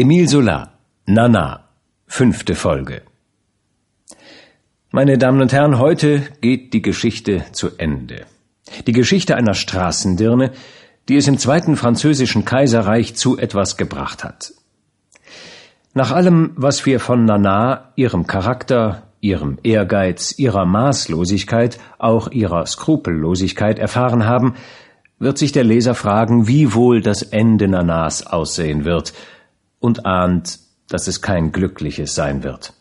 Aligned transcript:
Emile 0.00 0.28
Solar, 0.28 0.74
Nana, 1.06 1.70
fünfte 2.06 2.54
Folge. 2.54 3.02
Meine 4.92 5.18
Damen 5.18 5.40
und 5.42 5.52
Herren, 5.52 5.80
heute 5.80 6.22
geht 6.40 6.72
die 6.72 6.82
Geschichte 6.82 7.46
zu 7.50 7.70
Ende. 7.78 8.24
Die 8.86 8.92
Geschichte 8.92 9.34
einer 9.34 9.54
Straßendirne, 9.54 10.52
die 11.08 11.16
es 11.16 11.26
im 11.26 11.36
Zweiten 11.36 11.74
Französischen 11.74 12.44
Kaiserreich 12.44 13.16
zu 13.16 13.38
etwas 13.38 13.76
gebracht 13.76 14.22
hat. 14.22 14.52
Nach 15.94 16.12
allem, 16.12 16.52
was 16.54 16.86
wir 16.86 17.00
von 17.00 17.24
Nana, 17.24 17.92
ihrem 17.96 18.28
Charakter, 18.28 19.02
ihrem 19.20 19.58
Ehrgeiz, 19.64 20.32
ihrer 20.38 20.64
Maßlosigkeit, 20.64 21.80
auch 21.98 22.30
ihrer 22.30 22.66
Skrupellosigkeit 22.66 23.80
erfahren 23.80 24.26
haben, 24.26 24.54
wird 25.18 25.38
sich 25.38 25.50
der 25.50 25.64
Leser 25.64 25.96
fragen, 25.96 26.46
wie 26.46 26.72
wohl 26.72 27.00
das 27.00 27.22
Ende 27.22 27.66
Nanas 27.66 28.24
aussehen 28.24 28.84
wird, 28.84 29.12
und 29.80 30.06
ahnt, 30.06 30.58
dass 30.88 31.06
es 31.06 31.22
kein 31.22 31.52
glückliches 31.52 32.14
sein 32.14 32.42
wird. 32.42 32.72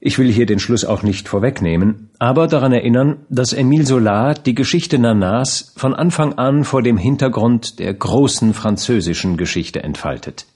Ich 0.00 0.18
will 0.18 0.30
hier 0.30 0.46
den 0.46 0.60
Schluss 0.60 0.84
auch 0.84 1.02
nicht 1.02 1.28
vorwegnehmen, 1.28 2.10
aber 2.20 2.46
daran 2.46 2.72
erinnern, 2.72 3.16
dass 3.30 3.52
Emile 3.52 3.84
Zola 3.84 4.34
die 4.34 4.54
Geschichte 4.54 4.98
Nanas 4.98 5.72
von 5.76 5.92
Anfang 5.92 6.34
an 6.34 6.62
vor 6.64 6.82
dem 6.82 6.96
Hintergrund 6.96 7.80
der 7.80 7.94
großen 7.94 8.54
französischen 8.54 9.36
Geschichte 9.36 9.82
entfaltet. 9.82 10.46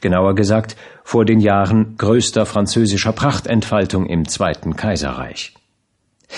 Genauer 0.00 0.34
gesagt 0.34 0.76
vor 1.04 1.24
den 1.24 1.38
Jahren 1.38 1.96
größter 1.96 2.44
französischer 2.44 3.12
Prachtentfaltung 3.12 4.06
im 4.06 4.26
Zweiten 4.26 4.74
Kaiserreich. 4.74 5.54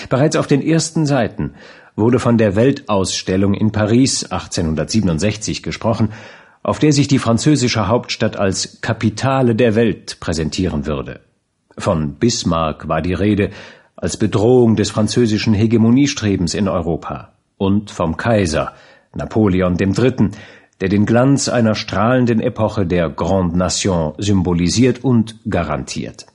Bereits 0.09 0.35
auf 0.35 0.45
den 0.45 0.61
ersten 0.61 1.07
Seiten 1.07 1.55
wurde 1.95 2.19
von 2.19 2.37
der 2.37 2.55
Weltausstellung 2.55 3.55
in 3.55 3.71
Paris 3.71 4.23
1867 4.25 5.63
gesprochen, 5.63 6.09
auf 6.63 6.79
der 6.79 6.93
sich 6.93 7.07
die 7.07 7.19
französische 7.19 7.87
Hauptstadt 7.87 8.37
als 8.37 8.79
Kapitale 8.81 9.53
der 9.53 9.75
Welt 9.75 10.19
präsentieren 10.19 10.85
würde. 10.85 11.19
Von 11.77 12.15
Bismarck 12.15 12.87
war 12.87 13.01
die 13.01 13.13
Rede 13.13 13.49
als 13.95 14.17
Bedrohung 14.17 14.75
des 14.75 14.89
französischen 14.89 15.53
Hegemoniestrebens 15.53 16.53
in 16.53 16.67
Europa 16.67 17.33
und 17.57 17.91
vom 17.91 18.17
Kaiser 18.17 18.73
Napoleon 19.13 19.77
III., 19.77 20.29
der 20.81 20.89
den 20.89 21.05
Glanz 21.05 21.49
einer 21.49 21.75
strahlenden 21.75 22.39
Epoche 22.39 22.85
der 22.85 23.09
Grande 23.09 23.57
Nation 23.57 24.13
symbolisiert 24.17 25.03
und 25.03 25.37
garantiert. 25.49 26.25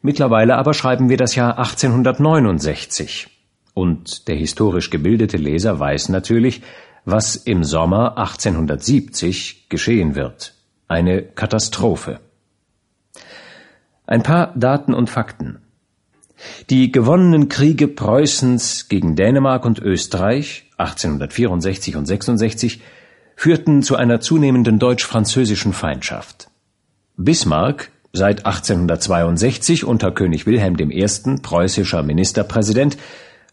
Mittlerweile 0.00 0.56
aber 0.56 0.74
schreiben 0.74 1.08
wir 1.08 1.16
das 1.16 1.34
Jahr 1.34 1.58
1869 1.58 3.28
und 3.74 4.28
der 4.28 4.36
historisch 4.36 4.90
gebildete 4.90 5.36
Leser 5.36 5.78
weiß 5.78 6.08
natürlich, 6.08 6.62
was 7.10 7.36
im 7.36 7.64
Sommer 7.64 8.18
1870 8.18 9.68
geschehen 9.68 10.14
wird. 10.14 10.54
Eine 10.88 11.22
Katastrophe. 11.22 12.20
Ein 14.06 14.22
paar 14.22 14.52
Daten 14.54 14.92
und 14.92 15.08
Fakten. 15.08 15.60
Die 16.70 16.92
gewonnenen 16.92 17.48
Kriege 17.48 17.88
Preußens 17.88 18.88
gegen 18.88 19.16
Dänemark 19.16 19.64
und 19.64 19.78
Österreich 19.78 20.70
1864 20.76 21.96
und 21.96 22.06
66 22.06 22.80
führten 23.36 23.82
zu 23.82 23.96
einer 23.96 24.20
zunehmenden 24.20 24.78
deutsch-französischen 24.78 25.72
Feindschaft. 25.72 26.48
Bismarck, 27.16 27.90
seit 28.12 28.46
1862 28.46 29.84
unter 29.84 30.12
König 30.12 30.46
Wilhelm 30.46 30.76
I. 30.78 31.06
preußischer 31.42 32.02
Ministerpräsident, 32.02 32.98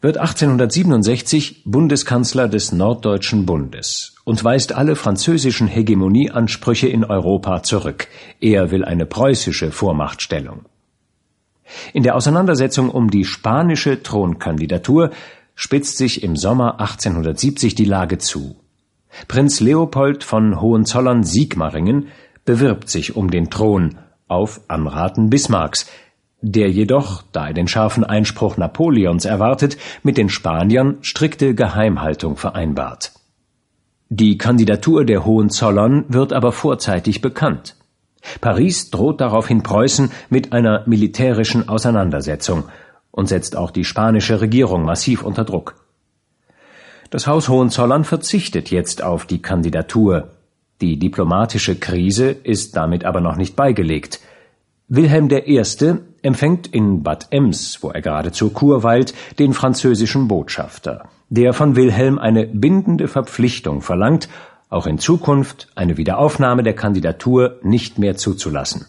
wird 0.02 0.18
1867 0.18 1.64
Bundeskanzler 1.66 2.48
des 2.48 2.72
Norddeutschen 2.72 3.46
Bundes 3.46 4.16
und 4.24 4.44
weist 4.44 4.74
alle 4.74 4.96
französischen 4.96 5.68
Hegemonieansprüche 5.68 6.88
in 6.88 7.04
Europa 7.04 7.64
zurück. 7.64 8.08
Er 8.40 8.72
will 8.72 8.84
eine 8.84 9.06
preußische 9.06 9.72
Vormachtstellung. 9.72 10.66
In 11.94 12.04
der 12.04 12.16
Auseinandersetzung 12.16 12.90
um 12.90 13.10
die 13.10 13.26
spanische 13.26 14.04
Thronkandidatur 14.04 15.12
spitzt 15.56 15.98
sich 15.98 16.24
im 16.24 16.36
Sommer 16.36 16.80
1870 16.80 17.76
die 17.76 17.86
Lage 17.86 18.18
zu. 18.18 18.58
Prinz 19.28 19.62
Leopold 19.62 20.24
von 20.24 20.60
Hohenzollern-Sigmaringen 20.60 22.10
bewirbt 22.44 22.90
sich 22.90 23.16
um 23.16 23.32
den 23.32 23.50
Thron 23.50 23.98
auf 24.28 24.62
Anraten 24.68 25.30
Bismarcks, 25.30 25.88
der 26.42 26.70
jedoch, 26.70 27.24
da 27.32 27.48
er 27.48 27.54
den 27.54 27.68
scharfen 27.68 28.04
Einspruch 28.04 28.58
Napoleons 28.58 29.26
erwartet, 29.26 29.78
mit 30.04 30.18
den 30.18 30.30
Spaniern 30.30 30.98
strikte 31.02 31.56
Geheimhaltung 31.56 32.38
vereinbart. 32.38 33.14
Die 34.10 34.38
Kandidatur 34.38 35.06
der 35.06 35.26
Hohenzollern 35.26 36.06
wird 36.08 36.32
aber 36.32 36.52
vorzeitig 36.52 37.22
bekannt. 37.22 37.76
Paris 38.42 38.92
droht 38.92 39.22
daraufhin 39.22 39.64
Preußen 39.64 40.12
mit 40.30 40.54
einer 40.54 40.84
militärischen 40.86 41.68
Auseinandersetzung 41.68 42.66
und 43.12 43.28
setzt 43.28 43.56
auch 43.56 43.72
die 43.72 43.86
spanische 43.86 44.42
Regierung 44.42 44.84
massiv 44.84 45.24
unter 45.24 45.44
Druck. 45.44 45.76
Das 47.10 47.28
Haus 47.28 47.50
Hohenzollern 47.50 48.04
verzichtet 48.04 48.72
jetzt 48.72 49.04
auf 49.04 49.26
die 49.26 49.42
Kandidatur. 49.42 50.32
Die 50.82 51.00
diplomatische 51.00 51.76
Krise 51.76 52.30
ist 52.30 52.76
damit 52.76 53.06
aber 53.06 53.22
noch 53.22 53.38
nicht 53.38 53.56
beigelegt. 53.56 54.20
Wilhelm 54.88 55.30
I. 55.32 55.64
empfängt 56.26 56.68
in 56.68 57.04
Bad 57.04 57.28
Ems, 57.30 57.82
wo 57.82 57.90
er 57.90 58.02
gerade 58.02 58.32
zur 58.32 58.52
Kur 58.54 58.84
weilt, 58.84 59.14
den 59.40 59.54
französischen 59.54 60.28
Botschafter, 60.28 61.08
der 61.30 61.54
von 61.54 61.76
Wilhelm 61.76 62.18
eine 62.18 62.48
bindende 62.48 63.08
Verpflichtung 63.08 63.82
verlangt, 63.82 64.28
auch 64.70 64.88
in 64.88 64.98
Zukunft 64.98 65.68
eine 65.76 65.98
Wiederaufnahme 65.98 66.64
der 66.64 66.74
Kandidatur 66.74 67.60
nicht 67.62 68.00
mehr 68.00 68.18
zuzulassen. 68.18 68.88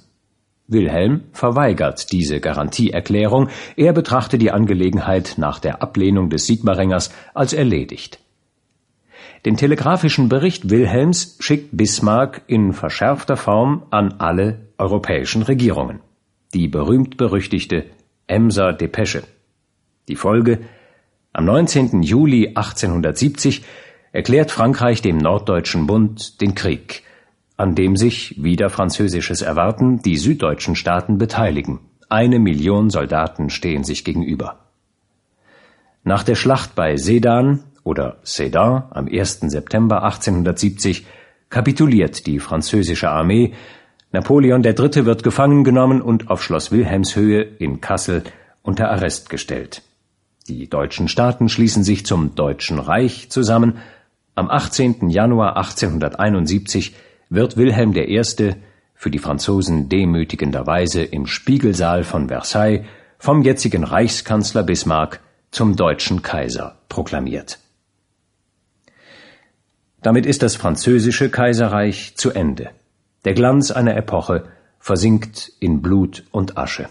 Wilhelm 0.68 1.24
verweigert 1.32 2.10
diese 2.10 2.40
Garantieerklärung, 2.40 3.50
er 3.76 3.92
betrachte 3.92 4.38
die 4.38 4.50
Angelegenheit 4.50 5.34
nach 5.36 5.60
der 5.60 5.82
Ablehnung 5.82 6.28
des 6.28 6.46
Sigmaringers 6.46 7.12
als 7.34 7.52
erledigt. 7.52 8.18
Den 9.44 9.56
telegrafischen 9.56 10.28
Bericht 10.28 10.70
Wilhelms 10.70 11.36
schickt 11.38 11.76
Bismarck 11.76 12.42
in 12.48 12.72
verschärfter 12.72 13.36
Form 13.36 13.84
an 13.90 14.14
alle 14.18 14.66
europäischen 14.78 15.42
Regierungen. 15.42 16.00
Die 16.56 16.68
berühmt-berüchtigte 16.68 17.84
Emser 18.26 18.72
Depesche. 18.72 19.24
Die 20.08 20.16
Folge 20.16 20.60
Am 21.34 21.44
19. 21.44 22.02
Juli 22.02 22.48
1870 22.54 23.62
erklärt 24.10 24.50
Frankreich 24.50 25.02
dem 25.02 25.18
Norddeutschen 25.18 25.86
Bund 25.86 26.40
den 26.40 26.54
Krieg, 26.54 27.02
an 27.58 27.74
dem 27.74 27.94
sich, 27.94 28.42
wieder 28.42 28.70
französisches 28.70 29.42
Erwarten, 29.42 30.00
die 30.00 30.16
süddeutschen 30.16 30.76
Staaten 30.76 31.18
beteiligen. 31.18 31.80
Eine 32.08 32.38
Million 32.38 32.88
Soldaten 32.88 33.50
stehen 33.50 33.84
sich 33.84 34.02
gegenüber. 34.02 34.60
Nach 36.04 36.22
der 36.22 36.36
Schlacht 36.36 36.74
bei 36.74 36.96
Sedan 36.96 37.64
oder 37.84 38.16
Sedan 38.22 38.84
am 38.92 39.08
1. 39.08 39.40
September 39.40 40.04
1870 40.04 41.04
kapituliert 41.50 42.26
die 42.26 42.38
französische 42.38 43.10
Armee, 43.10 43.52
Napoleon 44.16 44.64
III. 44.64 45.04
wird 45.04 45.22
gefangen 45.22 45.62
genommen 45.62 46.00
und 46.00 46.30
auf 46.30 46.42
Schloss 46.42 46.72
Wilhelmshöhe 46.72 47.42
in 47.42 47.82
Kassel 47.82 48.24
unter 48.62 48.90
Arrest 48.90 49.28
gestellt. 49.28 49.82
Die 50.48 50.70
deutschen 50.70 51.08
Staaten 51.08 51.50
schließen 51.50 51.84
sich 51.84 52.06
zum 52.06 52.34
Deutschen 52.34 52.78
Reich 52.78 53.28
zusammen. 53.28 53.76
Am 54.34 54.50
18. 54.50 55.10
Januar 55.10 55.58
1871 55.58 56.94
wird 57.28 57.58
Wilhelm 57.58 57.94
I. 57.94 58.22
für 58.94 59.10
die 59.10 59.18
Franzosen 59.18 59.90
demütigenderweise 59.90 61.02
im 61.02 61.26
Spiegelsaal 61.26 62.02
von 62.02 62.28
Versailles 62.28 62.86
vom 63.18 63.42
jetzigen 63.42 63.84
Reichskanzler 63.84 64.62
Bismarck 64.62 65.20
zum 65.50 65.76
deutschen 65.76 66.22
Kaiser 66.22 66.78
proklamiert. 66.88 67.58
Damit 70.00 70.24
ist 70.24 70.42
das 70.42 70.56
französische 70.56 71.28
Kaiserreich 71.28 72.14
zu 72.16 72.30
Ende. 72.30 72.70
Der 73.26 73.34
Glanz 73.34 73.72
einer 73.72 73.96
Epoche 73.96 74.44
versinkt 74.78 75.50
in 75.58 75.82
Blut 75.82 76.22
und 76.30 76.56
Asche. 76.56 76.88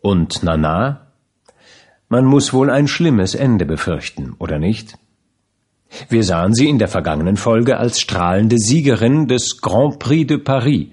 Und 0.00 0.44
Nana? 0.44 1.08
Man 2.08 2.24
muss 2.24 2.52
wohl 2.52 2.70
ein 2.70 2.86
schlimmes 2.86 3.34
Ende 3.34 3.66
befürchten, 3.66 4.36
oder 4.38 4.60
nicht? 4.60 4.96
Wir 6.08 6.22
sahen 6.22 6.54
sie 6.54 6.68
in 6.68 6.78
der 6.78 6.86
vergangenen 6.86 7.36
Folge 7.36 7.76
als 7.78 8.00
strahlende 8.00 8.56
Siegerin 8.56 9.26
des 9.26 9.60
Grand 9.60 9.98
Prix 9.98 10.28
de 10.28 10.38
Paris. 10.38 10.90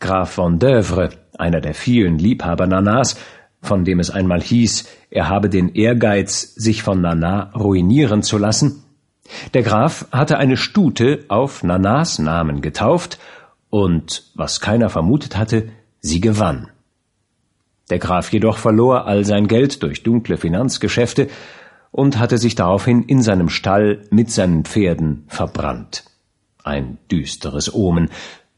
Graf 0.00 0.30
von 0.30 0.58
Dövre, 0.58 1.10
einer 1.36 1.60
der 1.60 1.74
vielen 1.74 2.18
Liebhaber 2.18 2.66
Nanas, 2.66 3.18
von 3.60 3.84
dem 3.84 4.00
es 4.00 4.08
einmal 4.08 4.40
hieß, 4.40 4.88
er 5.10 5.28
habe 5.28 5.50
den 5.50 5.74
Ehrgeiz, 5.74 6.54
sich 6.54 6.82
von 6.82 7.02
Nana 7.02 7.50
ruinieren 7.54 8.22
zu 8.22 8.38
lassen, 8.38 8.84
der 9.54 9.62
Graf 9.62 10.06
hatte 10.12 10.38
eine 10.38 10.56
Stute 10.56 11.24
auf 11.28 11.62
Nanas 11.62 12.18
Namen 12.18 12.60
getauft 12.60 13.18
und, 13.70 14.24
was 14.34 14.60
keiner 14.60 14.88
vermutet 14.88 15.36
hatte, 15.36 15.68
sie 16.00 16.20
gewann. 16.20 16.68
Der 17.90 17.98
Graf 17.98 18.32
jedoch 18.32 18.58
verlor 18.58 19.06
all 19.06 19.24
sein 19.24 19.46
Geld 19.46 19.82
durch 19.82 20.02
dunkle 20.02 20.36
Finanzgeschäfte 20.36 21.28
und 21.92 22.18
hatte 22.18 22.38
sich 22.38 22.54
daraufhin 22.54 23.04
in 23.04 23.22
seinem 23.22 23.48
Stall 23.48 24.04
mit 24.10 24.30
seinen 24.30 24.64
Pferden 24.64 25.24
verbrannt. 25.28 26.04
ein 26.66 26.98
düsteres 27.10 27.72
Omen, 27.72 28.10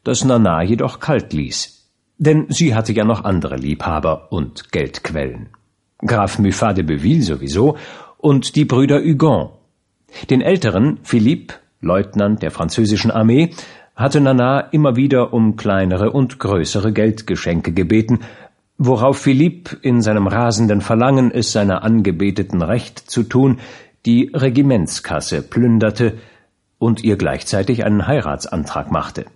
das 0.02 0.24
Nana 0.24 0.62
jedoch 0.62 0.98
kalt 0.98 1.32
ließ. 1.32 1.90
Denn 2.16 2.46
sie 2.48 2.74
hatte 2.74 2.92
ja 2.92 3.04
noch 3.04 3.24
andere 3.24 3.56
Liebhaber 3.56 4.32
und 4.32 4.72
Geldquellen. 4.72 5.50
Graf 5.98 6.38
Muffat 6.38 6.78
de 6.78 6.84
Beville 6.84 7.22
sowieso 7.22 7.76
und 8.16 8.56
die 8.56 8.64
Brüder 8.64 9.00
Hugon. 9.00 9.50
Den 10.30 10.40
älteren, 10.40 10.98
Philippe, 11.02 11.54
Leutnant 11.80 12.42
der 12.42 12.50
französischen 12.50 13.10
Armee, 13.10 13.50
hatte 13.98 14.20
Nana 14.20 14.60
immer 14.60 14.94
wieder 14.94 15.32
um 15.32 15.56
kleinere 15.56 16.12
und 16.12 16.38
größere 16.38 16.92
Geldgeschenke 16.92 17.72
gebeten, 17.72 18.20
worauf 18.78 19.18
Philippe 19.18 19.76
in 19.82 20.02
seinem 20.02 20.28
rasenden 20.28 20.80
Verlangen, 20.80 21.32
es 21.32 21.50
seiner 21.50 21.82
Angebeteten 21.82 22.62
recht 22.62 22.98
zu 23.10 23.24
tun, 23.24 23.58
die 24.06 24.30
Regimentskasse 24.32 25.42
plünderte 25.42 26.16
und 26.78 27.02
ihr 27.02 27.16
gleichzeitig 27.16 27.84
einen 27.84 28.06
Heiratsantrag 28.06 28.92
machte. 28.92 29.26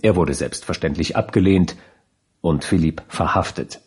Er 0.00 0.14
wurde 0.14 0.34
selbstverständlich 0.34 1.16
abgelehnt 1.16 1.74
und 2.40 2.62
Philippe 2.62 3.02
verhaftet. 3.08 3.80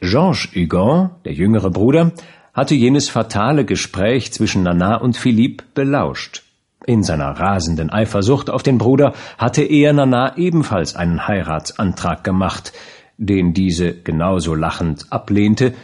Georges 0.00 0.50
Hugon, 0.54 1.10
der 1.24 1.32
jüngere 1.32 1.70
Bruder, 1.70 2.12
hatte 2.52 2.74
jenes 2.74 3.08
fatale 3.08 3.64
Gespräch 3.64 4.34
zwischen 4.34 4.64
Nana 4.64 4.96
und 4.96 5.16
Philippe 5.16 5.64
belauscht. 5.72 6.45
In 6.86 7.02
seiner 7.02 7.30
rasenden 7.32 7.90
Eifersucht 7.90 8.48
auf 8.48 8.62
den 8.62 8.78
Bruder 8.78 9.12
hatte 9.38 9.62
er 9.62 9.92
Nana 9.92 10.36
ebenfalls 10.36 10.94
einen 10.94 11.26
Heiratsantrag 11.26 12.22
gemacht, 12.22 12.72
den 13.18 13.52
diese 13.52 13.92
genauso 13.92 14.54
lachend 14.54 15.06
ablehnte, 15.10 15.74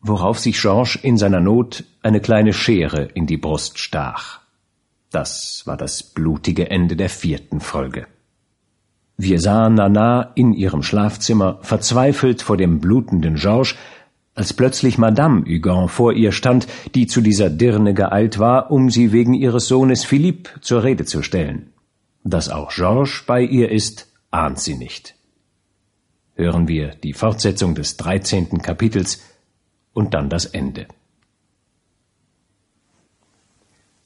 worauf 0.00 0.38
sich 0.38 0.60
Georges 0.60 0.94
in 0.94 1.16
seiner 1.16 1.40
Not 1.40 1.82
eine 2.02 2.20
kleine 2.20 2.52
Schere 2.52 3.02
in 3.14 3.26
die 3.26 3.38
Brust 3.38 3.80
stach. 3.80 4.40
Das 5.10 5.62
war 5.66 5.76
das 5.76 6.04
blutige 6.04 6.70
Ende 6.70 6.94
der 6.94 7.08
vierten 7.08 7.60
Folge. 7.60 8.06
Wir 9.16 9.40
sahen 9.40 9.74
Nana 9.74 10.30
in 10.34 10.52
ihrem 10.52 10.82
Schlafzimmer 10.82 11.58
verzweifelt 11.62 12.42
vor 12.42 12.56
dem 12.56 12.80
blutenden 12.80 13.34
Georges, 13.34 13.74
als 14.36 14.52
plötzlich 14.52 14.98
Madame 14.98 15.44
Hugon 15.46 15.88
vor 15.88 16.12
ihr 16.12 16.30
stand, 16.30 16.68
die 16.94 17.06
zu 17.06 17.20
dieser 17.22 17.50
Dirne 17.50 17.94
geeilt 17.94 18.38
war, 18.38 18.70
um 18.70 18.90
sie 18.90 19.10
wegen 19.10 19.34
ihres 19.34 19.66
Sohnes 19.66 20.04
Philippe 20.04 20.60
zur 20.60 20.84
Rede 20.84 21.06
zu 21.06 21.22
stellen. 21.22 21.72
Dass 22.22 22.50
auch 22.50 22.72
Georges 22.72 23.24
bei 23.26 23.40
ihr 23.40 23.70
ist, 23.70 24.12
ahnt 24.30 24.60
sie 24.60 24.76
nicht. 24.76 25.14
Hören 26.34 26.68
wir 26.68 26.90
die 26.90 27.14
Fortsetzung 27.14 27.74
des 27.74 27.96
dreizehnten 27.96 28.60
Kapitels 28.60 29.22
und 29.94 30.12
dann 30.12 30.28
das 30.28 30.44
Ende. 30.44 30.86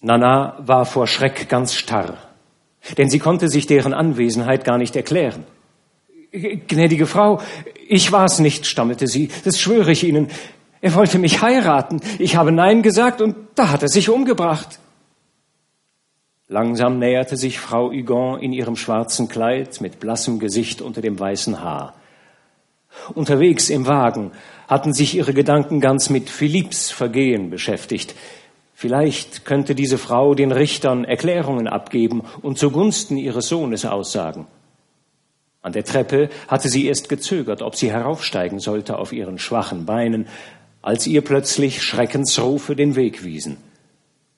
Nana 0.00 0.56
war 0.60 0.86
vor 0.86 1.08
Schreck 1.08 1.48
ganz 1.48 1.74
starr, 1.74 2.16
denn 2.96 3.10
sie 3.10 3.18
konnte 3.18 3.48
sich 3.48 3.66
deren 3.66 3.92
Anwesenheit 3.92 4.64
gar 4.64 4.78
nicht 4.78 4.94
erklären. 4.94 5.44
Gnädige 6.32 7.06
Frau, 7.06 7.40
ich 7.88 8.12
war's 8.12 8.38
nicht, 8.38 8.66
stammelte 8.66 9.06
sie, 9.06 9.30
das 9.44 9.58
schwöre 9.58 9.90
ich 9.90 10.04
Ihnen. 10.04 10.28
Er 10.80 10.94
wollte 10.94 11.18
mich 11.18 11.42
heiraten. 11.42 12.00
Ich 12.18 12.36
habe 12.36 12.52
Nein 12.52 12.82
gesagt 12.82 13.20
und 13.20 13.36
da 13.54 13.70
hat 13.70 13.82
er 13.82 13.88
sich 13.88 14.08
umgebracht. 14.08 14.78
Langsam 16.48 16.98
näherte 16.98 17.36
sich 17.36 17.60
Frau 17.60 17.92
Hugon 17.92 18.40
in 18.40 18.52
ihrem 18.52 18.76
schwarzen 18.76 19.28
Kleid 19.28 19.80
mit 19.80 20.00
blassem 20.00 20.38
Gesicht 20.38 20.82
unter 20.82 21.00
dem 21.00 21.18
weißen 21.18 21.60
Haar. 21.62 21.94
Unterwegs 23.14 23.70
im 23.70 23.86
Wagen 23.86 24.32
hatten 24.68 24.92
sich 24.92 25.16
ihre 25.16 25.34
Gedanken 25.34 25.80
ganz 25.80 26.10
mit 26.10 26.30
Philipps 26.30 26.90
Vergehen 26.90 27.50
beschäftigt. 27.50 28.14
Vielleicht 28.74 29.44
könnte 29.44 29.74
diese 29.74 29.98
Frau 29.98 30.34
den 30.34 30.52
Richtern 30.52 31.04
Erklärungen 31.04 31.68
abgeben 31.68 32.22
und 32.40 32.58
zugunsten 32.58 33.16
ihres 33.16 33.48
Sohnes 33.48 33.84
aussagen. 33.84 34.46
An 35.62 35.72
der 35.72 35.84
Treppe 35.84 36.30
hatte 36.48 36.68
sie 36.68 36.86
erst 36.86 37.08
gezögert, 37.08 37.60
ob 37.60 37.76
sie 37.76 37.90
heraufsteigen 37.92 38.60
sollte 38.60 38.98
auf 38.98 39.12
ihren 39.12 39.38
schwachen 39.38 39.84
Beinen, 39.84 40.26
als 40.82 41.06
ihr 41.06 41.22
plötzlich 41.22 41.82
Schreckensrufe 41.82 42.74
den 42.74 42.96
Weg 42.96 43.24
wiesen. 43.24 43.58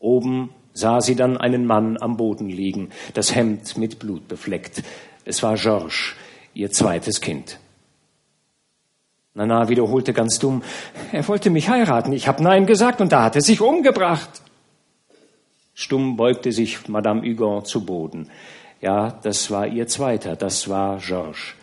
Oben 0.00 0.50
sah 0.72 1.00
sie 1.00 1.14
dann 1.14 1.36
einen 1.36 1.64
Mann 1.64 1.96
am 2.00 2.16
Boden 2.16 2.48
liegen, 2.48 2.90
das 3.14 3.34
Hemd 3.34 3.76
mit 3.78 4.00
Blut 4.00 4.26
befleckt. 4.26 4.82
Es 5.24 5.42
war 5.42 5.54
Georges, 5.54 6.14
ihr 6.54 6.70
zweites 6.72 7.20
Kind. 7.20 7.58
Nana 9.34 9.68
wiederholte 9.68 10.12
ganz 10.12 10.38
dumm, 10.38 10.62
er 11.12 11.26
wollte 11.28 11.50
mich 11.50 11.68
heiraten, 11.68 12.12
ich 12.12 12.28
habe 12.28 12.42
Nein 12.42 12.66
gesagt 12.66 13.00
und 13.00 13.12
da 13.12 13.24
hat 13.24 13.36
er 13.36 13.42
sich 13.42 13.60
umgebracht. 13.60 14.42
Stumm 15.74 16.16
beugte 16.16 16.52
sich 16.52 16.86
Madame 16.88 17.22
Hugon 17.22 17.64
zu 17.64 17.86
Boden. 17.86 18.28
Ja, 18.82 19.18
das 19.22 19.50
war 19.50 19.66
ihr 19.68 19.86
zweiter, 19.86 20.34
das 20.34 20.68
war 20.68 20.98
Georges. 20.98 21.54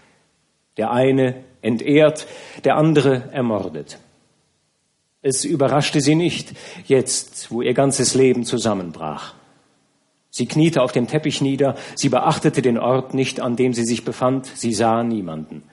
Der 0.78 0.92
eine 0.92 1.44
entehrt, 1.62 2.26
der 2.64 2.78
andere 2.78 3.30
ermordet. 3.34 4.00
Es 5.22 5.44
überraschte 5.44 6.00
sie 6.00 6.16
nicht, 6.16 6.54
jetzt, 6.88 7.52
wo 7.52 7.62
ihr 7.62 7.74
ganzes 7.74 8.16
Leben 8.16 8.46
zusammenbrach. 8.46 9.34
Sie 10.30 10.46
kniete 10.46 10.82
auf 10.82 10.94
dem 10.94 11.08
Teppich 11.08 11.42
nieder, 11.42 11.76
sie 11.94 12.08
beachtete 12.08 12.62
den 12.62 12.78
Ort 12.78 13.14
nicht, 13.14 13.42
an 13.42 13.58
dem 13.58 13.74
sie 13.74 13.84
sich 13.84 14.06
befand, 14.06 14.46
sie 14.46 14.74
sah 14.74 15.04
niemanden. 15.04 15.64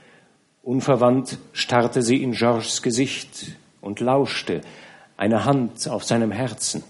Unverwandt 0.64 1.38
starrte 1.52 2.02
sie 2.02 2.24
in 2.24 2.32
Georges 2.32 2.82
Gesicht 2.82 3.56
und 3.80 4.00
lauschte, 4.00 4.62
eine 5.16 5.44
Hand 5.44 5.88
auf 5.88 6.02
seinem 6.02 6.32
Herzen. 6.32 6.82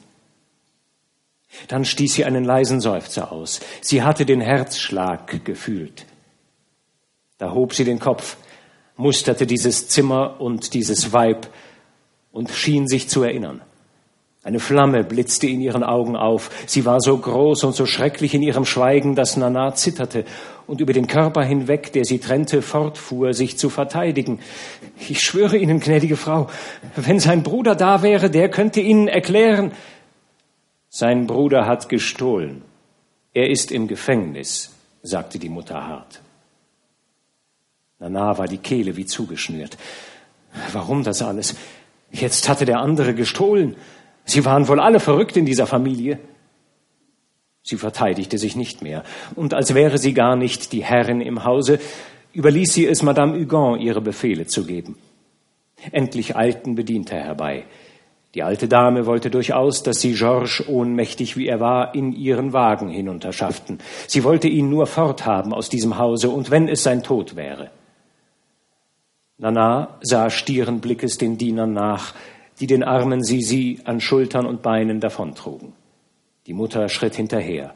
Dann 1.68 1.84
stieß 1.84 2.14
sie 2.14 2.24
einen 2.24 2.44
leisen 2.44 2.80
Seufzer 2.80 3.32
aus. 3.32 3.60
Sie 3.80 4.02
hatte 4.02 4.26
den 4.26 4.40
Herzschlag 4.40 5.44
gefühlt. 5.44 6.06
Da 7.38 7.52
hob 7.52 7.74
sie 7.74 7.84
den 7.84 7.98
Kopf, 7.98 8.36
musterte 8.96 9.46
dieses 9.46 9.88
Zimmer 9.88 10.40
und 10.40 10.74
dieses 10.74 11.12
Weib 11.12 11.48
und 12.32 12.50
schien 12.50 12.86
sich 12.86 13.08
zu 13.08 13.22
erinnern. 13.22 13.60
Eine 14.46 14.60
Flamme 14.60 15.02
blitzte 15.02 15.48
in 15.48 15.60
ihren 15.60 15.82
Augen 15.82 16.14
auf. 16.14 16.50
Sie 16.66 16.84
war 16.84 17.00
so 17.00 17.18
groß 17.18 17.64
und 17.64 17.74
so 17.74 17.84
schrecklich 17.84 18.32
in 18.32 18.42
ihrem 18.42 18.64
Schweigen, 18.64 19.16
dass 19.16 19.36
Nana 19.36 19.74
zitterte 19.74 20.24
und 20.68 20.80
über 20.80 20.92
den 20.92 21.08
Körper 21.08 21.42
hinweg, 21.42 21.92
der 21.92 22.04
sie 22.04 22.20
trennte, 22.20 22.62
fortfuhr, 22.62 23.34
sich 23.34 23.58
zu 23.58 23.70
verteidigen. 23.70 24.38
Ich 25.08 25.20
schwöre 25.20 25.56
Ihnen, 25.56 25.80
gnädige 25.80 26.16
Frau, 26.16 26.48
wenn 26.94 27.18
sein 27.18 27.42
Bruder 27.42 27.74
da 27.74 28.02
wäre, 28.02 28.30
der 28.30 28.48
könnte 28.48 28.80
Ihnen 28.80 29.08
erklären. 29.08 29.72
Sein 30.98 31.26
Bruder 31.26 31.66
hat 31.66 31.90
gestohlen. 31.90 32.62
Er 33.34 33.50
ist 33.50 33.70
im 33.70 33.86
Gefängnis, 33.86 34.70
sagte 35.02 35.38
die 35.38 35.50
Mutter 35.50 35.86
hart. 35.86 36.22
Nana 37.98 38.38
war 38.38 38.48
die 38.48 38.56
Kehle 38.56 38.96
wie 38.96 39.04
zugeschnürt. 39.04 39.76
Warum 40.72 41.04
das 41.04 41.20
alles? 41.20 41.54
Jetzt 42.10 42.48
hatte 42.48 42.64
der 42.64 42.78
andere 42.80 43.12
gestohlen. 43.12 43.76
Sie 44.24 44.46
waren 44.46 44.68
wohl 44.68 44.80
alle 44.80 44.98
verrückt 44.98 45.36
in 45.36 45.44
dieser 45.44 45.66
Familie. 45.66 46.18
Sie 47.62 47.76
verteidigte 47.76 48.38
sich 48.38 48.56
nicht 48.56 48.80
mehr, 48.80 49.04
und 49.34 49.52
als 49.52 49.74
wäre 49.74 49.98
sie 49.98 50.14
gar 50.14 50.34
nicht 50.34 50.72
die 50.72 50.82
Herrin 50.82 51.20
im 51.20 51.44
Hause, 51.44 51.78
überließ 52.32 52.72
sie 52.72 52.86
es 52.86 53.02
Madame 53.02 53.38
Hugon, 53.38 53.80
ihre 53.80 54.00
Befehle 54.00 54.46
zu 54.46 54.64
geben. 54.64 54.96
Endlich 55.92 56.36
eilten 56.36 56.74
Bedienter 56.74 57.16
herbei. 57.16 57.66
Die 58.36 58.42
alte 58.42 58.68
Dame 58.68 59.06
wollte 59.06 59.30
durchaus, 59.30 59.82
dass 59.82 60.02
sie 60.02 60.12
Georges, 60.12 60.62
ohnmächtig 60.68 61.38
wie 61.38 61.48
er 61.48 61.58
war, 61.58 61.94
in 61.94 62.12
ihren 62.12 62.52
Wagen 62.52 62.90
hinunterschafften. 62.90 63.78
Sie 64.06 64.24
wollte 64.24 64.46
ihn 64.46 64.68
nur 64.68 64.86
forthaben 64.86 65.54
aus 65.54 65.70
diesem 65.70 65.96
Hause, 65.96 66.28
und 66.28 66.50
wenn 66.50 66.68
es 66.68 66.82
sein 66.82 67.02
Tod 67.02 67.34
wäre. 67.34 67.70
Nana 69.38 69.96
sah 70.02 70.28
stieren 70.28 70.82
Blickes 70.82 71.16
den 71.16 71.38
Dienern 71.38 71.72
nach, 71.72 72.12
die 72.60 72.66
den 72.66 72.84
armen 72.84 73.24
Sisi 73.24 73.80
an 73.84 74.02
Schultern 74.02 74.44
und 74.44 74.60
Beinen 74.60 75.00
davontrugen. 75.00 75.72
Die 76.46 76.52
Mutter 76.52 76.90
schritt 76.90 77.14
hinterher. 77.14 77.72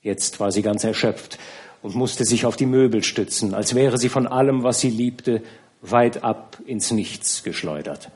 Jetzt 0.00 0.38
war 0.38 0.52
sie 0.52 0.62
ganz 0.62 0.84
erschöpft 0.84 1.40
und 1.82 1.96
musste 1.96 2.24
sich 2.24 2.46
auf 2.46 2.54
die 2.54 2.66
Möbel 2.66 3.02
stützen, 3.02 3.54
als 3.54 3.74
wäre 3.74 3.98
sie 3.98 4.10
von 4.10 4.28
allem, 4.28 4.62
was 4.62 4.78
sie 4.78 4.90
liebte, 4.90 5.42
weit 5.82 6.22
ab 6.22 6.58
ins 6.66 6.92
Nichts 6.92 7.42
geschleudert. 7.42 8.12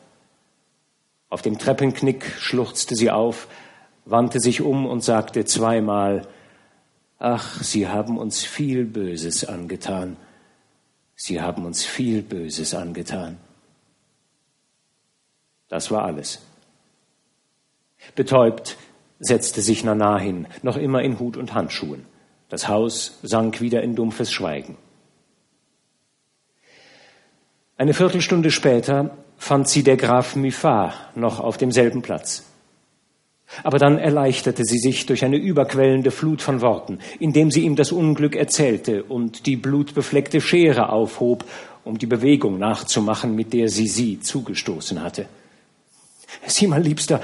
Auf 1.28 1.42
dem 1.42 1.58
Treppenknick 1.58 2.24
schluchzte 2.38 2.94
sie 2.94 3.10
auf, 3.10 3.48
wandte 4.04 4.40
sich 4.40 4.60
um 4.60 4.86
und 4.86 5.02
sagte 5.02 5.44
zweimal 5.44 6.26
Ach, 7.18 7.62
Sie 7.62 7.88
haben 7.88 8.18
uns 8.18 8.44
viel 8.44 8.84
Böses 8.84 9.44
angetan. 9.44 10.16
Sie 11.16 11.40
haben 11.40 11.64
uns 11.64 11.84
viel 11.84 12.22
Böses 12.22 12.74
angetan. 12.74 13.38
Das 15.68 15.90
war 15.90 16.04
alles. 16.04 16.42
Betäubt 18.14 18.76
setzte 19.20 19.62
sich 19.62 19.84
Nana 19.84 20.18
hin, 20.18 20.46
noch 20.62 20.76
immer 20.76 21.02
in 21.02 21.18
Hut 21.18 21.36
und 21.36 21.54
Handschuhen. 21.54 22.04
Das 22.48 22.68
Haus 22.68 23.18
sank 23.22 23.60
wieder 23.60 23.82
in 23.82 23.96
dumpfes 23.96 24.30
Schweigen. 24.30 24.76
Eine 27.76 27.94
Viertelstunde 27.94 28.50
später 28.50 29.16
fand 29.38 29.68
sie 29.68 29.82
der 29.82 29.96
Graf 29.96 30.36
Muffat 30.36 31.16
noch 31.16 31.40
auf 31.40 31.56
demselben 31.56 32.02
Platz. 32.02 32.44
Aber 33.62 33.78
dann 33.78 33.98
erleichterte 33.98 34.64
sie 34.64 34.78
sich 34.78 35.06
durch 35.06 35.24
eine 35.24 35.36
überquellende 35.36 36.10
Flut 36.10 36.42
von 36.42 36.60
Worten, 36.60 36.98
indem 37.20 37.50
sie 37.50 37.60
ihm 37.60 37.76
das 37.76 37.92
Unglück 37.92 38.34
erzählte 38.34 39.04
und 39.04 39.46
die 39.46 39.56
blutbefleckte 39.56 40.40
Schere 40.40 40.88
aufhob, 40.88 41.44
um 41.84 41.98
die 41.98 42.06
Bewegung 42.06 42.58
nachzumachen, 42.58 43.34
mit 43.34 43.52
der 43.52 43.68
sie 43.68 43.86
sie 43.86 44.18
zugestoßen 44.18 45.02
hatte. 45.02 45.26
Sieh 46.46 46.66
mal, 46.66 46.82
Liebster, 46.82 47.20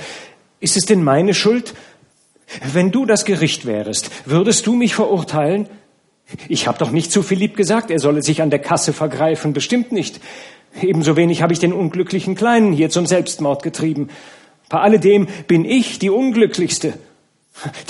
ist 0.60 0.76
es 0.76 0.84
denn 0.84 1.02
meine 1.02 1.34
Schuld? 1.34 1.74
Wenn 2.72 2.90
du 2.90 3.06
das 3.06 3.24
Gericht 3.24 3.64
wärest, 3.66 4.10
würdest 4.26 4.66
du 4.66 4.74
mich 4.74 4.94
verurteilen? 4.94 5.68
Ich 6.48 6.68
habe 6.68 6.78
doch 6.78 6.90
nicht 6.90 7.10
zu 7.10 7.22
Philipp 7.22 7.56
gesagt, 7.56 7.90
er 7.90 7.98
solle 7.98 8.22
sich 8.22 8.42
an 8.42 8.50
der 8.50 8.58
Kasse 8.60 8.92
vergreifen, 8.92 9.52
bestimmt 9.52 9.90
nicht. 9.90 10.20
Ebenso 10.80 11.16
wenig 11.16 11.42
habe 11.42 11.52
ich 11.52 11.58
den 11.58 11.72
unglücklichen 11.72 12.34
Kleinen 12.34 12.72
hier 12.72 12.90
zum 12.90 13.06
Selbstmord 13.06 13.62
getrieben. 13.62 14.08
Bei 14.68 14.80
alledem 14.80 15.26
bin 15.46 15.64
ich 15.64 15.98
die 15.98 16.10
Unglücklichste. 16.10 16.94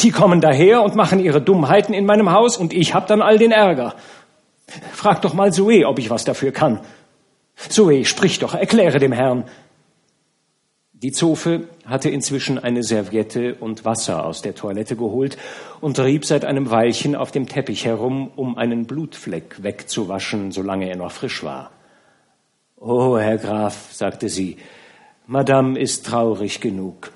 Die 0.00 0.10
kommen 0.10 0.40
daher 0.40 0.82
und 0.82 0.96
machen 0.96 1.20
ihre 1.20 1.42
Dummheiten 1.42 1.94
in 1.94 2.06
meinem 2.06 2.32
Haus 2.32 2.56
und 2.56 2.72
ich 2.72 2.94
hab 2.94 3.06
dann 3.06 3.22
all 3.22 3.38
den 3.38 3.52
Ärger. 3.52 3.94
Frag 4.92 5.22
doch 5.22 5.34
mal 5.34 5.52
Zoe, 5.52 5.86
ob 5.86 5.98
ich 5.98 6.10
was 6.10 6.24
dafür 6.24 6.52
kann. 6.52 6.80
Zoe, 7.68 8.04
sprich 8.04 8.38
doch, 8.38 8.54
erkläre 8.54 8.98
dem 8.98 9.12
Herrn. 9.12 9.44
Die 10.92 11.12
Zofe 11.12 11.68
hatte 11.86 12.10
inzwischen 12.10 12.58
eine 12.58 12.82
Serviette 12.82 13.54
und 13.54 13.84
Wasser 13.84 14.24
aus 14.24 14.42
der 14.42 14.54
Toilette 14.54 14.96
geholt 14.96 15.38
und 15.80 15.98
rieb 15.98 16.24
seit 16.24 16.44
einem 16.44 16.70
Weilchen 16.70 17.14
auf 17.16 17.30
dem 17.30 17.46
Teppich 17.46 17.84
herum, 17.86 18.30
um 18.36 18.58
einen 18.58 18.86
Blutfleck 18.86 19.62
wegzuwaschen, 19.62 20.52
solange 20.52 20.88
er 20.88 20.96
noch 20.96 21.12
frisch 21.12 21.42
war. 21.42 21.70
Oh, 22.82 23.18
Herr 23.18 23.36
Graf, 23.36 23.92
sagte 23.92 24.30
sie, 24.30 24.56
Madame 25.26 25.78
ist 25.78 26.06
traurig 26.06 26.62
genug. 26.62 27.12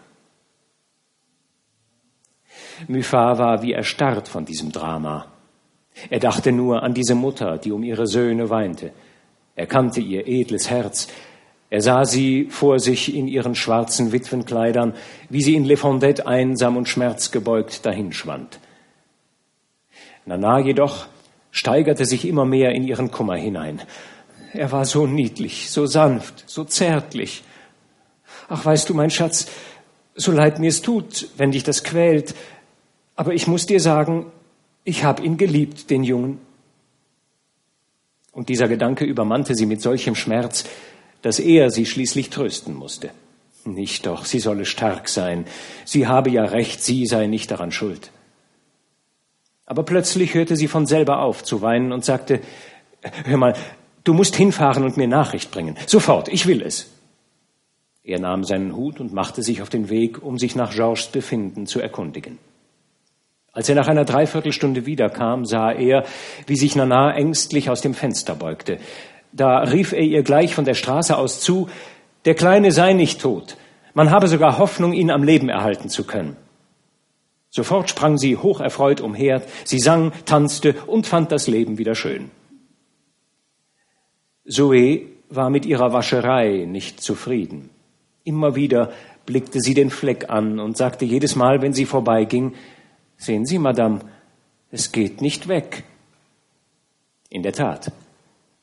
Muffat 2.86 3.38
war 3.38 3.62
wie 3.62 3.72
erstarrt 3.72 4.28
von 4.28 4.44
diesem 4.44 4.72
Drama. 4.72 5.26
Er 6.10 6.20
dachte 6.20 6.52
nur 6.52 6.82
an 6.82 6.92
diese 6.92 7.14
Mutter, 7.14 7.56
die 7.56 7.72
um 7.72 7.82
ihre 7.82 8.06
Söhne 8.06 8.50
weinte. 8.50 8.92
Er 9.56 9.66
kannte 9.66 10.02
ihr 10.02 10.26
edles 10.26 10.68
Herz. 10.68 11.08
Er 11.70 11.80
sah 11.80 12.04
sie 12.04 12.48
vor 12.50 12.78
sich 12.78 13.14
in 13.14 13.26
ihren 13.26 13.54
schwarzen 13.54 14.12
Witwenkleidern, 14.12 14.92
wie 15.30 15.42
sie 15.42 15.54
in 15.54 15.64
Le 15.64 15.78
Fondette 15.78 16.26
einsam 16.26 16.76
und 16.76 16.90
schmerzgebeugt 16.90 17.86
dahinschwand. 17.86 18.60
Nana 20.26 20.58
jedoch 20.58 21.06
steigerte 21.50 22.04
sich 22.04 22.28
immer 22.28 22.44
mehr 22.44 22.72
in 22.72 22.86
ihren 22.86 23.10
Kummer 23.10 23.36
hinein. 23.36 23.80
Er 24.54 24.70
war 24.70 24.84
so 24.84 25.06
niedlich, 25.06 25.70
so 25.70 25.84
sanft, 25.86 26.44
so 26.46 26.64
zärtlich. 26.64 27.42
Ach, 28.48 28.64
weißt 28.64 28.88
du, 28.88 28.94
mein 28.94 29.10
Schatz, 29.10 29.48
so 30.14 30.30
leid 30.30 30.60
mir 30.60 30.68
es 30.68 30.80
tut, 30.80 31.28
wenn 31.36 31.50
dich 31.50 31.64
das 31.64 31.82
quält, 31.82 32.36
aber 33.16 33.34
ich 33.34 33.48
muss 33.48 33.66
dir 33.66 33.80
sagen, 33.80 34.26
ich 34.84 35.02
habe 35.02 35.24
ihn 35.24 35.38
geliebt, 35.38 35.90
den 35.90 36.04
Jungen. 36.04 36.38
Und 38.30 38.48
dieser 38.48 38.68
Gedanke 38.68 39.04
übermannte 39.04 39.56
sie 39.56 39.66
mit 39.66 39.82
solchem 39.82 40.14
Schmerz, 40.14 40.64
dass 41.22 41.40
er 41.40 41.70
sie 41.70 41.86
schließlich 41.86 42.30
trösten 42.30 42.74
musste. 42.74 43.10
Nicht 43.64 44.06
doch, 44.06 44.24
sie 44.24 44.40
solle 44.40 44.66
stark 44.66 45.08
sein. 45.08 45.46
Sie 45.84 46.06
habe 46.06 46.30
ja 46.30 46.44
recht, 46.44 46.82
sie 46.82 47.06
sei 47.06 47.26
nicht 47.26 47.50
daran 47.50 47.72
schuld. 47.72 48.12
Aber 49.66 49.82
plötzlich 49.82 50.34
hörte 50.34 50.54
sie 50.54 50.68
von 50.68 50.86
selber 50.86 51.22
auf 51.22 51.42
zu 51.42 51.60
weinen 51.60 51.90
und 51.90 52.04
sagte, 52.04 52.40
hör 53.24 53.38
mal, 53.38 53.54
du 54.04 54.12
musst 54.12 54.36
hinfahren 54.36 54.84
und 54.84 54.96
mir 54.96 55.08
Nachricht 55.08 55.50
bringen. 55.50 55.76
Sofort, 55.86 56.28
ich 56.28 56.46
will 56.46 56.62
es. 56.62 56.90
Er 58.02 58.20
nahm 58.20 58.44
seinen 58.44 58.76
Hut 58.76 59.00
und 59.00 59.14
machte 59.14 59.42
sich 59.42 59.62
auf 59.62 59.70
den 59.70 59.88
Weg, 59.88 60.22
um 60.22 60.38
sich 60.38 60.54
nach 60.54 60.74
Georges 60.74 61.06
Befinden 61.06 61.66
zu 61.66 61.80
erkundigen. 61.80 62.38
Als 63.52 63.68
er 63.68 63.76
nach 63.76 63.88
einer 63.88 64.04
Dreiviertelstunde 64.04 64.84
wiederkam, 64.84 65.46
sah 65.46 65.72
er, 65.72 66.04
wie 66.46 66.56
sich 66.56 66.76
Nana 66.76 67.14
ängstlich 67.14 67.70
aus 67.70 67.80
dem 67.80 67.94
Fenster 67.94 68.34
beugte. 68.34 68.78
Da 69.32 69.60
rief 69.60 69.92
er 69.92 70.02
ihr 70.02 70.22
gleich 70.22 70.54
von 70.54 70.64
der 70.64 70.74
Straße 70.74 71.16
aus 71.16 71.40
zu, 71.40 71.68
der 72.24 72.34
Kleine 72.34 72.72
sei 72.72 72.92
nicht 72.92 73.20
tot. 73.20 73.56
Man 73.94 74.10
habe 74.10 74.28
sogar 74.28 74.58
Hoffnung, 74.58 74.92
ihn 74.92 75.10
am 75.10 75.22
Leben 75.22 75.48
erhalten 75.48 75.88
zu 75.88 76.04
können. 76.04 76.36
Sofort 77.48 77.88
sprang 77.88 78.18
sie 78.18 78.36
hocherfreut 78.36 79.00
umher, 79.00 79.40
sie 79.64 79.78
sang, 79.78 80.12
tanzte 80.26 80.74
und 80.88 81.06
fand 81.06 81.30
das 81.30 81.46
Leben 81.46 81.78
wieder 81.78 81.94
schön. 81.94 82.32
Zoe 84.46 85.06
war 85.30 85.50
mit 85.50 85.66
ihrer 85.66 85.92
Wascherei 85.92 86.66
nicht 86.66 87.00
zufrieden. 87.00 87.70
Immer 88.24 88.54
wieder 88.54 88.92
blickte 89.26 89.60
sie 89.60 89.74
den 89.74 89.90
Fleck 89.90 90.30
an 90.30 90.60
und 90.60 90.76
sagte 90.76 91.04
jedes 91.04 91.36
Mal, 91.36 91.62
wenn 91.62 91.72
sie 91.72 91.86
vorbeiging, 91.86 92.54
Sehen 93.16 93.46
Sie, 93.46 93.58
Madame, 93.58 94.00
es 94.70 94.92
geht 94.92 95.20
nicht 95.20 95.48
weg. 95.48 95.84
In 97.30 97.42
der 97.42 97.52
Tat, 97.52 97.92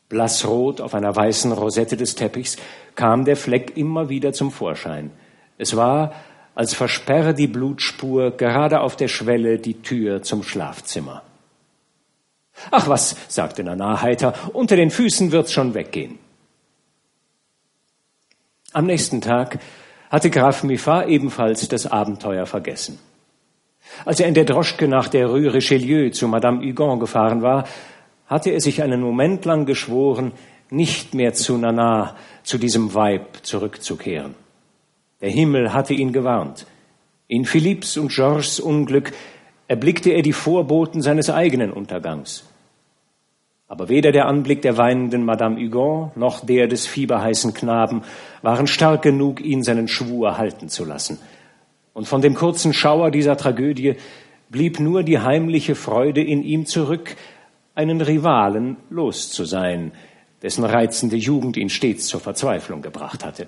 blassrot 0.10 0.82
auf 0.82 0.94
einer 0.94 1.16
weißen 1.16 1.52
Rosette 1.52 1.98
des 1.98 2.16
Teppichs 2.16 2.58
kam 2.96 3.26
der 3.26 3.38
Fleck 3.38 3.78
immer 3.78 4.10
wieder 4.10 4.34
zum 4.34 4.52
Vorschein. 4.52 5.12
Es 5.58 5.76
war, 5.76 6.14
als 6.54 6.74
versperre 6.74 7.34
die 7.34 7.48
Blutspur 7.48 8.32
gerade 8.32 8.82
auf 8.82 8.96
der 8.96 9.08
Schwelle 9.08 9.58
die 9.58 9.82
Tür 9.82 10.22
zum 10.22 10.44
Schlafzimmer. 10.44 11.24
Ach 12.70 12.88
was, 12.88 13.16
sagte 13.28 13.64
Nana 13.64 14.02
heiter, 14.02 14.34
unter 14.54 14.76
den 14.76 14.92
Füßen 14.92 15.32
wird's 15.32 15.52
schon 15.54 15.74
weggehen. 15.74 16.20
Am 18.74 18.86
nächsten 18.86 19.22
Tag 19.22 19.60
hatte 20.10 20.30
Graf 20.30 20.64
Muffat 20.64 21.08
ebenfalls 21.08 21.68
das 21.68 21.88
Abenteuer 21.88 22.46
vergessen. 22.46 23.00
Als 24.06 24.20
er 24.20 24.28
in 24.28 24.34
der 24.34 24.46
Droschke 24.46 24.88
nach 24.88 25.08
der 25.08 25.28
Rue 25.28 25.54
Richelieu 25.54 26.10
zu 26.12 26.28
Madame 26.28 26.66
Hugon 26.66 27.00
gefahren 27.00 27.42
war, 27.42 27.66
hatte 28.28 28.52
er 28.52 28.62
sich 28.62 28.82
einen 28.82 29.02
Moment 29.02 29.44
lang 29.46 29.66
geschworen, 29.66 30.32
nicht 30.70 31.14
mehr 31.14 31.34
zu 31.34 31.58
Nana, 31.58 32.16
zu 32.44 32.58
diesem 32.58 32.94
Weib 32.94 33.40
zurückzukehren. 33.42 34.36
Der 35.20 35.30
Himmel 35.30 35.74
hatte 35.74 35.94
ihn 35.94 36.14
gewarnt. 36.14 36.66
In 37.28 37.46
Philipps 37.46 37.98
und 37.98 38.12
Georges 38.12 38.60
Unglück 38.60 39.12
erblickte 39.68 40.12
er 40.12 40.22
die 40.22 40.34
Vorboten 40.34 41.02
seines 41.02 41.30
eigenen 41.30 41.72
Untergangs. 41.72 42.46
Aber 43.72 43.88
weder 43.88 44.12
der 44.12 44.26
Anblick 44.26 44.62
der 44.62 44.76
weinenden 44.76 45.24
Madame 45.24 45.56
Hugon 45.56 46.12
noch 46.16 46.46
der 46.46 46.68
des 46.68 46.88
fieberheißen 46.88 47.54
Knaben 47.54 48.02
waren 48.42 48.68
stark 48.68 49.02
genug, 49.02 49.40
ihn 49.40 49.64
seinen 49.64 49.88
Schwur 49.88 50.38
halten 50.38 50.68
zu 50.68 50.84
lassen. 50.84 51.20
Und 51.94 52.06
von 52.06 52.22
dem 52.22 52.34
kurzen 52.34 52.74
Schauer 52.74 53.12
dieser 53.12 53.38
Tragödie 53.38 53.96
blieb 54.50 54.82
nur 54.82 55.04
die 55.04 55.20
heimliche 55.20 55.76
Freude 55.76 56.22
in 56.22 56.44
ihm 56.44 56.66
zurück, 56.66 57.16
einen 57.74 58.02
Rivalen 58.02 58.76
los 58.90 59.32
zu 59.32 59.46
sein, 59.46 59.94
dessen 60.42 60.66
reizende 60.66 61.16
Jugend 61.16 61.56
ihn 61.56 61.70
stets 61.70 62.08
zur 62.08 62.20
Verzweiflung 62.20 62.82
gebracht 62.82 63.24
hatte. 63.24 63.48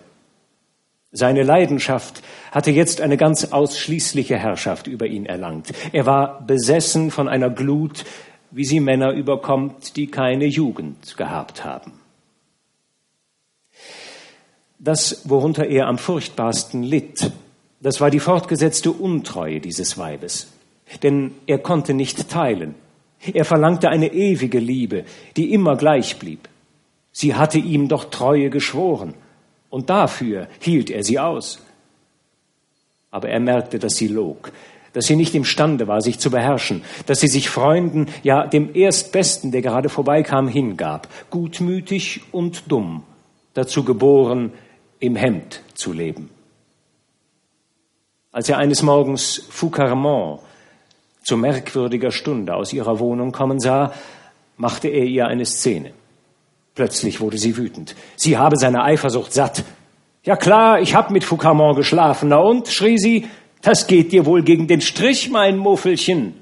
Seine 1.12 1.44
Leidenschaft 1.44 2.24
hatte 2.51 2.72
jetzt 2.72 3.01
eine 3.01 3.18
ganz 3.18 3.51
ausschließliche 3.51 4.38
Herrschaft 4.38 4.88
über 4.88 5.06
ihn 5.06 5.25
erlangt. 5.25 5.74
Er 5.92 6.06
war 6.06 6.42
besessen 6.48 7.12
von 7.12 7.27
einer 7.27 7.50
Glut, 7.50 8.06
wie 8.53 8.65
sie 8.65 8.79
Männer 8.79 9.12
überkommt, 9.12 9.95
die 9.95 10.07
keine 10.07 10.45
Jugend 10.45 11.17
gehabt 11.17 11.65
haben. 11.65 11.93
Das, 14.77 15.27
worunter 15.27 15.65
er 15.65 15.88
am 15.88 15.98
furchtbarsten 15.98 16.83
litt, 16.83 17.31
das 17.81 18.00
war 18.00 18.12
die 18.12 18.19
fortgesetzte 18.19 18.91
Untreue 18.91 19.60
dieses 19.60 19.98
Weibes. 19.98 20.51
Denn 21.01 21.31
er 21.48 21.57
konnte 21.57 21.93
nicht 21.93 22.29
teilen. 22.29 22.75
Er 23.33 23.45
verlangte 23.45 23.89
eine 23.89 24.13
ewige 24.13 24.60
Liebe, 24.60 25.05
die 25.36 25.51
immer 25.53 25.75
gleich 25.75 26.19
blieb. 26.19 26.48
Sie 27.12 27.33
hatte 27.33 27.57
ihm 27.57 27.88
doch 27.88 28.05
Treue 28.05 28.50
geschworen, 28.50 29.15
und 29.69 29.89
dafür 29.89 30.48
hielt 30.60 30.91
er 30.91 31.03
sie 31.03 31.17
aus. 31.17 31.60
Aber 33.10 33.29
er 33.29 33.39
merkte, 33.39 33.79
dass 33.79 33.95
sie 33.95 34.07
log, 34.07 34.51
dass 34.93 35.05
sie 35.05 35.15
nicht 35.15 35.35
imstande 35.35 35.88
war, 35.88 36.01
sich 36.01 36.19
zu 36.19 36.31
beherrschen, 36.31 36.83
dass 37.05 37.19
sie 37.19 37.27
sich 37.27 37.50
Freunden, 37.50 38.07
ja 38.21 38.47
dem 38.47 38.73
Erstbesten, 38.73 39.51
der 39.51 39.62
gerade 39.62 39.89
vorbeikam, 39.89 40.47
hingab, 40.47 41.07
gutmütig 41.29 42.21
und 42.31 42.71
dumm, 42.71 43.03
dazu 43.53 43.83
geboren, 43.83 44.53
im 45.00 45.15
Hemd 45.15 45.62
zu 45.73 45.91
leben. 45.91 46.29
Als 48.31 48.50
er 48.50 48.57
eines 48.57 48.81
Morgens 48.81 49.45
Foucarmont 49.50 50.39
zu 51.23 51.38
merkwürdiger 51.38 52.12
Stunde 52.12 52.55
aus 52.55 52.73
ihrer 52.73 53.00
Wohnung 53.00 53.31
kommen 53.31 53.59
sah, 53.59 53.93
machte 54.57 54.88
er 54.88 55.05
ihr 55.05 55.27
eine 55.27 55.45
Szene. 55.45 55.91
Plötzlich 56.75 57.21
wurde 57.21 57.38
sie 57.38 57.57
wütend. 57.57 57.95
Sie 58.15 58.38
habe 58.38 58.57
seine 58.57 58.83
Eifersucht 58.83 59.33
satt. 59.33 59.63
Ja 60.23 60.35
klar, 60.35 60.79
ich 60.79 60.95
hab 60.95 61.12
mit 61.12 61.23
Foucarmont 61.23 61.75
geschlafen. 61.75 62.29
Na 62.29 62.38
und, 62.38 62.67
schrie 62.69 62.97
sie, 62.97 63.27
das 63.63 63.88
geht 63.88 64.12
dir 64.12 64.25
wohl 64.25 64.43
gegen 64.43 64.67
den 64.67 64.82
Strich, 64.82 65.29
mein 65.29 65.58
Muffelchen. 65.58 66.36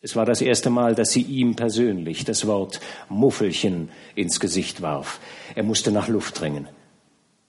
Es 0.00 0.14
war 0.14 0.24
das 0.24 0.40
erste 0.40 0.70
Mal, 0.70 0.94
dass 0.94 1.10
sie 1.10 1.22
ihm 1.22 1.56
persönlich 1.56 2.24
das 2.24 2.46
Wort 2.46 2.78
Muffelchen 3.08 3.88
ins 4.14 4.38
Gesicht 4.38 4.80
warf. 4.80 5.18
Er 5.56 5.64
musste 5.64 5.90
nach 5.90 6.06
Luft 6.06 6.40
dringen. 6.40 6.68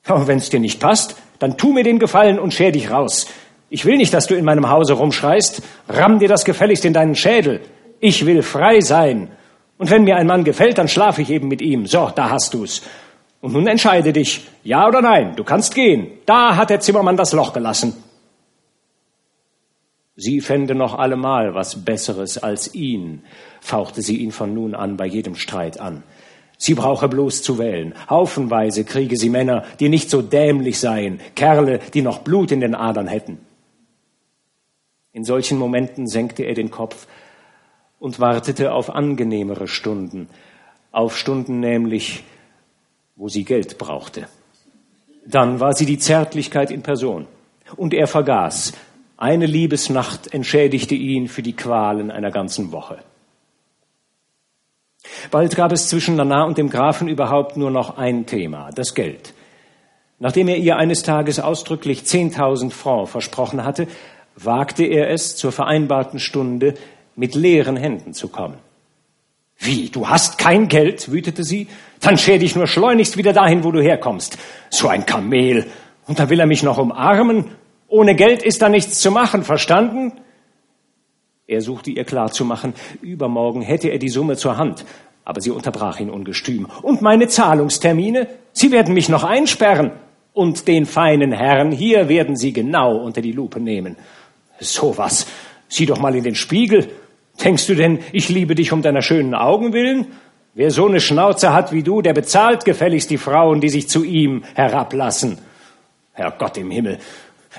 Aber 0.06 0.26
wenn's 0.28 0.50
dir 0.50 0.60
nicht 0.60 0.80
passt, 0.80 1.16
dann 1.38 1.58
tu 1.58 1.74
mir 1.74 1.84
den 1.84 2.00
Gefallen 2.00 2.40
und 2.40 2.54
scher 2.54 2.72
dich 2.72 2.90
raus. 2.90 3.28
Ich 3.70 3.86
will 3.86 3.98
nicht, 3.98 4.14
dass 4.14 4.26
du 4.26 4.36
in 4.36 4.46
meinem 4.46 4.70
Hause 4.70 4.94
rumschreist. 4.94 5.62
Ramm 5.88 6.18
dir 6.18 6.28
das 6.28 6.44
gefälligst 6.44 6.86
in 6.86 6.94
deinen 6.94 7.16
Schädel. 7.16 7.62
Ich 8.00 8.26
will 8.26 8.42
frei 8.42 8.82
sein. 8.82 9.30
Und 9.78 9.92
wenn 9.92 10.06
mir 10.06 10.16
ein 10.16 10.28
Mann 10.28 10.44
gefällt, 10.44 10.78
dann 10.78 10.88
schlafe 10.88 11.22
ich 11.22 11.30
eben 11.30 11.50
mit 11.50 11.62
ihm. 11.62 11.86
So, 11.86 12.12
da 12.16 12.32
hast 12.32 12.54
du's. 12.54 12.82
Und 13.42 13.54
nun 13.54 13.68
entscheide 13.68 14.12
dich, 14.12 14.48
ja 14.64 14.88
oder 14.88 15.02
nein, 15.02 15.36
du 15.36 15.44
kannst 15.44 15.76
gehen. 15.76 16.08
Da 16.26 16.56
hat 16.56 16.70
der 16.70 16.80
Zimmermann 16.80 17.16
das 17.16 17.32
Loch 17.32 17.54
gelassen. 17.54 17.94
Sie 20.22 20.42
fände 20.42 20.76
noch 20.76 21.00
allemal 21.00 21.54
was 21.56 21.86
Besseres 21.86 22.38
als 22.38 22.74
ihn, 22.76 23.24
fauchte 23.62 24.02
sie 24.02 24.18
ihn 24.18 24.34
von 24.34 24.54
nun 24.54 24.76
an 24.76 24.98
bei 24.98 25.06
jedem 25.06 25.36
Streit 25.36 25.80
an. 25.80 26.04
Sie 26.58 26.74
brauche 26.74 27.08
bloß 27.08 27.42
zu 27.42 27.58
wählen. 27.58 27.96
Haufenweise 28.10 28.84
kriege 28.84 29.16
sie 29.16 29.30
Männer, 29.30 29.64
die 29.80 29.88
nicht 29.88 30.10
so 30.10 30.22
dämlich 30.22 30.78
seien, 30.78 31.22
Kerle, 31.36 31.80
die 31.94 32.02
noch 32.02 32.20
Blut 32.20 32.52
in 32.52 32.60
den 32.60 32.76
Adern 32.76 33.08
hätten. 33.08 33.38
In 35.14 35.24
solchen 35.24 35.58
Momenten 35.58 36.06
senkte 36.06 36.44
er 36.44 36.54
den 36.54 36.70
Kopf 36.70 37.08
und 37.98 38.20
wartete 38.20 38.74
auf 38.74 38.90
angenehmere 38.90 39.70
Stunden, 39.70 40.28
auf 40.92 41.18
Stunden 41.18 41.62
nämlich, 41.62 42.26
wo 43.16 43.30
sie 43.30 43.46
Geld 43.46 43.78
brauchte. 43.78 44.28
Dann 45.26 45.62
war 45.62 45.72
sie 45.72 45.86
die 45.86 45.98
Zärtlichkeit 45.98 46.72
in 46.72 46.82
Person, 46.82 47.26
und 47.78 47.94
er 47.94 48.08
vergaß, 48.08 48.74
eine 49.20 49.46
Liebesnacht 49.46 50.34
entschädigte 50.34 50.96
ihn 50.96 51.28
für 51.28 51.42
die 51.44 51.56
Qualen 51.56 52.10
einer 52.10 52.32
ganzen 52.32 52.72
Woche. 52.72 53.00
Bald 55.30 55.58
gab 55.58 55.74
es 55.74 55.90
zwischen 55.90 56.16
Nana 56.16 56.44
und 56.44 56.58
dem 56.58 56.70
Grafen 56.70 57.10
überhaupt 57.10 57.58
nur 57.58 57.70
noch 57.70 57.98
ein 57.98 58.26
Thema, 58.26 58.70
das 58.74 58.96
Geld. 58.96 59.34
Nachdem 60.20 60.48
er 60.48 60.56
ihr 60.56 60.78
eines 60.78 61.04
Tages 61.04 61.42
ausdrücklich 61.42 62.06
zehntausend 62.06 62.74
Francs 62.74 63.12
versprochen 63.12 63.66
hatte, 63.66 63.88
wagte 64.38 64.86
er 64.86 65.10
es, 65.10 65.36
zur 65.36 65.52
vereinbarten 65.52 66.20
Stunde 66.20 66.76
mit 67.18 67.36
leeren 67.36 67.76
Händen 67.76 68.14
zu 68.14 68.30
kommen. 68.30 68.58
Wie, 69.58 69.90
du 69.90 70.08
hast 70.08 70.38
kein 70.38 70.70
Geld? 70.70 71.12
wütete 71.12 71.44
sie. 71.44 71.68
Dann 72.00 72.18
scher 72.18 72.38
dich 72.38 72.56
nur 72.56 72.68
schleunigst 72.68 73.18
wieder 73.18 73.34
dahin, 73.34 73.66
wo 73.66 73.72
du 73.72 73.82
herkommst. 73.82 74.38
So 74.70 74.88
ein 74.88 75.06
Kamel. 75.06 75.66
Und 76.08 76.20
da 76.20 76.30
will 76.30 76.40
er 76.40 76.46
mich 76.46 76.64
noch 76.64 76.78
umarmen 76.78 77.52
ohne 77.90 78.16
Geld 78.16 78.44
ist 78.44 78.62
da 78.62 78.70
nichts 78.70 79.00
zu 79.00 79.12
machen, 79.12 79.44
verstanden? 79.44 80.14
Er 81.48 81.62
suchte 81.62 81.90
ihr 81.90 82.04
klarzumachen, 82.04 82.74
übermorgen 83.02 83.62
hätte 83.62 83.90
er 83.90 83.98
die 83.98 84.10
Summe 84.10 84.38
zur 84.38 84.58
Hand, 84.58 84.86
aber 85.26 85.42
sie 85.42 85.50
unterbrach 85.50 86.00
ihn 86.00 86.12
ungestüm. 86.12 86.68
Und 86.84 87.02
meine 87.02 87.28
Zahlungstermine? 87.28 88.28
Sie 88.54 88.72
werden 88.72 88.94
mich 88.94 89.10
noch 89.10 89.24
einsperren. 89.24 89.92
Und 90.34 90.68
den 90.68 90.86
feinen 90.86 91.32
Herrn 91.32 91.72
hier 91.72 92.08
werden 92.08 92.36
Sie 92.36 92.54
genau 92.54 92.96
unter 92.96 93.22
die 93.22 93.32
Lupe 93.32 93.60
nehmen. 93.60 93.98
So 94.60 94.98
was. 94.98 95.26
Sieh 95.68 95.88
doch 95.88 96.00
mal 96.00 96.16
in 96.16 96.24
den 96.24 96.36
Spiegel. 96.36 96.90
Denkst 97.44 97.68
du 97.68 97.76
denn, 97.76 98.00
ich 98.12 98.30
liebe 98.30 98.54
dich 98.56 98.72
um 98.72 98.82
deiner 98.82 99.02
schönen 99.02 99.34
Augen 99.34 99.74
willen? 99.74 100.08
Wer 100.54 100.72
so 100.72 100.88
eine 100.88 101.00
Schnauze 101.00 101.54
hat 101.54 101.72
wie 101.72 101.84
du, 101.84 102.02
der 102.02 102.14
bezahlt 102.14 102.66
gefälligst 102.66 103.10
die 103.10 103.18
Frauen, 103.18 103.62
die 103.62 103.70
sich 103.70 103.90
zu 103.90 104.04
ihm 104.04 104.44
herablassen. 104.56 105.40
Herr 106.14 106.32
Gott 106.32 106.58
im 106.58 106.70
Himmel, 106.70 107.00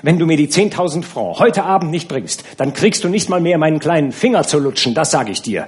wenn 0.03 0.17
du 0.17 0.25
mir 0.25 0.37
die 0.37 0.47
10.000 0.47 1.03
Francs 1.03 1.39
heute 1.39 1.63
Abend 1.63 1.91
nicht 1.91 2.07
bringst, 2.07 2.43
dann 2.57 2.73
kriegst 2.73 3.03
du 3.03 3.09
nicht 3.09 3.29
mal 3.29 3.41
mehr 3.41 3.57
meinen 3.57 3.79
kleinen 3.79 4.11
Finger 4.11 4.43
zu 4.43 4.57
lutschen, 4.57 4.93
das 4.93 5.11
sage 5.11 5.31
ich 5.31 5.41
dir. 5.41 5.67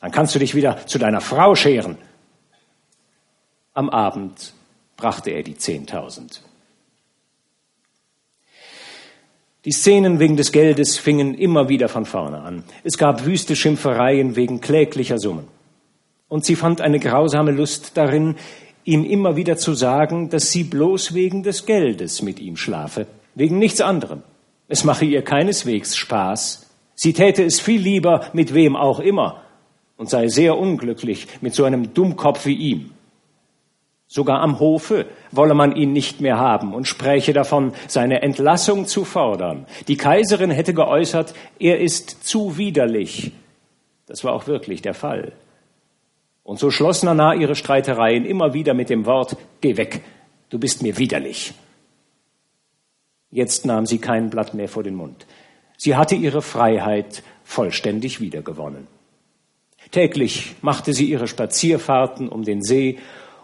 Dann 0.00 0.10
kannst 0.10 0.34
du 0.34 0.38
dich 0.38 0.54
wieder 0.54 0.86
zu 0.86 0.98
deiner 0.98 1.20
Frau 1.20 1.54
scheren. 1.54 1.98
Am 3.74 3.90
Abend 3.90 4.54
brachte 4.96 5.30
er 5.30 5.42
die 5.42 5.54
10.000. 5.54 6.40
Die 9.64 9.72
Szenen 9.72 10.18
wegen 10.18 10.36
des 10.36 10.52
Geldes 10.52 10.98
fingen 10.98 11.34
immer 11.34 11.68
wieder 11.68 11.88
von 11.88 12.06
vorne 12.06 12.40
an. 12.40 12.64
Es 12.84 12.96
gab 12.96 13.24
wüste 13.24 13.54
Schimpfereien 13.54 14.34
wegen 14.34 14.60
kläglicher 14.60 15.18
Summen. 15.18 15.46
Und 16.28 16.44
sie 16.44 16.56
fand 16.56 16.80
eine 16.80 16.98
grausame 16.98 17.52
Lust 17.52 17.96
darin, 17.96 18.36
ihm 18.84 19.04
immer 19.04 19.36
wieder 19.36 19.56
zu 19.56 19.74
sagen, 19.74 20.30
dass 20.30 20.50
sie 20.50 20.64
bloß 20.64 21.14
wegen 21.14 21.42
des 21.42 21.66
Geldes 21.66 22.22
mit 22.22 22.40
ihm 22.40 22.56
schlafe 22.56 23.06
wegen 23.38 23.58
nichts 23.58 23.80
anderem. 23.80 24.22
Es 24.66 24.84
mache 24.84 25.04
ihr 25.04 25.22
keineswegs 25.22 25.96
Spaß. 25.96 26.68
Sie 26.94 27.12
täte 27.12 27.44
es 27.44 27.60
viel 27.60 27.80
lieber 27.80 28.26
mit 28.32 28.52
wem 28.52 28.74
auch 28.74 28.98
immer 28.98 29.42
und 29.96 30.10
sei 30.10 30.26
sehr 30.28 30.58
unglücklich 30.58 31.28
mit 31.40 31.54
so 31.54 31.64
einem 31.64 31.94
Dummkopf 31.94 32.46
wie 32.46 32.54
ihm. 32.54 32.90
Sogar 34.08 34.40
am 34.40 34.58
Hofe 34.58 35.06
wolle 35.30 35.54
man 35.54 35.76
ihn 35.76 35.92
nicht 35.92 36.20
mehr 36.20 36.38
haben 36.38 36.74
und 36.74 36.88
spräche 36.88 37.32
davon, 37.32 37.74
seine 37.86 38.22
Entlassung 38.22 38.86
zu 38.86 39.04
fordern. 39.04 39.66
Die 39.86 39.96
Kaiserin 39.96 40.50
hätte 40.50 40.74
geäußert, 40.74 41.34
er 41.60 41.78
ist 41.78 42.26
zu 42.26 42.58
widerlich. 42.58 43.32
Das 44.06 44.24
war 44.24 44.32
auch 44.32 44.46
wirklich 44.46 44.82
der 44.82 44.94
Fall. 44.94 45.32
Und 46.42 46.58
so 46.58 46.70
schloss 46.70 47.02
Nana 47.02 47.34
ihre 47.34 47.54
Streitereien 47.54 48.24
immer 48.24 48.54
wieder 48.54 48.74
mit 48.74 48.90
dem 48.90 49.06
Wort, 49.06 49.36
geh 49.60 49.76
weg, 49.76 50.00
du 50.48 50.58
bist 50.58 50.82
mir 50.82 50.96
widerlich. 50.98 51.52
Jetzt 53.30 53.66
nahm 53.66 53.86
sie 53.86 53.98
kein 53.98 54.30
Blatt 54.30 54.54
mehr 54.54 54.68
vor 54.68 54.82
den 54.82 54.94
Mund. 54.94 55.26
Sie 55.76 55.96
hatte 55.96 56.14
ihre 56.14 56.42
Freiheit 56.42 57.22
vollständig 57.44 58.20
wiedergewonnen. 58.20 58.86
Täglich 59.90 60.54
machte 60.60 60.92
sie 60.92 61.06
ihre 61.06 61.28
Spazierfahrten 61.28 62.28
um 62.28 62.44
den 62.44 62.62
See 62.62 62.98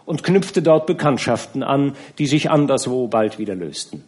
und 0.05 0.23
knüpfte 0.23 0.61
dort 0.61 0.85
Bekanntschaften 0.85 1.63
an, 1.63 1.95
die 2.19 2.27
sich 2.27 2.49
anderswo 2.51 3.07
bald 3.07 3.39
wieder 3.39 3.55
lösten. 3.55 4.03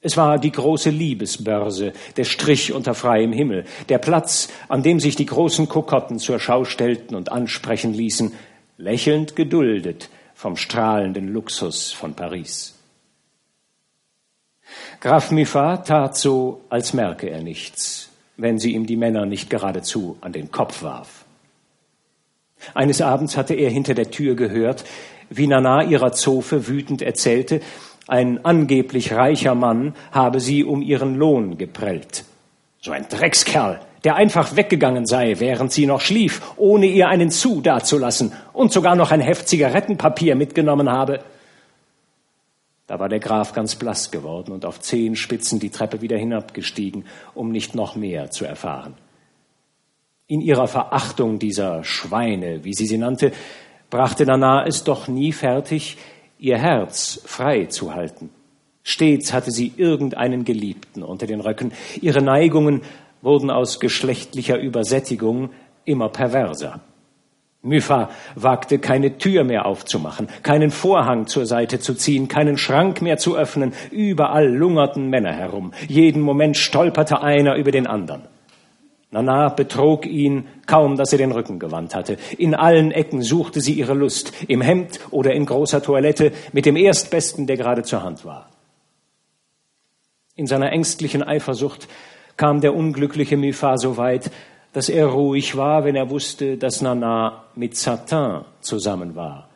Es 0.00 0.16
war 0.16 0.38
die 0.38 0.50
große 0.50 0.90
Liebesbörse, 0.90 1.92
der 2.16 2.24
Strich 2.24 2.72
unter 2.72 2.94
freiem 2.94 3.32
Himmel, 3.32 3.64
der 3.88 3.98
Platz, 3.98 4.48
an 4.68 4.82
dem 4.82 4.98
sich 4.98 5.14
die 5.14 5.26
großen 5.26 5.68
Kokotten 5.68 6.18
zur 6.18 6.40
Schau 6.40 6.64
stellten 6.64 7.14
und 7.14 7.30
ansprechen 7.30 7.94
ließen, 7.94 8.32
lächelnd 8.78 9.36
geduldet 9.36 10.08
vom 10.34 10.56
strahlenden 10.56 11.28
Luxus 11.28 11.92
von 11.92 12.14
Paris. 12.14 12.81
Graf 15.00 15.30
Muffat 15.30 15.88
tat 15.88 16.16
so, 16.16 16.62
als 16.68 16.92
merke 16.92 17.28
er 17.28 17.42
nichts, 17.42 18.10
wenn 18.36 18.58
sie 18.58 18.72
ihm 18.72 18.86
die 18.86 18.96
Männer 18.96 19.26
nicht 19.26 19.50
geradezu 19.50 20.16
an 20.20 20.32
den 20.32 20.50
Kopf 20.50 20.82
warf. 20.82 21.24
Eines 22.74 23.00
Abends 23.00 23.36
hatte 23.36 23.54
er 23.54 23.70
hinter 23.70 23.94
der 23.94 24.10
Tür 24.10 24.36
gehört, 24.36 24.84
wie 25.30 25.46
Nana 25.46 25.82
ihrer 25.84 26.12
Zofe 26.12 26.68
wütend 26.68 27.02
erzählte, 27.02 27.60
ein 28.08 28.44
angeblich 28.44 29.12
reicher 29.12 29.54
Mann 29.54 29.94
habe 30.10 30.40
sie 30.40 30.64
um 30.64 30.82
ihren 30.82 31.14
Lohn 31.14 31.56
geprellt. 31.56 32.24
So 32.80 32.90
ein 32.90 33.06
Dreckskerl, 33.08 33.80
der 34.04 34.16
einfach 34.16 34.56
weggegangen 34.56 35.06
sei, 35.06 35.38
während 35.38 35.72
sie 35.72 35.86
noch 35.86 36.00
schlief, 36.00 36.42
ohne 36.56 36.86
ihr 36.86 37.08
einen 37.08 37.30
Zu 37.30 37.60
dazulassen 37.60 38.32
und 38.52 38.72
sogar 38.72 38.96
noch 38.96 39.12
ein 39.12 39.20
Heft 39.20 39.48
Zigarettenpapier 39.48 40.34
mitgenommen 40.34 40.90
habe. 40.90 41.20
Da 42.92 42.98
war 42.98 43.08
der 43.08 43.20
Graf 43.20 43.54
ganz 43.54 43.74
blass 43.74 44.10
geworden 44.10 44.52
und 44.52 44.66
auf 44.66 44.78
Zehenspitzen 44.78 45.58
die 45.58 45.70
Treppe 45.70 46.02
wieder 46.02 46.18
hinabgestiegen, 46.18 47.06
um 47.34 47.50
nicht 47.50 47.74
noch 47.74 47.96
mehr 47.96 48.30
zu 48.30 48.44
erfahren. 48.44 48.92
In 50.26 50.42
ihrer 50.42 50.68
Verachtung 50.68 51.38
dieser 51.38 51.84
Schweine, 51.84 52.64
wie 52.64 52.74
sie 52.74 52.84
sie 52.84 52.98
nannte, 52.98 53.32
brachte 53.88 54.26
Nana 54.26 54.66
es 54.66 54.84
doch 54.84 55.08
nie 55.08 55.32
fertig, 55.32 55.96
ihr 56.38 56.58
Herz 56.58 57.22
frei 57.24 57.64
zu 57.64 57.94
halten. 57.94 58.28
Stets 58.82 59.32
hatte 59.32 59.52
sie 59.52 59.72
irgendeinen 59.74 60.44
Geliebten 60.44 61.02
unter 61.02 61.26
den 61.26 61.40
Röcken. 61.40 61.72
Ihre 62.02 62.20
Neigungen 62.20 62.82
wurden 63.22 63.50
aus 63.50 63.80
geschlechtlicher 63.80 64.58
Übersättigung 64.58 65.48
immer 65.86 66.10
perverser. 66.10 66.82
Mypha 67.64 68.10
wagte 68.34 68.80
keine 68.80 69.18
Tür 69.18 69.44
mehr 69.44 69.66
aufzumachen, 69.66 70.28
keinen 70.42 70.72
Vorhang 70.72 71.28
zur 71.28 71.46
Seite 71.46 71.78
zu 71.78 71.94
ziehen, 71.94 72.26
keinen 72.26 72.58
Schrank 72.58 73.02
mehr 73.02 73.18
zu 73.18 73.36
öffnen. 73.36 73.72
Überall 73.92 74.48
lungerten 74.48 75.08
Männer 75.08 75.32
herum. 75.32 75.72
Jeden 75.86 76.22
Moment 76.22 76.56
stolperte 76.56 77.22
einer 77.22 77.54
über 77.54 77.70
den 77.70 77.86
anderen. 77.86 78.22
Nana 79.12 79.50
betrog 79.50 80.06
ihn, 80.06 80.48
kaum 80.66 80.96
dass 80.96 81.12
er 81.12 81.18
den 81.18 81.30
Rücken 81.30 81.60
gewandt 81.60 81.94
hatte. 81.94 82.16
In 82.36 82.54
allen 82.54 82.90
Ecken 82.90 83.22
suchte 83.22 83.60
sie 83.60 83.74
ihre 83.74 83.94
Lust, 83.94 84.32
im 84.48 84.60
Hemd 84.60 84.98
oder 85.10 85.32
in 85.32 85.46
großer 85.46 85.82
Toilette, 85.82 86.32
mit 86.52 86.66
dem 86.66 86.76
Erstbesten, 86.76 87.46
der 87.46 87.58
gerade 87.58 87.84
zur 87.84 88.02
Hand 88.02 88.24
war. 88.24 88.48
In 90.34 90.46
seiner 90.46 90.72
ängstlichen 90.72 91.22
Eifersucht 91.22 91.88
kam 92.38 92.62
der 92.62 92.74
unglückliche 92.74 93.36
Mypha 93.36 93.76
so 93.76 93.98
weit, 93.98 94.30
dass 94.72 94.88
er 94.88 95.06
ruhig 95.06 95.56
war, 95.56 95.84
wenn 95.84 95.96
er 95.96 96.10
wusste, 96.10 96.56
dass 96.56 96.80
Nana 96.80 97.44
mit 97.54 97.76
Satan 97.76 98.44
zusammen 98.60 99.14
war. 99.14 99.48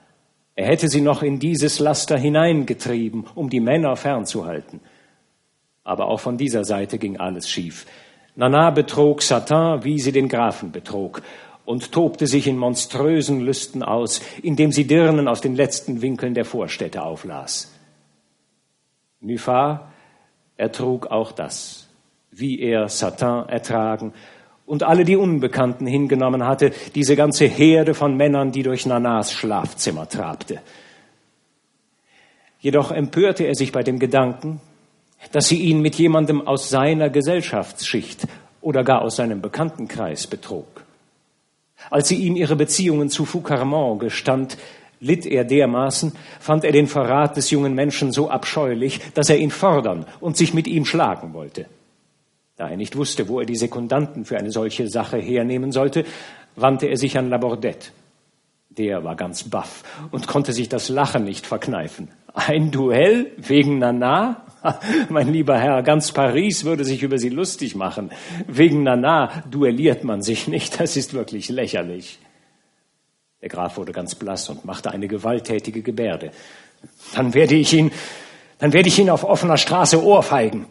Er 0.55 0.67
hätte 0.67 0.89
sie 0.89 1.01
noch 1.01 1.23
in 1.23 1.39
dieses 1.39 1.79
Laster 1.79 2.17
hineingetrieben, 2.17 3.27
um 3.35 3.51
die 3.51 3.61
Männer 3.61 3.97
fernzuhalten. 3.97 4.81
Aber 5.85 6.09
auch 6.09 6.21
von 6.21 6.37
dieser 6.37 6.65
Seite 6.65 6.99
ging 6.99 7.19
alles 7.19 7.49
schief. 7.49 7.87
Nana 8.35 8.71
betrog 8.71 9.23
Satan, 9.23 9.85
wie 9.85 9.99
sie 9.99 10.13
den 10.13 10.29
Grafen 10.29 10.73
betrog, 10.73 11.23
und 11.65 11.93
tobte 11.93 12.27
sich 12.27 12.47
in 12.47 12.59
monströsen 12.59 13.41
Lüsten 13.41 13.83
aus, 13.83 14.21
indem 14.43 14.71
sie 14.73 14.87
Dirnen 14.87 15.29
aus 15.29 15.41
den 15.41 15.57
letzten 15.57 16.01
Winkeln 16.01 16.35
der 16.35 16.45
Vorstädte 16.45 17.03
auflas. 17.03 17.73
Muffat 19.21 19.89
ertrug 20.57 21.09
auch 21.09 21.33
das 21.33 21.87
wie 22.39 22.61
er 22.61 22.89
Satan 22.89 23.49
ertragen 23.49 24.13
und 24.67 24.83
alle 24.83 25.05
die 25.05 25.17
Unbekannten 25.17 25.87
hingenommen 25.87 26.45
hatte, 26.45 26.73
diese 26.95 27.17
ganze 27.17 27.47
Herde 27.47 27.95
von 27.95 28.17
Männern, 28.17 28.53
die 28.53 28.63
durch 28.63 28.85
Nanas 28.85 29.33
Schlafzimmer 29.33 30.09
trabte. 30.09 30.61
Jedoch 32.61 32.91
empörte 32.91 33.45
er 33.45 33.55
sich 33.55 33.71
bei 33.71 33.85
dem 33.85 33.99
Gedanken, 33.99 34.61
dass 35.33 35.49
sie 35.49 35.61
ihn 35.61 35.81
mit 35.81 35.95
jemandem 35.95 36.47
aus 36.47 36.69
seiner 36.69 37.11
Gesellschaftsschicht 37.11 38.27
oder 38.61 38.83
gar 38.83 39.03
aus 39.03 39.17
seinem 39.17 39.41
Bekanntenkreis 39.41 40.27
betrog. 40.27 40.85
Als 41.91 42.09
sie 42.09 42.17
ihm 42.17 42.35
ihre 42.37 42.57
Beziehungen 42.57 43.09
zu 43.09 43.25
Foucarmont 43.25 44.01
gestand, 44.01 44.59
litt 44.99 45.27
er 45.27 45.45
dermaßen, 45.45 46.13
fand 46.41 46.65
er 46.65 46.73
den 46.73 46.89
Verrat 46.89 47.37
des 47.37 47.51
jungen 47.51 47.75
Menschen 47.75 48.13
so 48.13 48.31
abscheulich, 48.31 49.01
dass 49.15 49.31
er 49.31 49.37
ihn 49.37 49.51
fordern 49.51 50.07
und 50.21 50.37
sich 50.37 50.55
mit 50.55 50.67
ihm 50.67 50.85
schlagen 50.85 51.35
wollte. 51.35 51.67
Da 52.57 52.71
er 52.71 52.77
nicht 52.77 52.97
wusste, 52.97 53.29
wo 53.29 53.41
er 53.41 53.47
die 53.47 53.57
Sekundanten 53.57 54.25
für 54.25 54.39
eine 54.39 54.51
solche 54.51 54.89
Sache 54.89 55.19
hernehmen 55.19 55.73
sollte, 55.73 56.05
wandte 56.57 56.87
er 56.87 56.97
sich 56.97 57.19
an 57.19 57.29
Labordette. 57.29 57.91
Der 58.71 59.05
war 59.05 59.15
ganz 59.15 59.45
baff 59.45 59.83
und 60.11 60.27
konnte 60.27 60.53
sich 60.53 60.69
das 60.69 60.89
Lachen 60.89 61.25
nicht 61.25 61.47
verkneifen. 61.47 62.09
Ein 62.35 62.71
Duell 62.71 63.33
wegen 63.37 63.79
Nana? 63.79 64.43
mein 65.09 65.33
lieber 65.33 65.59
Herr, 65.59 65.83
ganz 65.83 66.13
Paris 66.13 66.65
würde 66.65 66.85
sich 66.85 67.03
über 67.03 67.19
Sie 67.19 67.29
lustig 67.29 67.77
machen. 67.77 68.11
Wegen 68.47 68.83
Nana 68.83 69.43
duelliert 69.51 70.05
man 70.05 70.23
sich 70.23 70.49
nicht, 70.49 70.81
das 70.81 70.97
ist 70.97 71.15
wirklich 71.15 71.49
lächerlich. 71.49 72.19
Der 73.43 73.49
Graf 73.49 73.77
wurde 73.77 73.93
ganz 73.93 74.15
blass 74.15 74.49
und 74.49 74.65
machte 74.65 74.91
eine 74.91 75.09
gewalttätige 75.09 75.83
Gebärde. 75.83 76.31
Dann 77.15 77.35
werde 77.35 77.55
ich 77.55 77.73
ihn, 77.73 77.93
dann 78.59 78.73
werde 78.73 78.89
ich 78.89 78.99
ihn 78.99 79.11
auf 79.11 79.25
offener 79.25 79.57
Straße 79.57 80.03
ohrfeigen. 80.03 80.67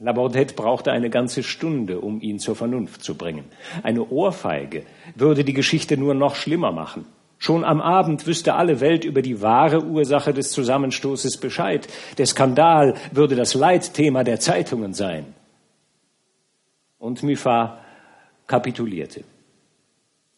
Labordette 0.00 0.54
brauchte 0.54 0.90
eine 0.90 1.08
ganze 1.08 1.42
Stunde, 1.42 2.00
um 2.00 2.20
ihn 2.20 2.38
zur 2.38 2.56
Vernunft 2.56 3.04
zu 3.04 3.16
bringen. 3.16 3.44
Eine 3.82 4.08
Ohrfeige 4.08 4.84
würde 5.14 5.44
die 5.44 5.52
Geschichte 5.52 5.96
nur 5.96 6.14
noch 6.14 6.34
schlimmer 6.34 6.72
machen. 6.72 7.06
Schon 7.38 7.62
am 7.64 7.80
Abend 7.80 8.26
wüsste 8.26 8.54
alle 8.54 8.80
Welt 8.80 9.04
über 9.04 9.22
die 9.22 9.40
wahre 9.40 9.84
Ursache 9.84 10.32
des 10.32 10.50
Zusammenstoßes 10.50 11.36
Bescheid. 11.36 11.86
Der 12.18 12.26
Skandal 12.26 12.94
würde 13.12 13.36
das 13.36 13.54
Leitthema 13.54 14.24
der 14.24 14.40
Zeitungen 14.40 14.94
sein. 14.94 15.26
Und 16.98 17.22
Muffat 17.22 17.78
kapitulierte. 18.46 19.24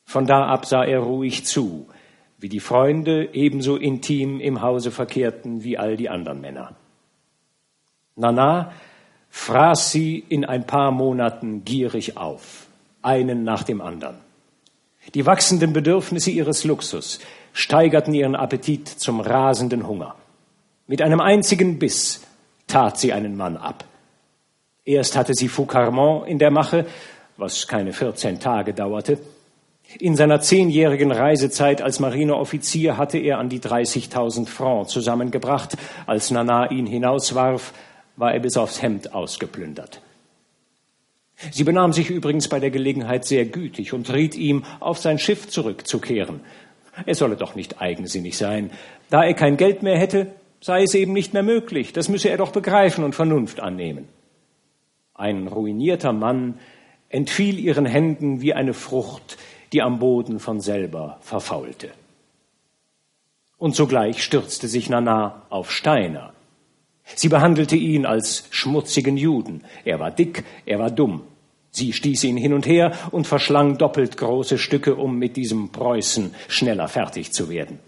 Von 0.04 0.26
da 0.26 0.46
ab 0.46 0.66
sah 0.66 0.84
er 0.84 1.00
ruhig 1.00 1.44
zu, 1.44 1.86
wie 2.38 2.48
die 2.48 2.60
Freunde 2.60 3.30
ebenso 3.32 3.76
intim 3.76 4.40
im 4.40 4.60
Hause 4.60 4.90
verkehrten 4.90 5.64
wie 5.64 5.78
all 5.78 5.96
die 5.96 6.08
anderen 6.08 6.40
Männer. 6.40 6.76
Nana 8.16 8.72
fraß 9.36 9.92
sie 9.92 10.24
in 10.28 10.46
ein 10.46 10.66
paar 10.66 10.90
Monaten 10.90 11.62
gierig 11.64 12.16
auf, 12.16 12.66
einen 13.02 13.44
nach 13.44 13.62
dem 13.62 13.82
anderen. 13.82 14.16
Die 15.14 15.26
wachsenden 15.26 15.74
Bedürfnisse 15.74 16.30
ihres 16.30 16.64
Luxus 16.64 17.20
steigerten 17.52 18.14
ihren 18.14 18.34
Appetit 18.34 18.88
zum 18.88 19.20
rasenden 19.20 19.86
Hunger. 19.86 20.16
Mit 20.86 21.02
einem 21.02 21.20
einzigen 21.20 21.78
Biss 21.78 22.22
tat 22.66 22.98
sie 22.98 23.12
einen 23.12 23.36
Mann 23.36 23.58
ab. 23.58 23.84
Erst 24.84 25.16
hatte 25.16 25.34
sie 25.34 25.48
Foucarmont 25.48 26.26
in 26.26 26.38
der 26.38 26.50
Mache, 26.50 26.86
was 27.36 27.68
keine 27.68 27.92
14 27.92 28.40
Tage 28.40 28.72
dauerte. 28.72 29.18
In 30.00 30.16
seiner 30.16 30.40
zehnjährigen 30.40 31.12
Reisezeit 31.12 31.82
als 31.82 32.00
Marineoffizier 32.00 32.96
hatte 32.96 33.18
er 33.18 33.38
an 33.38 33.50
die 33.50 33.60
30.000 33.60 34.48
Francs 34.48 34.92
zusammengebracht. 34.92 35.76
Als 36.06 36.30
Nana 36.30 36.70
ihn 36.70 36.86
hinauswarf, 36.86 37.72
war 38.16 38.32
er 38.32 38.40
bis 38.40 38.56
aufs 38.56 38.82
Hemd 38.82 39.14
ausgeplündert. 39.14 40.00
Sie 41.50 41.64
benahm 41.64 41.92
sich 41.92 42.10
übrigens 42.10 42.48
bei 42.48 42.60
der 42.60 42.70
Gelegenheit 42.70 43.24
sehr 43.26 43.44
gütig 43.44 43.92
und 43.92 44.12
riet 44.12 44.34
ihm, 44.34 44.64
auf 44.80 44.98
sein 44.98 45.18
Schiff 45.18 45.48
zurückzukehren. 45.48 46.40
Er 47.04 47.14
solle 47.14 47.36
doch 47.36 47.54
nicht 47.54 47.80
eigensinnig 47.80 48.38
sein. 48.38 48.70
Da 49.10 49.22
er 49.22 49.34
kein 49.34 49.58
Geld 49.58 49.82
mehr 49.82 49.98
hätte, 49.98 50.28
sei 50.60 50.82
es 50.82 50.94
eben 50.94 51.12
nicht 51.12 51.34
mehr 51.34 51.42
möglich. 51.42 51.92
Das 51.92 52.08
müsse 52.08 52.30
er 52.30 52.38
doch 52.38 52.52
begreifen 52.52 53.04
und 53.04 53.14
Vernunft 53.14 53.60
annehmen. 53.60 54.08
Ein 55.14 55.46
ruinierter 55.46 56.12
Mann 56.12 56.58
entfiel 57.10 57.58
ihren 57.58 57.86
Händen 57.86 58.40
wie 58.40 58.54
eine 58.54 58.74
Frucht, 58.74 59.36
die 59.72 59.82
am 59.82 59.98
Boden 59.98 60.40
von 60.40 60.60
selber 60.60 61.18
verfaulte. 61.20 61.90
Und 63.58 63.74
sogleich 63.74 64.22
stürzte 64.22 64.68
sich 64.68 64.90
Nana 64.90 65.42
auf 65.48 65.70
Steiner, 65.70 66.32
Sie 67.14 67.28
behandelte 67.28 67.76
ihn 67.76 68.04
als 68.04 68.48
schmutzigen 68.50 69.16
Juden. 69.16 69.62
Er 69.84 70.00
war 70.00 70.10
dick, 70.10 70.44
er 70.64 70.78
war 70.78 70.90
dumm. 70.90 71.22
Sie 71.70 71.92
stieß 71.92 72.24
ihn 72.24 72.36
hin 72.36 72.52
und 72.52 72.66
her 72.66 72.92
und 73.10 73.26
verschlang 73.26 73.78
doppelt 73.78 74.16
große 74.16 74.58
Stücke, 74.58 74.96
um 74.96 75.18
mit 75.18 75.36
diesem 75.36 75.70
Preußen 75.70 76.34
schneller 76.48 76.88
fertig 76.88 77.32
zu 77.32 77.50
werden. 77.50 77.78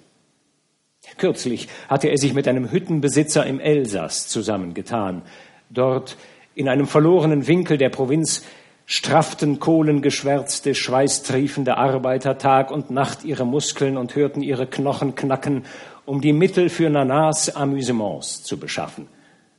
Kürzlich 1.16 1.68
hatte 1.88 2.08
er 2.08 2.18
sich 2.18 2.34
mit 2.34 2.46
einem 2.46 2.70
Hüttenbesitzer 2.70 3.46
im 3.46 3.60
Elsass 3.60 4.28
zusammengetan. 4.28 5.22
Dort, 5.70 6.16
in 6.54 6.68
einem 6.68 6.86
verlorenen 6.86 7.46
Winkel 7.46 7.78
der 7.78 7.88
Provinz, 7.88 8.44
strafften 8.84 9.58
kohlengeschwärzte, 9.58 10.74
schweißtriefende 10.74 11.76
Arbeiter 11.76 12.38
Tag 12.38 12.70
und 12.70 12.90
Nacht 12.90 13.24
ihre 13.24 13.46
Muskeln 13.46 13.96
und 13.96 14.16
hörten 14.16 14.42
ihre 14.42 14.66
Knochen 14.66 15.14
knacken 15.14 15.64
um 16.08 16.22
die 16.22 16.32
Mittel 16.32 16.70
für 16.70 16.88
Nanas 16.88 17.54
Amüsements 17.54 18.42
zu 18.42 18.58
beschaffen. 18.58 19.08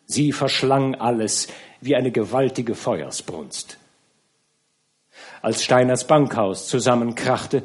Sie 0.05 0.31
verschlang 0.31 0.95
alles 0.95 1.47
wie 1.79 1.95
eine 1.95 2.11
gewaltige 2.11 2.73
Feuersbrunst. 2.73 3.77
Als 5.43 5.63
Steiners 5.63 6.07
Bankhaus 6.07 6.67
zusammenkrachte, 6.67 7.61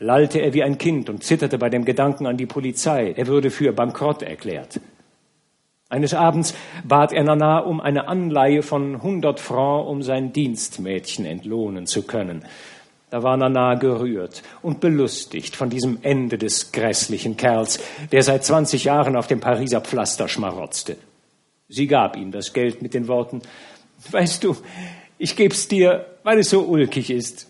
lallte 0.00 0.40
er 0.40 0.52
wie 0.52 0.64
ein 0.64 0.78
Kind 0.78 1.08
und 1.08 1.22
zitterte 1.22 1.58
bei 1.58 1.70
dem 1.70 1.84
Gedanken 1.84 2.26
an 2.26 2.36
die 2.36 2.46
Polizei. 2.46 3.14
Er 3.16 3.28
würde 3.28 3.50
für 3.50 3.72
bankrott 3.72 4.22
erklärt. 4.22 4.80
Eines 5.88 6.12
Abends 6.12 6.54
bat 6.82 7.12
er 7.12 7.22
Nana 7.22 7.60
um 7.60 7.80
eine 7.80 8.08
Anleihe 8.08 8.62
von 8.62 8.96
100 8.96 9.38
Francs, 9.38 9.88
um 9.88 10.02
sein 10.02 10.32
Dienstmädchen 10.32 11.24
entlohnen 11.24 11.86
zu 11.86 12.02
können. 12.02 12.44
Da 13.14 13.22
war 13.22 13.36
Nana 13.36 13.76
gerührt 13.76 14.42
und 14.60 14.80
belustigt 14.80 15.54
von 15.54 15.70
diesem 15.70 15.98
Ende 16.02 16.36
des 16.36 16.72
grässlichen 16.72 17.36
Kerls, 17.36 17.78
der 18.10 18.24
seit 18.24 18.44
20 18.44 18.82
Jahren 18.82 19.14
auf 19.14 19.28
dem 19.28 19.38
Pariser 19.38 19.80
Pflaster 19.80 20.26
schmarotzte. 20.26 20.96
Sie 21.68 21.86
gab 21.86 22.16
ihm 22.16 22.32
das 22.32 22.52
Geld 22.52 22.82
mit 22.82 22.92
den 22.92 23.06
Worten, 23.06 23.40
weißt 24.10 24.42
du, 24.42 24.56
ich 25.16 25.36
geb's 25.36 25.68
dir, 25.68 26.06
weil 26.24 26.40
es 26.40 26.50
so 26.50 26.62
ulkig 26.62 27.08
ist. 27.08 27.46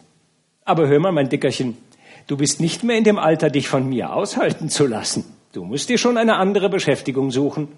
Aber 0.67 0.87
hör 0.87 1.01
mal, 1.01 1.13
mein 1.13 1.31
Dickerchen, 1.31 1.79
du 2.27 2.37
bist 2.37 2.61
nicht 2.61 2.85
mehr 2.85 2.99
in 2.99 3.05
dem 3.05 3.19
Alter, 3.19 3.49
dich 3.49 3.67
von 3.67 3.89
mir 3.89 4.13
aushalten 4.13 4.69
zu 4.69 4.87
lassen. 4.87 5.25
Du 5.55 5.65
musst 5.65 5.89
dir 5.89 5.97
schon 5.97 6.19
eine 6.19 6.37
andere 6.37 6.69
Beschäftigung 6.69 7.31
suchen. 7.31 7.69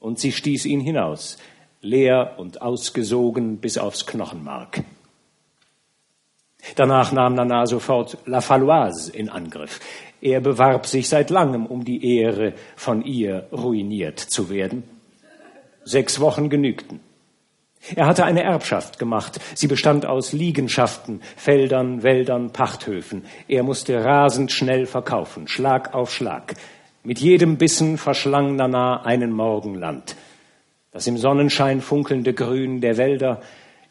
Und 0.00 0.18
sie 0.18 0.32
stieß 0.32 0.64
ihn 0.64 0.80
hinaus, 0.80 1.38
leer 1.80 2.34
und 2.38 2.60
ausgesogen 2.60 3.58
bis 3.58 3.78
aufs 3.78 4.04
Knochenmark. 4.04 4.82
Danach 6.74 7.12
nahm 7.12 7.34
Nana 7.34 7.66
sofort 7.66 8.18
La 8.26 8.40
Falloise 8.40 9.10
in 9.12 9.28
Angriff. 9.28 9.80
Er 10.20 10.40
bewarb 10.40 10.86
sich 10.86 11.08
seit 11.08 11.30
langem 11.30 11.66
um 11.66 11.84
die 11.84 12.18
Ehre, 12.18 12.54
von 12.74 13.04
ihr 13.04 13.46
ruiniert 13.52 14.18
zu 14.18 14.50
werden. 14.50 14.82
Sechs 15.84 16.18
Wochen 16.18 16.50
genügten. 16.50 17.00
Er 17.94 18.06
hatte 18.06 18.24
eine 18.24 18.42
Erbschaft 18.42 18.98
gemacht. 18.98 19.38
Sie 19.54 19.68
bestand 19.68 20.06
aus 20.06 20.32
Liegenschaften, 20.32 21.20
Feldern, 21.36 22.02
Wäldern, 22.02 22.50
Pachthöfen. 22.52 23.24
Er 23.46 23.62
musste 23.62 24.04
rasend 24.04 24.50
schnell 24.50 24.86
verkaufen, 24.86 25.46
Schlag 25.46 25.94
auf 25.94 26.12
Schlag. 26.12 26.54
Mit 27.04 27.20
jedem 27.20 27.56
Bissen 27.56 27.98
verschlang 27.98 28.56
Nana 28.56 29.04
einen 29.04 29.30
Morgenland. 29.30 30.16
Das 30.90 31.06
im 31.06 31.18
Sonnenschein 31.18 31.80
funkelnde 31.80 32.34
Grün 32.34 32.80
der 32.80 32.96
Wälder, 32.96 33.40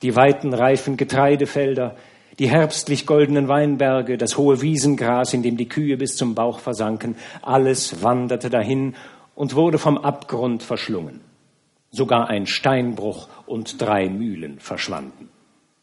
die 0.01 0.15
weiten 0.17 0.53
reifen 0.53 0.97
Getreidefelder, 0.97 1.95
die 2.39 2.49
herbstlich 2.49 3.05
goldenen 3.05 3.47
Weinberge, 3.47 4.17
das 4.17 4.37
hohe 4.37 4.61
Wiesengras, 4.61 5.33
in 5.33 5.43
dem 5.43 5.57
die 5.57 5.69
Kühe 5.69 5.97
bis 5.97 6.15
zum 6.15 6.35
Bauch 6.35 6.59
versanken, 6.59 7.15
alles 7.41 8.03
wanderte 8.03 8.49
dahin 8.49 8.95
und 9.35 9.55
wurde 9.55 9.77
vom 9.77 9.97
Abgrund 9.97 10.63
verschlungen. 10.63 11.21
Sogar 11.91 12.29
ein 12.29 12.45
Steinbruch 12.45 13.29
und 13.45 13.81
drei 13.81 14.09
Mühlen 14.09 14.59
verschwanden. 14.59 15.29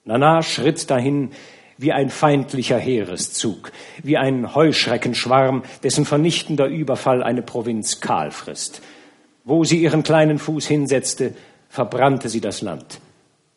Nana 0.05 0.43
schritt 0.43 0.91
dahin 0.91 1.31
wie 1.79 1.93
ein 1.93 2.11
feindlicher 2.11 2.79
Heereszug, 2.79 3.73
wie 4.03 4.17
ein 4.17 4.55
Heuschreckenschwarm, 4.55 5.63
dessen 5.83 6.05
vernichtender 6.05 6.67
Überfall 6.67 7.23
eine 7.23 7.43
Provinz 7.43 8.01
kahl 8.01 8.31
frisst. 8.31 8.83
Wo 9.45 9.65
sie 9.65 9.83
ihren 9.83 10.03
kleinen 10.03 10.39
Fuß 10.39 10.67
hinsetzte, 10.67 11.35
verbrannte 11.69 12.29
sie 12.29 12.41
das 12.41 12.63
Land. 12.63 13.01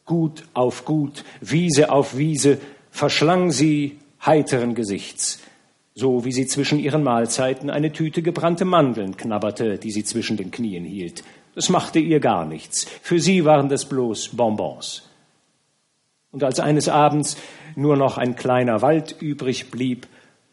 Gut 0.05 0.43
auf 0.53 0.85
Gut, 0.85 1.23
Wiese 1.41 1.91
auf 1.91 2.17
Wiese, 2.17 2.59
verschlang 2.95 3.51
sie 3.51 3.99
heiteren 4.25 4.73
Gesichts, 4.73 5.43
so 5.95 6.23
wie 6.23 6.31
sie 6.31 6.47
zwischen 6.47 6.79
ihren 6.79 7.03
Mahlzeiten 7.03 7.69
eine 7.69 7.91
Tüte 7.91 8.21
gebrannte 8.21 8.63
Mandeln 8.63 9.17
knabberte, 9.17 9.77
die 9.77 9.91
sie 9.91 10.05
zwischen 10.05 10.37
den 10.37 10.49
Knien 10.49 10.85
hielt. 10.85 11.25
Das 11.55 11.67
machte 11.67 11.99
ihr 11.99 12.21
gar 12.21 12.45
nichts. 12.45 12.87
Für 13.01 13.19
sie 13.19 13.43
waren 13.43 13.67
das 13.67 13.83
bloß 13.89 14.29
Bonbons. 14.37 15.09
Und 16.31 16.41
als 16.45 16.61
eines 16.61 16.87
Abends 16.87 17.35
nur 17.75 17.97
noch 17.97 18.17
ein 18.17 18.37
kleiner 18.37 18.81
Wald 18.81 19.17
übrig 19.19 19.71
blieb, 19.71 20.07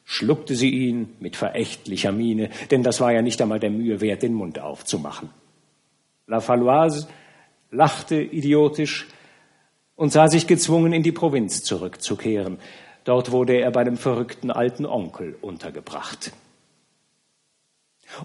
schluckte 0.05 0.57
sie 0.57 0.71
ihn 0.71 1.11
mit 1.21 1.37
verächtlicher 1.37 2.11
Miene, 2.11 2.51
denn 2.73 2.83
das 2.83 3.01
war 3.01 3.13
ja 3.13 3.23
nicht 3.23 3.41
einmal 3.41 3.61
der 3.61 3.71
Mühe 3.71 4.01
wert, 4.01 4.25
den 4.25 4.35
Mund 4.35 4.59
aufzumachen. 4.59 5.31
La 6.27 6.41
Faloise 6.41 7.07
lachte 7.71 8.21
idiotisch 8.21 9.07
und 10.03 10.11
sah 10.11 10.27
sich 10.27 10.49
gezwungen, 10.49 10.93
in 10.93 11.05
die 11.05 11.13
Provinz 11.13 11.63
zurückzukehren. 11.63 12.59
Dort 13.05 13.31
wurde 13.31 13.61
er 13.61 13.71
bei 13.71 13.85
dem 13.85 13.97
verrückten 13.97 14.51
alten 14.51 14.85
Onkel 14.85 15.37
untergebracht. 15.41 16.33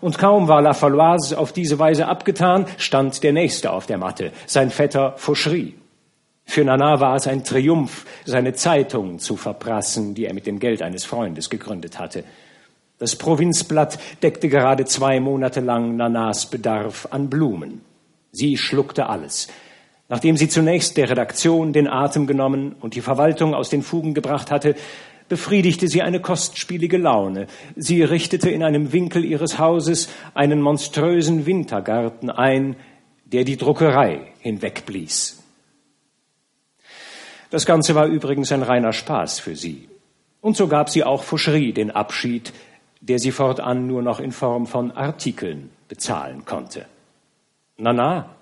Und 0.02 0.18
kaum 0.18 0.48
war 0.48 0.64
La 0.64 0.74
Faloise 0.74 1.38
auf 1.38 1.54
diese 1.54 1.78
Weise 1.78 2.08
abgetan, 2.08 2.66
stand 2.80 3.22
der 3.22 3.32
Nächste 3.32 3.72
auf 3.72 3.86
der 3.86 4.00
Matte, 4.00 4.32
sein 4.48 4.72
Vetter 4.72 5.14
Fauchery. 5.18 5.76
Für 6.46 6.66
Nana 6.66 7.00
war 7.00 7.16
es 7.16 7.28
ein 7.28 7.44
Triumph, 7.44 8.08
seine 8.26 8.54
Zeitung 8.54 9.20
zu 9.20 9.36
verprassen, 9.38 10.16
die 10.16 10.26
er 10.26 10.34
mit 10.34 10.48
dem 10.48 10.58
Geld 10.58 10.82
eines 10.82 11.06
Freundes 11.06 11.48
gegründet 11.48 12.00
hatte. 12.00 12.24
Das 12.98 13.16
Provinzblatt 13.16 14.00
deckte 14.24 14.50
gerade 14.50 14.86
zwei 14.86 15.20
Monate 15.20 15.60
lang 15.60 15.96
Nanas 15.96 16.48
Bedarf 16.48 17.08
an 17.12 17.30
Blumen. 17.30 17.82
Sie 18.32 18.58
schluckte 18.58 19.10
alles. 19.10 19.48
Nachdem 20.10 20.38
sie 20.38 20.48
zunächst 20.48 20.96
der 20.98 21.10
Redaktion 21.10 21.74
den 21.74 21.88
Atem 21.88 22.28
genommen 22.28 22.76
und 22.80 22.96
die 22.96 23.02
Verwaltung 23.02 23.54
aus 23.54 23.70
den 23.70 23.82
Fugen 23.82 24.14
gebracht 24.14 24.52
hatte, 24.52 24.76
befriedigte 25.28 25.90
sie 25.90 26.02
eine 26.02 26.22
kostspielige 26.22 26.98
Laune. 26.98 27.48
Sie 27.76 28.02
richtete 28.04 28.50
in 28.50 28.64
einem 28.64 28.94
Winkel 28.94 29.26
ihres 29.26 29.60
Hauses 29.60 30.08
einen 30.34 30.62
monströsen 30.62 31.46
Wintergarten 31.46 32.30
ein, 32.30 32.78
der 33.26 33.44
die 33.44 33.58
Druckerei 33.58 34.32
hinwegblies. 34.40 35.44
Das 37.50 37.66
Ganze 37.66 37.96
war 37.96 38.08
übrigens 38.08 38.52
ein 38.52 38.64
reiner 38.64 38.94
Spaß 38.94 39.40
für 39.42 39.56
sie. 39.56 39.90
Und 40.42 40.56
so 40.56 40.68
gab 40.68 40.90
sie 40.90 41.04
auch 41.04 41.24
Foucherie 41.24 41.74
den 41.74 41.92
Abschied, 41.92 42.54
der 43.02 43.20
sie 43.20 43.32
fortan 43.32 43.88
nur 43.88 44.02
noch 44.02 44.22
in 44.22 44.32
Form 44.32 44.66
von 44.66 44.92
Artikeln 44.92 45.70
bezahlen 45.90 46.46
konnte. 46.46 46.86
Nana 47.78 48.37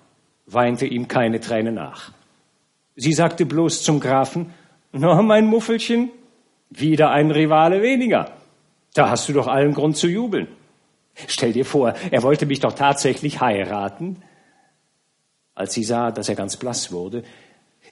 weinte 0.46 0.86
ihm 0.86 1.08
keine 1.08 1.40
Träne 1.40 1.72
nach. 1.72 2.12
Sie 2.94 3.12
sagte 3.12 3.44
bloß 3.44 3.82
zum 3.82 4.00
Grafen, 4.00 4.54
na, 4.92 5.20
mein 5.20 5.46
Muffelchen, 5.46 6.10
wieder 6.70 7.10
ein 7.10 7.30
Rivale 7.30 7.82
weniger. 7.82 8.32
Da 8.94 9.10
hast 9.10 9.28
du 9.28 9.32
doch 9.32 9.46
allen 9.46 9.74
Grund 9.74 9.96
zu 9.96 10.08
jubeln. 10.08 10.48
Stell 11.26 11.52
dir 11.52 11.64
vor, 11.64 11.94
er 12.10 12.22
wollte 12.22 12.46
mich 12.46 12.60
doch 12.60 12.72
tatsächlich 12.72 13.40
heiraten. 13.40 14.22
Als 15.54 15.74
sie 15.74 15.84
sah, 15.84 16.10
dass 16.10 16.28
er 16.28 16.34
ganz 16.34 16.56
blass 16.56 16.92
wurde, 16.92 17.22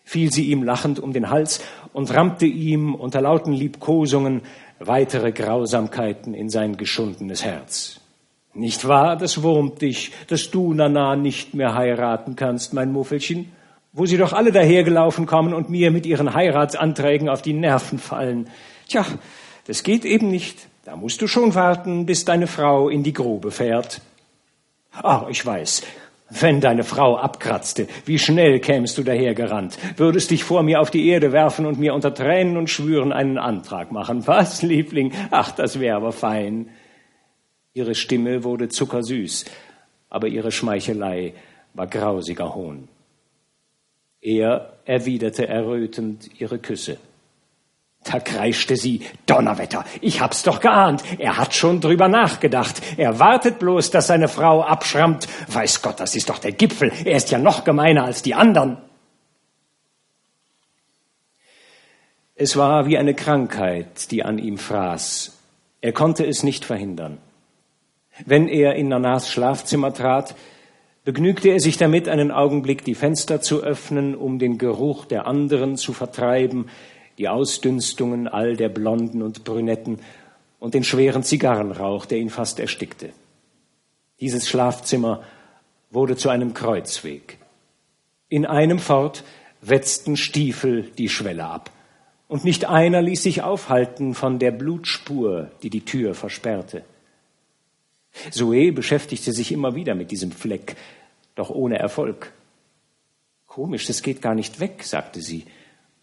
fiel 0.04 0.30
sie 0.30 0.50
ihm 0.50 0.62
lachend 0.62 1.00
um 1.00 1.12
den 1.12 1.30
Hals 1.30 1.62
und 1.92 2.12
rammte 2.14 2.46
ihm 2.46 2.94
unter 2.94 3.20
lauten 3.20 3.52
Liebkosungen 3.52 4.42
weitere 4.78 5.32
Grausamkeiten 5.32 6.34
in 6.34 6.50
sein 6.50 6.76
geschundenes 6.76 7.44
Herz. 7.44 8.00
Nicht 8.54 8.86
wahr, 8.86 9.16
das 9.16 9.42
wurmt 9.42 9.82
dich, 9.82 10.12
dass 10.28 10.50
du, 10.50 10.74
Nana, 10.74 11.16
nicht 11.16 11.54
mehr 11.54 11.74
heiraten 11.74 12.36
kannst, 12.36 12.72
mein 12.72 12.92
Muffelchen? 12.92 13.52
wo 13.94 14.06
sie 14.06 14.18
doch 14.18 14.32
alle 14.32 14.52
dahergelaufen 14.52 15.24
kommen 15.24 15.54
und 15.54 15.70
mir 15.70 15.90
mit 15.90 16.04
ihren 16.04 16.34
Heiratsanträgen 16.34 17.28
auf 17.28 17.42
die 17.42 17.52
Nerven 17.52 17.98
fallen. 17.98 18.50
Tja, 18.88 19.06
das 19.66 19.84
geht 19.84 20.04
eben 20.04 20.30
nicht. 20.30 20.66
Da 20.84 20.96
musst 20.96 21.22
du 21.22 21.28
schon 21.28 21.54
warten, 21.54 22.04
bis 22.04 22.24
deine 22.24 22.48
Frau 22.48 22.88
in 22.88 23.04
die 23.04 23.12
Grube 23.12 23.52
fährt. 23.52 24.02
Ah, 24.92 25.26
ich 25.30 25.46
weiß. 25.46 25.82
Wenn 26.28 26.60
deine 26.60 26.82
Frau 26.82 27.16
abkratzte, 27.16 27.86
wie 28.04 28.18
schnell 28.18 28.58
kämst 28.58 28.98
du 28.98 29.04
dahergerannt, 29.04 29.78
würdest 29.96 30.32
dich 30.32 30.42
vor 30.42 30.64
mir 30.64 30.80
auf 30.80 30.90
die 30.90 31.08
Erde 31.08 31.30
werfen 31.32 31.64
und 31.64 31.78
mir 31.78 31.94
unter 31.94 32.12
Tränen 32.12 32.56
und 32.56 32.70
Schwüren 32.70 33.12
einen 33.12 33.38
Antrag 33.38 33.92
machen. 33.92 34.26
Was, 34.26 34.62
Liebling? 34.62 35.12
Ach, 35.30 35.52
das 35.52 35.78
wäre 35.78 35.96
aber 35.96 36.12
fein. 36.12 36.68
Ihre 37.74 37.96
Stimme 37.96 38.44
wurde 38.44 38.68
zuckersüß, 38.68 39.46
aber 40.08 40.28
ihre 40.28 40.52
Schmeichelei 40.52 41.34
war 41.74 41.88
grausiger 41.88 42.54
Hohn. 42.54 42.88
Er 44.20 44.78
erwiderte 44.84 45.48
errötend 45.48 46.40
ihre 46.40 46.60
Küsse. 46.60 46.98
Da 48.04 48.20
kreischte 48.20 48.76
sie, 48.76 49.00
Donnerwetter, 49.26 49.84
ich 50.00 50.20
hab's 50.20 50.44
doch 50.44 50.60
geahnt. 50.60 51.02
Er 51.18 51.36
hat 51.36 51.54
schon 51.54 51.80
drüber 51.80 52.06
nachgedacht. 52.06 52.80
Er 52.96 53.18
wartet 53.18 53.58
bloß, 53.58 53.90
dass 53.90 54.06
seine 54.06 54.28
Frau 54.28 54.62
abschrammt. 54.62 55.26
Weiß 55.48 55.82
Gott, 55.82 55.98
das 55.98 56.14
ist 56.14 56.28
doch 56.28 56.38
der 56.38 56.52
Gipfel. 56.52 56.92
Er 57.04 57.16
ist 57.16 57.30
ja 57.30 57.38
noch 57.38 57.64
gemeiner 57.64 58.04
als 58.04 58.22
die 58.22 58.34
anderen. 58.34 58.76
Es 62.36 62.56
war 62.56 62.86
wie 62.86 62.98
eine 62.98 63.14
Krankheit, 63.14 64.10
die 64.10 64.22
an 64.22 64.38
ihm 64.38 64.58
fraß. 64.58 65.36
Er 65.80 65.92
konnte 65.92 66.26
es 66.26 66.42
nicht 66.42 66.64
verhindern. 66.64 67.18
Wenn 68.24 68.48
er 68.48 68.76
in 68.76 68.88
Nanas 68.88 69.30
Schlafzimmer 69.30 69.92
trat, 69.92 70.34
begnügte 71.04 71.48
er 71.48 71.60
sich 71.60 71.76
damit, 71.76 72.08
einen 72.08 72.30
Augenblick 72.30 72.84
die 72.84 72.94
Fenster 72.94 73.40
zu 73.40 73.62
öffnen, 73.62 74.14
um 74.14 74.38
den 74.38 74.58
Geruch 74.58 75.04
der 75.04 75.26
anderen 75.26 75.76
zu 75.76 75.92
vertreiben, 75.92 76.66
die 77.18 77.28
Ausdünstungen 77.28 78.28
all 78.28 78.56
der 78.56 78.68
Blonden 78.68 79.22
und 79.22 79.44
Brünetten 79.44 79.98
und 80.58 80.74
den 80.74 80.84
schweren 80.84 81.22
Zigarrenrauch, 81.22 82.06
der 82.06 82.18
ihn 82.18 82.30
fast 82.30 82.58
erstickte. 82.58 83.10
Dieses 84.20 84.48
Schlafzimmer 84.48 85.22
wurde 85.90 86.16
zu 86.16 86.28
einem 86.28 86.54
Kreuzweg. 86.54 87.38
In 88.28 88.46
einem 88.46 88.78
fort 88.78 89.24
wetzten 89.60 90.16
Stiefel 90.16 90.90
die 90.98 91.08
Schwelle 91.08 91.44
ab, 91.44 91.70
und 92.26 92.44
nicht 92.44 92.64
einer 92.64 93.02
ließ 93.02 93.22
sich 93.22 93.42
aufhalten 93.42 94.14
von 94.14 94.38
der 94.38 94.50
Blutspur, 94.50 95.50
die 95.62 95.70
die 95.70 95.84
Tür 95.84 96.14
versperrte. 96.14 96.82
Zoe 98.30 98.72
beschäftigte 98.72 99.32
sich 99.32 99.52
immer 99.52 99.74
wieder 99.74 99.94
mit 99.94 100.10
diesem 100.10 100.32
Fleck, 100.32 100.76
doch 101.34 101.50
ohne 101.50 101.78
Erfolg. 101.78 102.32
Komisch, 103.46 103.86
das 103.86 104.02
geht 104.02 104.22
gar 104.22 104.34
nicht 104.34 104.60
weg, 104.60 104.82
sagte 104.82 105.20
sie. 105.20 105.44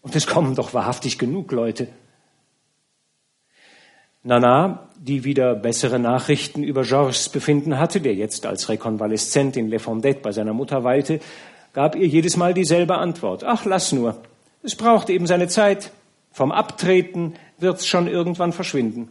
Und 0.00 0.16
es 0.16 0.26
kommen 0.26 0.54
doch 0.54 0.74
wahrhaftig 0.74 1.18
genug 1.18 1.52
Leute. 1.52 1.88
Nana, 4.24 4.88
die 4.96 5.24
wieder 5.24 5.54
bessere 5.54 5.98
Nachrichten 5.98 6.62
über 6.62 6.82
Georges 6.82 7.28
Befinden 7.28 7.78
hatte, 7.78 8.00
der 8.00 8.14
jetzt 8.14 8.46
als 8.46 8.68
Rekonvaleszent 8.68 9.56
in 9.56 9.68
Le 9.68 9.80
Fondette 9.80 10.20
bei 10.20 10.32
seiner 10.32 10.52
Mutter 10.52 10.84
weilte, 10.84 11.20
gab 11.72 11.96
ihr 11.96 12.06
jedes 12.06 12.36
Mal 12.36 12.54
dieselbe 12.54 12.98
Antwort. 12.98 13.42
Ach, 13.44 13.64
lass 13.64 13.92
nur. 13.92 14.20
Es 14.62 14.76
braucht 14.76 15.10
eben 15.10 15.26
seine 15.26 15.48
Zeit. 15.48 15.90
Vom 16.30 16.52
Abtreten 16.52 17.34
wird's 17.58 17.86
schon 17.86 18.06
irgendwann 18.06 18.52
verschwinden. 18.52 19.08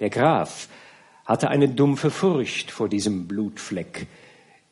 Der 0.00 0.10
Graf 0.10 0.68
hatte 1.24 1.48
eine 1.48 1.68
dumpfe 1.68 2.10
Furcht 2.10 2.70
vor 2.70 2.88
diesem 2.88 3.26
Blutfleck. 3.26 4.06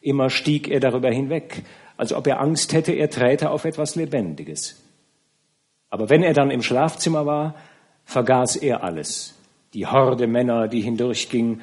Immer 0.01 0.31
stieg 0.31 0.69
er 0.69 0.81
darüber 0.81 1.11
hinweg, 1.11 1.63
als 1.97 2.13
ob 2.13 2.27
er 2.27 2.41
Angst 2.41 2.73
hätte, 2.73 2.93
er 2.93 3.11
träte 3.11 3.51
auf 3.51 3.65
etwas 3.65 3.95
Lebendiges. 3.95 4.83
Aber 5.91 6.09
wenn 6.09 6.23
er 6.23 6.33
dann 6.33 6.51
im 6.51 6.63
Schlafzimmer 6.63 7.27
war, 7.27 7.55
vergaß 8.05 8.57
er 8.57 8.83
alles. 8.83 9.35
Die 9.75 9.87
Horde 9.87 10.27
Männer, 10.27 10.69
die 10.69 10.81
hindurchging, 10.81 11.61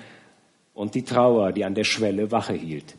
und 0.73 0.95
die 0.95 1.03
Trauer, 1.03 1.51
die 1.51 1.65
an 1.65 1.75
der 1.75 1.83
Schwelle 1.83 2.31
Wache 2.31 2.53
hielt. 2.53 2.95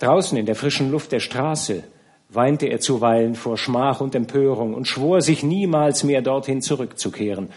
Draußen 0.00 0.36
in 0.36 0.46
der 0.46 0.56
frischen 0.56 0.90
Luft 0.90 1.12
der 1.12 1.20
Straße 1.20 1.84
weinte 2.28 2.66
er 2.66 2.80
zuweilen 2.80 3.36
vor 3.36 3.56
Schmach 3.56 4.00
und 4.00 4.14
Empörung 4.16 4.74
und 4.74 4.88
schwor 4.88 5.20
sich 5.20 5.44
niemals 5.44 6.02
mehr 6.02 6.20
dorthin 6.20 6.62
zurückzukehren, 6.62 7.50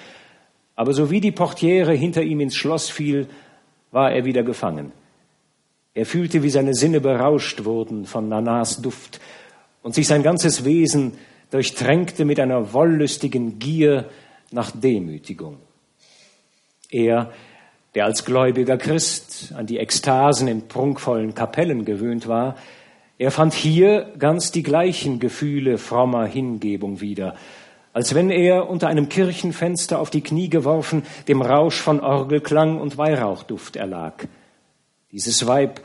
aber 0.77 0.93
sowie 0.93 1.19
die 1.19 1.31
Portiere 1.31 1.93
hinter 1.93 2.21
ihm 2.21 2.39
ins 2.39 2.55
Schloss 2.55 2.89
fiel, 2.89 3.27
war 3.91 4.11
er 4.11 4.23
wieder 4.25 4.43
gefangen. 4.43 4.91
Er 5.95 6.05
fühlte, 6.05 6.43
wie 6.43 6.51
seine 6.51 6.75
Sinne 6.75 7.01
berauscht 7.01 7.65
wurden 7.65 8.05
von 8.05 8.29
Nanas 8.29 8.79
Duft 8.79 9.19
und 9.81 9.95
sich 9.95 10.07
sein 10.07 10.21
ganzes 10.21 10.63
Wesen 10.63 11.13
durchtränkte 11.49 12.25
mit 12.25 12.39
einer 12.39 12.73
wollüstigen 12.73 13.57
Gier 13.57 14.05
nach 14.51 14.69
Demütigung. 14.69 15.57
Er, 16.91 17.31
der 17.95 18.05
als 18.05 18.23
gläubiger 18.23 18.77
Christ 18.77 19.53
an 19.57 19.65
die 19.65 19.79
Ekstasen 19.79 20.47
in 20.47 20.67
prunkvollen 20.67 21.33
Kapellen 21.33 21.85
gewöhnt 21.85 22.27
war, 22.27 22.55
er 23.17 23.31
fand 23.31 23.55
hier 23.55 24.13
ganz 24.19 24.51
die 24.51 24.61
gleichen 24.61 25.19
Gefühle 25.19 25.79
frommer 25.79 26.27
Hingebung 26.27 27.01
wieder, 27.01 27.33
als 27.93 28.13
wenn 28.13 28.29
er 28.29 28.69
unter 28.69 28.87
einem 28.87 29.09
Kirchenfenster 29.09 29.99
auf 29.99 30.09
die 30.09 30.21
Knie 30.21 30.49
geworfen 30.49 31.03
dem 31.27 31.41
Rausch 31.41 31.81
von 31.81 31.99
Orgelklang 31.99 32.79
und 32.79 32.97
Weihrauchduft 32.97 33.75
erlag. 33.75 34.27
Dieses 35.11 35.47
Weib 35.47 35.81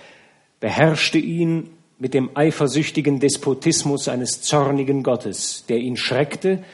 beherrschte 0.60 1.18
ihn 1.18 1.70
mit 1.98 2.14
dem 2.14 2.30
eifersüchtigen 2.34 3.20
Despotismus 3.20 4.08
eines 4.08 4.42
zornigen 4.42 5.02
Gottes, 5.02 5.66
der 5.68 5.78
ihn 5.78 5.96
schreckte, 5.96 6.64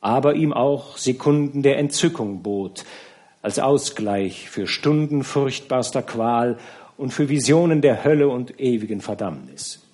aber 0.00 0.34
ihm 0.34 0.52
auch 0.52 0.96
Sekunden 0.96 1.62
der 1.62 1.78
Entzückung 1.78 2.42
bot, 2.42 2.84
als 3.42 3.58
Ausgleich 3.58 4.50
für 4.50 4.66
Stunden 4.66 5.22
furchtbarster 5.24 6.02
Qual 6.02 6.58
und 6.96 7.12
für 7.12 7.28
Visionen 7.28 7.80
der 7.80 8.04
Hölle 8.04 8.28
und 8.28 8.60
ewigen 8.60 9.00
Verdammnis. 9.00 9.87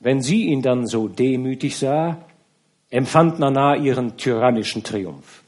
Wenn 0.00 0.22
sie 0.22 0.46
ihn 0.46 0.62
dann 0.62 0.86
so 0.86 1.08
demütig 1.08 1.76
sah, 1.76 2.24
empfand 2.90 3.38
Nana 3.38 3.76
ihren 3.76 4.16
tyrannischen 4.16 4.82
Triumph. 4.82 5.42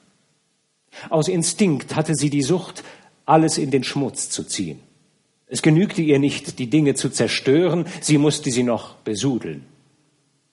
Aus 1.08 1.28
Instinkt 1.28 1.94
hatte 1.94 2.14
sie 2.14 2.30
die 2.30 2.42
Sucht, 2.42 2.82
alles 3.24 3.58
in 3.58 3.70
den 3.70 3.84
Schmutz 3.84 4.28
zu 4.28 4.44
ziehen. 4.44 4.80
Es 5.46 5.62
genügte 5.62 6.02
ihr 6.02 6.18
nicht, 6.18 6.58
die 6.58 6.68
Dinge 6.68 6.94
zu 6.94 7.10
zerstören, 7.10 7.86
sie 8.00 8.18
musste 8.18 8.50
sie 8.50 8.62
noch 8.62 8.96
besudeln. 8.96 9.66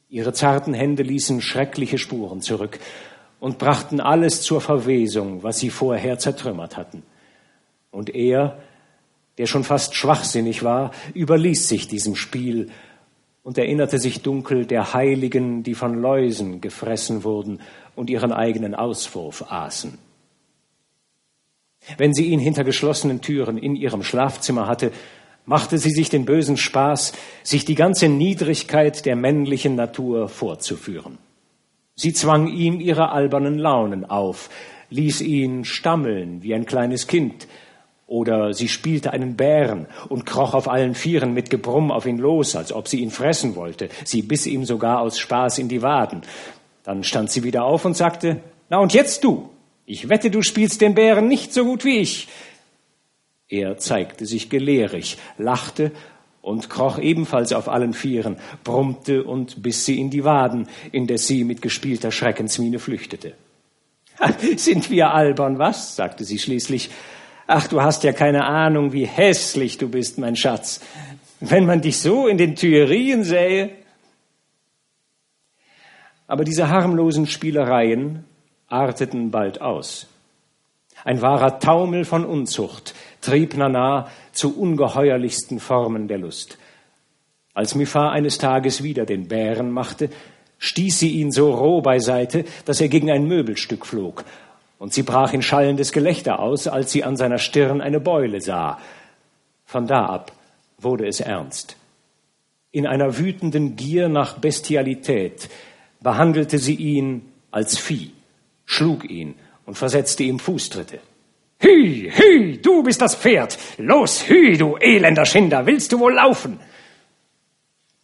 Ihre 0.09 0.33
zarten 0.33 0.73
Hände 0.73 1.03
ließen 1.03 1.41
schreckliche 1.41 1.97
Spuren 1.97 2.41
zurück 2.41 2.79
und 3.39 3.57
brachten 3.57 3.99
alles 3.99 4.41
zur 4.41 4.61
Verwesung, 4.61 5.43
was 5.43 5.59
sie 5.59 5.69
vorher 5.69 6.17
zertrümmert 6.17 6.77
hatten. 6.77 7.03
Und 7.91 8.13
er, 8.13 8.59
der 9.37 9.47
schon 9.47 9.63
fast 9.63 9.95
schwachsinnig 9.95 10.63
war, 10.63 10.91
überließ 11.13 11.67
sich 11.67 11.87
diesem 11.87 12.15
Spiel 12.15 12.69
und 13.47 13.57
erinnerte 13.57 13.97
sich 13.97 14.23
dunkel 14.23 14.65
der 14.65 14.93
Heiligen, 14.93 15.63
die 15.63 15.73
von 15.73 16.01
Läusen 16.01 16.59
gefressen 16.59 17.23
wurden 17.23 17.61
und 17.95 18.09
ihren 18.09 18.33
eigenen 18.33 18.75
Auswurf 18.75 19.49
aßen. 19.49 19.97
Wenn 21.95 22.13
sie 22.13 22.25
ihn 22.25 22.41
hinter 22.41 22.65
geschlossenen 22.65 23.21
Türen 23.21 23.57
in 23.57 23.77
ihrem 23.77 24.03
Schlafzimmer 24.03 24.67
hatte, 24.67 24.91
machte 25.45 25.77
sie 25.77 25.91
sich 25.91 26.09
den 26.09 26.25
bösen 26.25 26.57
Spaß, 26.57 27.13
sich 27.41 27.63
die 27.63 27.75
ganze 27.75 28.09
Niedrigkeit 28.09 29.05
der 29.05 29.15
männlichen 29.15 29.75
Natur 29.75 30.27
vorzuführen. 30.27 31.17
Sie 31.95 32.11
zwang 32.11 32.47
ihm 32.49 32.81
ihre 32.81 33.11
albernen 33.13 33.57
Launen 33.57 34.03
auf, 34.03 34.49
ließ 34.89 35.21
ihn 35.21 35.63
stammeln 35.63 36.43
wie 36.43 36.53
ein 36.53 36.65
kleines 36.65 37.07
Kind, 37.07 37.47
oder 38.07 38.53
sie 38.53 38.69
spielte 38.69 39.11
einen 39.11 39.35
Bären 39.35 39.85
und 40.07 40.25
kroch 40.25 40.53
auf 40.53 40.69
allen 40.69 40.95
Vieren 40.95 41.33
mit 41.33 41.49
Gebrumm 41.49 41.91
auf 41.91 42.05
ihn 42.05 42.17
los, 42.17 42.55
als 42.55 42.71
ob 42.71 42.87
sie 42.87 43.01
ihn 43.01 43.11
fressen 43.11 43.55
wollte. 43.55 43.89
Sie 44.05 44.21
biss 44.21 44.47
ihm 44.47 44.63
sogar 44.63 45.01
aus 45.01 45.19
Spaß 45.19 45.59
in 45.59 45.67
die 45.67 45.81
Waden. 45.81 46.21
Dann 46.83 47.03
stand 47.03 47.29
sie 47.29 47.43
wieder 47.43 47.65
auf 47.65 47.83
und 47.83 47.97
sagte, 47.97 48.41
na 48.69 48.79
und 48.79 48.93
jetzt 48.93 49.25
du. 49.25 49.49
Ich 49.85 50.07
wette, 50.07 50.31
du 50.31 50.41
spielst 50.41 50.79
den 50.81 50.95
Bären 50.95 51.27
nicht 51.27 51.53
so 51.53 51.65
gut 51.65 51.83
wie 51.83 51.99
ich. 51.99 52.29
Er 53.49 53.77
zeigte 53.77 54.25
sich 54.25 54.49
gelehrig, 54.49 55.17
lachte 55.37 55.91
und 56.41 56.69
kroch 56.69 56.99
ebenfalls 56.99 57.51
auf 57.51 57.67
allen 57.67 57.93
Vieren, 57.93 58.37
brummte 58.63 59.25
und 59.25 59.61
biss 59.61 59.85
sie 59.85 59.99
in 59.99 60.09
die 60.09 60.23
Waden, 60.23 60.69
indes 60.93 61.27
sie 61.27 61.43
mit 61.43 61.61
gespielter 61.61 62.11
Schreckensmiene 62.11 62.79
flüchtete. 62.79 63.33
Sind 64.55 64.89
wir 64.89 65.13
albern, 65.13 65.59
was? 65.59 65.97
sagte 65.97 66.23
sie 66.23 66.39
schließlich. 66.39 66.89
Ach, 67.49 67.65
du 67.67 67.81
hast 67.81 68.03
ja 68.03 68.11
keine 68.11 68.43
Ahnung, 68.43 68.91
wie 68.91 69.05
hässlich 69.05 69.77
du 69.77 69.87
bist, 69.87 70.17
mein 70.17 70.35
Schatz. 70.35 70.81
Wenn 71.39 71.65
man 71.65 71.79
dich 71.79 71.99
so 71.99 72.27
in 72.27 72.37
den 72.37 72.57
Tuerien 72.57 73.23
sähe. 73.23 73.69
Aber 76.27 76.43
diese 76.43 76.67
harmlosen 76.67 77.25
Spielereien 77.25 78.25
arteten 78.67 79.31
bald 79.31 79.61
aus. 79.61 80.07
Ein 81.05 81.21
wahrer 81.21 81.59
Taumel 81.59 82.03
von 82.03 82.25
Unzucht 82.25 82.93
trieb 83.21 83.55
Nana 83.55 84.09
zu 84.33 84.59
ungeheuerlichsten 84.59 85.61
Formen 85.61 86.09
der 86.09 86.17
Lust. 86.17 86.57
Als 87.53 87.75
Muffat 87.75 88.11
eines 88.11 88.39
Tages 88.39 88.83
wieder 88.83 89.05
den 89.05 89.29
Bären 89.29 89.71
machte, 89.71 90.09
stieß 90.57 90.99
sie 90.99 91.11
ihn 91.11 91.31
so 91.31 91.53
roh 91.53 91.81
beiseite, 91.81 92.43
dass 92.65 92.81
er 92.81 92.89
gegen 92.89 93.09
ein 93.09 93.25
Möbelstück 93.25 93.85
flog 93.85 94.25
und 94.79 94.93
sie 94.93 95.03
brach 95.03 95.33
in 95.33 95.41
schallendes 95.41 95.91
Gelächter 95.91 96.39
aus, 96.39 96.67
als 96.67 96.91
sie 96.91 97.03
an 97.03 97.17
seiner 97.17 97.39
Stirn 97.39 97.81
eine 97.81 97.99
Beule 97.99 98.41
sah. 98.41 98.79
Von 99.65 99.87
da 99.87 100.05
ab 100.05 100.31
wurde 100.77 101.07
es 101.07 101.19
ernst. 101.19 101.75
In 102.71 102.85
einer 102.85 103.17
wütenden 103.17 103.75
Gier 103.75 104.07
nach 104.09 104.37
Bestialität 104.37 105.49
behandelte 106.01 106.59
sie 106.59 106.75
ihn 106.75 107.31
als 107.49 107.77
Vieh, 107.77 108.11
schlug 108.65 109.09
ihn 109.09 109.35
und 109.65 109.77
versetzte 109.77 110.23
ihm 110.23 110.39
Fußtritte. 110.39 110.99
Hü, 111.59 112.11
hü, 112.11 112.57
du 112.57 112.83
bist 112.83 113.01
das 113.01 113.15
Pferd. 113.15 113.57
Los, 113.77 114.27
hü, 114.29 114.57
du 114.57 114.75
elender 114.77 115.25
Schinder, 115.25 115.65
willst 115.65 115.91
du 115.91 115.99
wohl 115.99 116.13
laufen? 116.13 116.59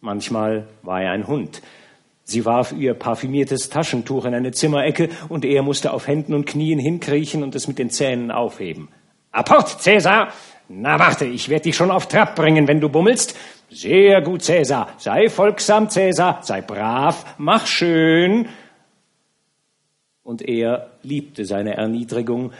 Manchmal 0.00 0.66
war 0.82 1.02
er 1.02 1.12
ein 1.12 1.28
Hund, 1.28 1.62
Sie 2.24 2.46
warf 2.46 2.72
ihr 2.72 2.94
parfümiertes 2.94 3.68
Taschentuch 3.68 4.24
in 4.24 4.34
eine 4.34 4.52
Zimmerecke 4.52 5.10
und 5.28 5.44
er 5.44 5.62
musste 5.62 5.92
auf 5.92 6.08
Händen 6.08 6.32
und 6.32 6.46
Knien 6.46 6.78
hinkriechen 6.78 7.42
und 7.42 7.54
es 7.54 7.68
mit 7.68 7.78
den 7.78 7.90
Zähnen 7.90 8.30
aufheben. 8.30 8.88
Apport, 9.30 9.80
Cäsar! 9.82 10.28
Na 10.68 10.98
warte, 10.98 11.26
ich 11.26 11.50
werde 11.50 11.64
dich 11.64 11.76
schon 11.76 11.90
auf 11.90 12.08
Trab 12.08 12.34
bringen, 12.34 12.66
wenn 12.66 12.80
du 12.80 12.88
bummelst. 12.88 13.36
Sehr 13.68 14.22
gut, 14.22 14.42
Cäsar. 14.42 14.94
Sei 14.96 15.28
folgsam, 15.28 15.90
Cäsar. 15.90 16.42
Sei 16.42 16.62
brav. 16.62 17.34
Mach 17.36 17.66
schön. 17.66 18.48
Und 20.22 20.40
er 20.40 20.92
liebte 21.02 21.44
seine 21.44 21.76
Erniedrigung 21.76 22.52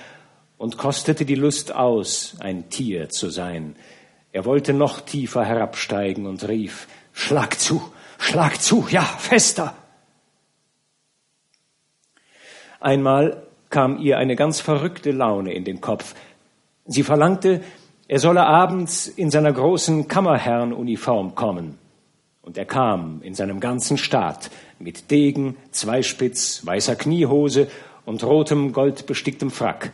und 0.59 0.77
kostete 0.77 1.24
die 1.24 1.35
Lust 1.35 1.74
aus, 1.74 2.37
ein 2.40 2.68
Tier 2.68 3.09
zu 3.09 3.31
sein. 3.31 3.74
Er 4.33 4.44
wollte 4.44 4.74
noch 4.74 5.00
tiefer 5.00 5.44
herabsteigen 5.44 6.27
und 6.27 6.46
rief, 6.46 6.88
Schlag 7.12 7.59
zu, 7.59 7.83
Schlag 8.24 8.58
zu, 8.62 8.87
ja, 8.88 9.02
fester. 9.02 9.74
Einmal 12.80 13.46
kam 13.68 13.98
ihr 13.98 14.16
eine 14.16 14.34
ganz 14.34 14.60
verrückte 14.60 15.10
Laune 15.10 15.52
in 15.52 15.64
den 15.64 15.82
Kopf. 15.82 16.14
Sie 16.87 17.02
verlangte, 17.02 17.60
er 18.08 18.18
solle 18.18 18.46
abends 18.46 19.08
in 19.08 19.30
seiner 19.30 19.52
großen 19.52 20.08
Kammerherrnuniform 20.08 21.34
kommen. 21.34 21.76
Und 22.40 22.56
er 22.56 22.64
kam 22.64 23.20
in 23.20 23.34
seinem 23.34 23.60
ganzen 23.60 23.98
Staat 23.98 24.50
mit 24.78 25.10
Degen, 25.10 25.58
Zweispitz, 25.70 26.64
weißer 26.64 26.96
Kniehose 26.96 27.68
und 28.06 28.24
rotem 28.24 28.72
goldbesticktem 28.72 29.50
Frack. 29.50 29.92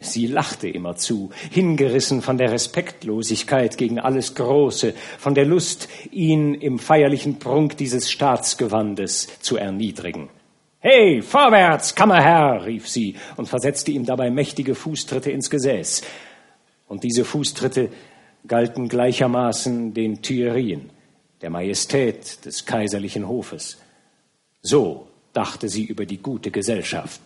Sie 0.00 0.28
lachte 0.28 0.68
immerzu, 0.68 1.30
hingerissen 1.50 2.22
von 2.22 2.38
der 2.38 2.52
Respektlosigkeit 2.52 3.76
gegen 3.76 3.98
alles 3.98 4.36
Große, 4.36 4.94
von 5.18 5.34
der 5.34 5.44
Lust, 5.44 5.88
ihn 6.12 6.54
im 6.54 6.78
feierlichen 6.78 7.40
Prunk 7.40 7.76
dieses 7.76 8.08
Staatsgewandes 8.08 9.26
zu 9.40 9.56
erniedrigen. 9.56 10.30
Hey, 10.78 11.20
vorwärts, 11.20 11.96
Kammerherr, 11.96 12.64
rief 12.64 12.88
sie 12.88 13.16
und 13.36 13.48
versetzte 13.48 13.90
ihm 13.90 14.04
dabei 14.04 14.30
mächtige 14.30 14.76
Fußtritte 14.76 15.32
ins 15.32 15.50
Gesäß. 15.50 16.02
Und 16.86 17.02
diese 17.02 17.24
Fußtritte 17.24 17.90
galten 18.46 18.88
gleichermaßen 18.88 19.94
den 19.94 20.22
Tuerien, 20.22 20.90
der 21.42 21.50
Majestät 21.50 22.44
des 22.44 22.64
kaiserlichen 22.64 23.26
Hofes. 23.26 23.78
So 24.62 25.08
dachte 25.32 25.68
sie 25.68 25.84
über 25.84 26.06
die 26.06 26.18
gute 26.18 26.52
Gesellschaft. 26.52 27.20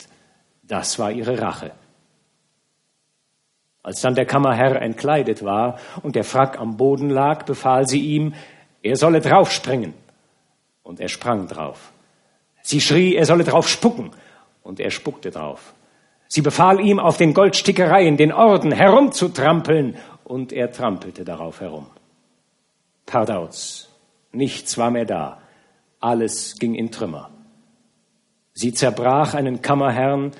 Das 0.63 0.99
war 0.99 1.13
ihre 1.13 1.39
Rache. 1.39 1.73
Als 3.83 4.01
dann 4.01 4.15
der 4.15 4.27
Kammerherr 4.27 4.81
entkleidet 4.81 5.45
war 5.45 5.79
und 6.03 6.15
der 6.15 6.25
Frack 6.25 6.59
am 6.59 6.77
Boden 6.77 7.11
lag, 7.11 7.45
befahl 7.45 7.87
sie 7.87 8.01
ihm, 8.01 8.35
er 8.83 8.97
solle 8.97 9.21
draufspringen. 9.21 9.95
Und 10.83 11.01
er 11.01 11.09
sprang 11.09 11.49
drauf. 11.49 11.93
Sie 12.63 12.81
schrie, 12.81 13.17
er 13.17 13.27
solle 13.27 13.45
drauf 13.45 13.69
spucken. 13.69 14.11
Und 14.63 14.79
er 14.79 14.91
spuckte 14.91 15.31
drauf. 15.31 15.75
Sie 16.29 16.43
befahl 16.43 16.81
ihm, 16.81 16.99
auf 16.99 17.17
den 17.17 17.35
Goldstickereien, 17.35 18.17
den 18.17 18.33
Orden 18.33 18.73
herumzutrampeln. 18.73 19.97
Und 20.25 20.53
er 20.53 20.71
trampelte 20.71 21.25
darauf 21.25 21.61
herum. 21.61 21.87
Pardauz. 23.07 23.89
Nichts 24.33 24.79
war 24.79 24.91
mehr 24.91 25.05
da. 25.05 25.41
Alles 26.01 26.57
ging 26.59 26.75
in 26.75 26.91
Trümmer. 26.91 27.31
Sie 28.55 28.73
zerbrach 28.73 29.35
einen 29.35 29.63
Kammerherrn, 29.63 30.33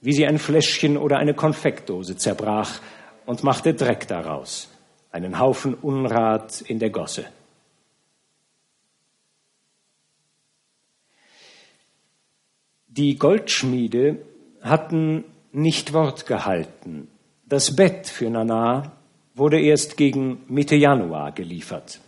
wie 0.00 0.12
sie 0.12 0.26
ein 0.26 0.38
Fläschchen 0.38 0.96
oder 0.96 1.18
eine 1.18 1.34
Konfektdose 1.34 2.16
zerbrach 2.16 2.80
und 3.24 3.42
machte 3.42 3.74
Dreck 3.74 4.06
daraus, 4.08 4.68
einen 5.10 5.38
Haufen 5.38 5.74
Unrat 5.74 6.60
in 6.60 6.78
der 6.78 6.90
Gosse. 6.90 7.26
Die 12.88 13.18
Goldschmiede 13.18 14.18
hatten 14.62 15.24
nicht 15.52 15.92
Wort 15.92 16.26
gehalten. 16.26 17.08
Das 17.44 17.76
Bett 17.76 18.06
für 18.06 18.30
Nana 18.30 18.92
wurde 19.34 19.60
erst 19.60 19.96
gegen 19.96 20.42
Mitte 20.48 20.76
Januar 20.76 21.32
geliefert. 21.32 22.00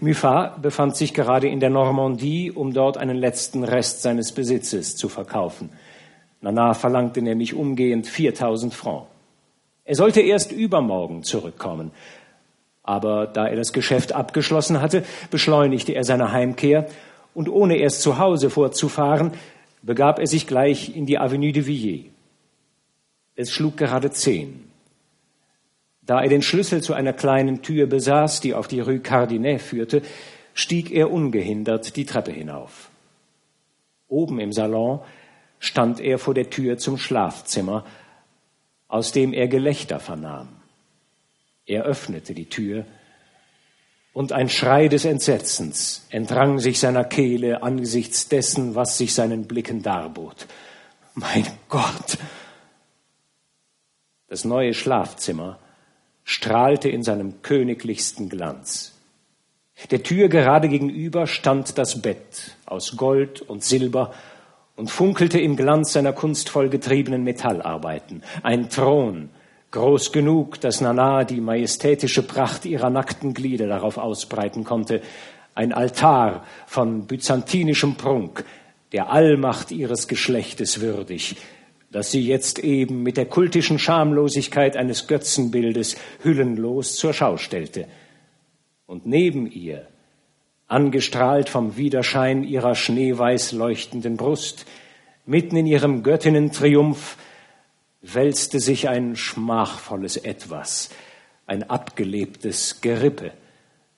Muffat 0.00 0.60
befand 0.60 0.96
sich 0.96 1.14
gerade 1.14 1.48
in 1.48 1.60
der 1.60 1.70
Normandie, 1.70 2.50
um 2.50 2.74
dort 2.74 2.98
einen 2.98 3.16
letzten 3.16 3.64
Rest 3.64 4.02
seines 4.02 4.32
Besitzes 4.32 4.96
zu 4.96 5.08
verkaufen. 5.08 5.70
Nana 6.40 6.74
verlangte 6.74 7.22
nämlich 7.22 7.54
umgehend 7.54 8.06
4000 8.06 8.72
Francs. 8.72 9.06
Er 9.84 9.94
sollte 9.94 10.20
erst 10.20 10.52
übermorgen 10.52 11.22
zurückkommen. 11.22 11.92
Aber 12.82 13.26
da 13.26 13.46
er 13.46 13.56
das 13.56 13.72
Geschäft 13.72 14.12
abgeschlossen 14.12 14.80
hatte, 14.80 15.04
beschleunigte 15.30 15.92
er 15.94 16.04
seine 16.04 16.32
Heimkehr 16.32 16.88
und 17.34 17.48
ohne 17.48 17.76
erst 17.76 18.02
zu 18.02 18.18
Hause 18.18 18.50
fortzufahren, 18.50 19.32
begab 19.82 20.18
er 20.18 20.26
sich 20.26 20.46
gleich 20.46 20.94
in 20.94 21.06
die 21.06 21.18
Avenue 21.18 21.52
de 21.52 21.66
Villiers. 21.66 22.06
Es 23.36 23.52
schlug 23.52 23.76
gerade 23.76 24.10
zehn. 24.10 24.68
Da 26.02 26.22
er 26.22 26.28
den 26.28 26.42
Schlüssel 26.42 26.82
zu 26.82 26.94
einer 26.94 27.12
kleinen 27.12 27.62
Tür 27.62 27.86
besaß, 27.86 28.40
die 28.40 28.54
auf 28.54 28.66
die 28.66 28.80
Rue 28.80 29.00
Cardinet 29.00 29.60
führte, 29.60 30.02
stieg 30.54 30.90
er 30.90 31.10
ungehindert 31.10 31.96
die 31.96 32.06
Treppe 32.06 32.32
hinauf. 32.32 32.90
Oben 34.08 34.40
im 34.40 34.52
Salon 34.52 35.00
stand 35.58 36.00
er 36.00 36.18
vor 36.18 36.34
der 36.34 36.50
Tür 36.50 36.78
zum 36.78 36.98
Schlafzimmer, 36.98 37.84
aus 38.86 39.12
dem 39.12 39.32
er 39.32 39.48
Gelächter 39.48 40.00
vernahm. 40.00 40.48
Er 41.66 41.84
öffnete 41.84 42.34
die 42.34 42.48
Tür, 42.48 42.86
und 44.18 44.32
ein 44.32 44.48
Schrei 44.48 44.88
des 44.88 45.04
Entsetzens 45.04 46.06
entrang 46.10 46.58
sich 46.58 46.80
seiner 46.80 47.04
Kehle 47.04 47.62
angesichts 47.62 48.28
dessen, 48.28 48.74
was 48.74 48.98
sich 48.98 49.14
seinen 49.14 49.46
Blicken 49.46 49.82
darbot. 49.82 50.46
Mein 51.14 51.46
Gott! 51.68 52.18
Das 54.26 54.44
neue 54.44 54.74
Schlafzimmer 54.74 55.60
strahlte 56.24 56.88
in 56.88 57.02
seinem 57.02 57.42
königlichsten 57.42 58.28
Glanz. 58.28 58.92
Der 59.90 60.02
Tür 60.02 60.28
gerade 60.28 60.68
gegenüber 60.68 61.26
stand 61.26 61.78
das 61.78 62.02
Bett 62.02 62.56
aus 62.66 62.96
Gold 62.96 63.40
und 63.42 63.62
Silber 63.62 64.12
und 64.78 64.92
funkelte 64.92 65.40
im 65.40 65.56
Glanz 65.56 65.92
seiner 65.92 66.12
kunstvoll 66.12 66.68
getriebenen 66.68 67.24
Metallarbeiten. 67.24 68.22
Ein 68.44 68.70
Thron, 68.70 69.28
groß 69.72 70.12
genug, 70.12 70.60
dass 70.60 70.80
Nana 70.80 71.24
die 71.24 71.40
majestätische 71.40 72.22
Pracht 72.22 72.64
ihrer 72.64 72.88
nackten 72.88 73.34
Glieder 73.34 73.66
darauf 73.66 73.98
ausbreiten 73.98 74.62
konnte. 74.62 75.02
Ein 75.56 75.72
Altar 75.72 76.44
von 76.68 77.08
byzantinischem 77.08 77.96
Prunk, 77.96 78.44
der 78.92 79.10
Allmacht 79.10 79.72
ihres 79.72 80.06
Geschlechtes 80.06 80.80
würdig, 80.80 81.34
das 81.90 82.12
sie 82.12 82.24
jetzt 82.24 82.60
eben 82.60 83.02
mit 83.02 83.16
der 83.16 83.26
kultischen 83.26 83.80
Schamlosigkeit 83.80 84.76
eines 84.76 85.08
Götzenbildes 85.08 85.96
hüllenlos 86.22 86.94
zur 86.94 87.12
Schau 87.12 87.36
stellte. 87.36 87.88
Und 88.86 89.06
neben 89.06 89.50
ihr, 89.50 89.88
angestrahlt 90.68 91.48
vom 91.48 91.76
Widerschein 91.76 92.44
ihrer 92.44 92.74
schneeweiß 92.74 93.52
leuchtenden 93.52 94.16
Brust, 94.16 94.66
mitten 95.26 95.56
in 95.56 95.66
ihrem 95.66 96.02
Göttinnentriumph, 96.02 97.16
wälzte 98.02 98.60
sich 98.60 98.88
ein 98.88 99.16
schmachvolles 99.16 100.16
Etwas, 100.16 100.90
ein 101.46 101.68
abgelebtes 101.68 102.80
Gerippe, 102.80 103.32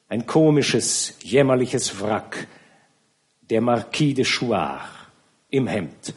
ein 0.09 0.27
komisches, 0.27 1.19
jämmerliches 1.23 2.01
Wrack, 2.01 2.47
der 3.43 3.61
Marquis 3.61 4.15
de 4.15 4.25
Chouard 4.25 4.89
im 5.51 5.67
Hemd 5.67 6.15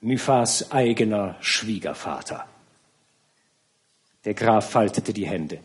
Myphas 0.00 0.70
eigener 0.70 1.34
Schwiegervater. 1.40 2.46
Der 4.24 4.34
Graf 4.34 4.70
faltete 4.70 5.12
die 5.12 5.26
Hände. 5.26 5.58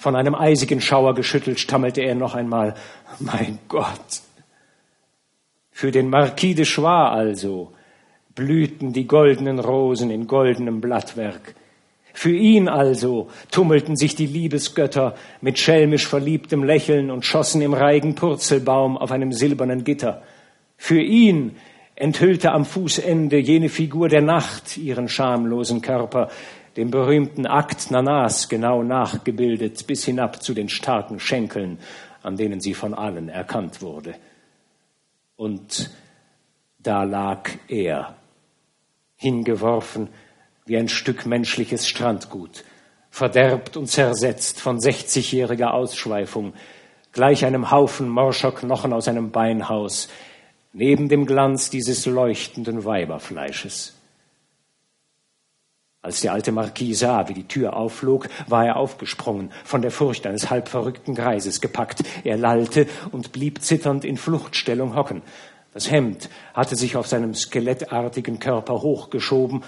Von 0.00 0.16
einem 0.16 0.34
eisigen 0.34 0.80
Schauer 0.80 1.14
geschüttelt 1.14 1.60
stammelte 1.60 2.00
er 2.00 2.14
noch 2.14 2.34
einmal, 2.34 2.72
mein 3.18 3.58
Gott. 3.68 4.22
Für 5.70 5.90
den 5.90 6.08
Marquis 6.08 6.56
de 6.56 6.64
Choix 6.64 7.12
also 7.12 7.74
blühten 8.34 8.94
die 8.94 9.06
goldenen 9.06 9.58
Rosen 9.58 10.10
in 10.10 10.26
goldenem 10.26 10.80
Blattwerk. 10.80 11.54
Für 12.14 12.34
ihn 12.34 12.66
also 12.66 13.28
tummelten 13.50 13.94
sich 13.94 14.14
die 14.14 14.24
Liebesgötter 14.24 15.16
mit 15.42 15.58
schelmisch 15.58 16.06
verliebtem 16.06 16.64
Lächeln 16.64 17.10
und 17.10 17.26
schossen 17.26 17.60
im 17.60 17.74
reigen 17.74 18.14
Purzelbaum 18.14 18.96
auf 18.96 19.12
einem 19.12 19.34
silbernen 19.34 19.84
Gitter. 19.84 20.22
Für 20.78 21.02
ihn 21.02 21.56
enthüllte 21.94 22.52
am 22.52 22.64
Fußende 22.64 23.36
jene 23.36 23.68
Figur 23.68 24.08
der 24.08 24.22
Nacht 24.22 24.78
ihren 24.78 25.10
schamlosen 25.10 25.82
Körper, 25.82 26.30
dem 26.76 26.90
berühmten 26.90 27.46
Akt 27.46 27.90
Nanas 27.90 28.48
genau 28.48 28.82
nachgebildet, 28.82 29.86
bis 29.86 30.04
hinab 30.04 30.42
zu 30.42 30.54
den 30.54 30.68
starken 30.68 31.18
Schenkeln, 31.18 31.78
an 32.22 32.36
denen 32.36 32.60
sie 32.60 32.74
von 32.74 32.94
allen 32.94 33.28
erkannt 33.28 33.82
wurde. 33.82 34.14
Und 35.36 35.90
da 36.78 37.02
lag 37.04 37.50
er, 37.68 38.16
hingeworfen 39.16 40.08
wie 40.66 40.76
ein 40.76 40.88
Stück 40.88 41.26
menschliches 41.26 41.88
Strandgut, 41.88 42.64
verderbt 43.10 43.76
und 43.76 43.86
zersetzt 43.86 44.60
von 44.60 44.80
sechzigjähriger 44.80 45.74
Ausschweifung, 45.74 46.54
gleich 47.12 47.44
einem 47.44 47.70
Haufen 47.70 48.08
morscher 48.08 48.52
Knochen 48.52 48.92
aus 48.92 49.08
einem 49.08 49.30
Beinhaus, 49.30 50.08
neben 50.72 51.08
dem 51.08 51.26
Glanz 51.26 51.70
dieses 51.70 52.06
leuchtenden 52.06 52.84
Weiberfleisches. 52.84 53.99
Als 56.02 56.22
der 56.22 56.32
alte 56.32 56.50
Marquis 56.50 57.00
sah, 57.00 57.28
wie 57.28 57.34
die 57.34 57.46
Tür 57.46 57.76
aufflog, 57.76 58.28
war 58.46 58.64
er 58.64 58.76
aufgesprungen, 58.76 59.52
von 59.64 59.82
der 59.82 59.90
Furcht 59.90 60.26
eines 60.26 60.48
halbverrückten 60.48 61.14
Greises 61.14 61.60
gepackt. 61.60 62.02
Er 62.24 62.38
lallte 62.38 62.86
und 63.12 63.32
blieb 63.32 63.60
zitternd 63.60 64.06
in 64.06 64.16
Fluchtstellung 64.16 64.94
hocken. 64.94 65.20
Das 65.74 65.90
Hemd 65.90 66.30
hatte 66.54 66.74
sich 66.74 66.96
auf 66.96 67.06
seinem 67.06 67.34
skelettartigen 67.34 68.38
Körper 68.38 68.80
hochgeschoben 68.80 69.62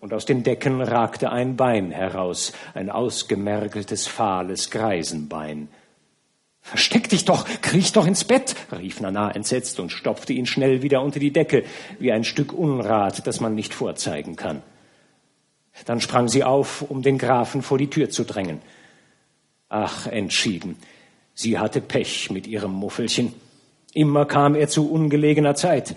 und 0.00 0.12
aus 0.12 0.26
den 0.26 0.42
Decken 0.42 0.82
ragte 0.82 1.30
ein 1.30 1.56
Bein 1.56 1.92
heraus, 1.92 2.52
ein 2.74 2.90
ausgemergeltes, 2.90 4.08
fahles 4.08 4.72
Greisenbein. 4.72 5.68
Versteck 6.62 7.08
dich 7.08 7.24
doch, 7.24 7.46
kriech 7.62 7.92
doch 7.92 8.08
ins 8.08 8.24
Bett, 8.24 8.56
rief 8.76 9.00
Nana 9.00 9.30
entsetzt 9.30 9.78
und 9.78 9.92
stopfte 9.92 10.32
ihn 10.32 10.46
schnell 10.46 10.82
wieder 10.82 11.00
unter 11.00 11.20
die 11.20 11.32
Decke, 11.32 11.62
wie 12.00 12.10
ein 12.10 12.24
Stück 12.24 12.52
Unrat, 12.52 13.24
das 13.28 13.38
man 13.38 13.54
nicht 13.54 13.72
vorzeigen 13.72 14.34
kann. 14.34 14.62
Dann 15.84 16.00
sprang 16.00 16.28
sie 16.28 16.42
auf, 16.42 16.82
um 16.82 17.02
den 17.02 17.18
Grafen 17.18 17.62
vor 17.62 17.78
die 17.78 17.90
Tür 17.90 18.10
zu 18.10 18.24
drängen. 18.24 18.60
Ach, 19.68 20.06
entschieden. 20.06 20.76
Sie 21.34 21.58
hatte 21.58 21.80
Pech 21.80 22.30
mit 22.30 22.46
ihrem 22.46 22.72
Muffelchen. 22.72 23.34
Immer 23.92 24.24
kam 24.24 24.54
er 24.54 24.68
zu 24.68 24.90
ungelegener 24.90 25.54
Zeit. 25.54 25.96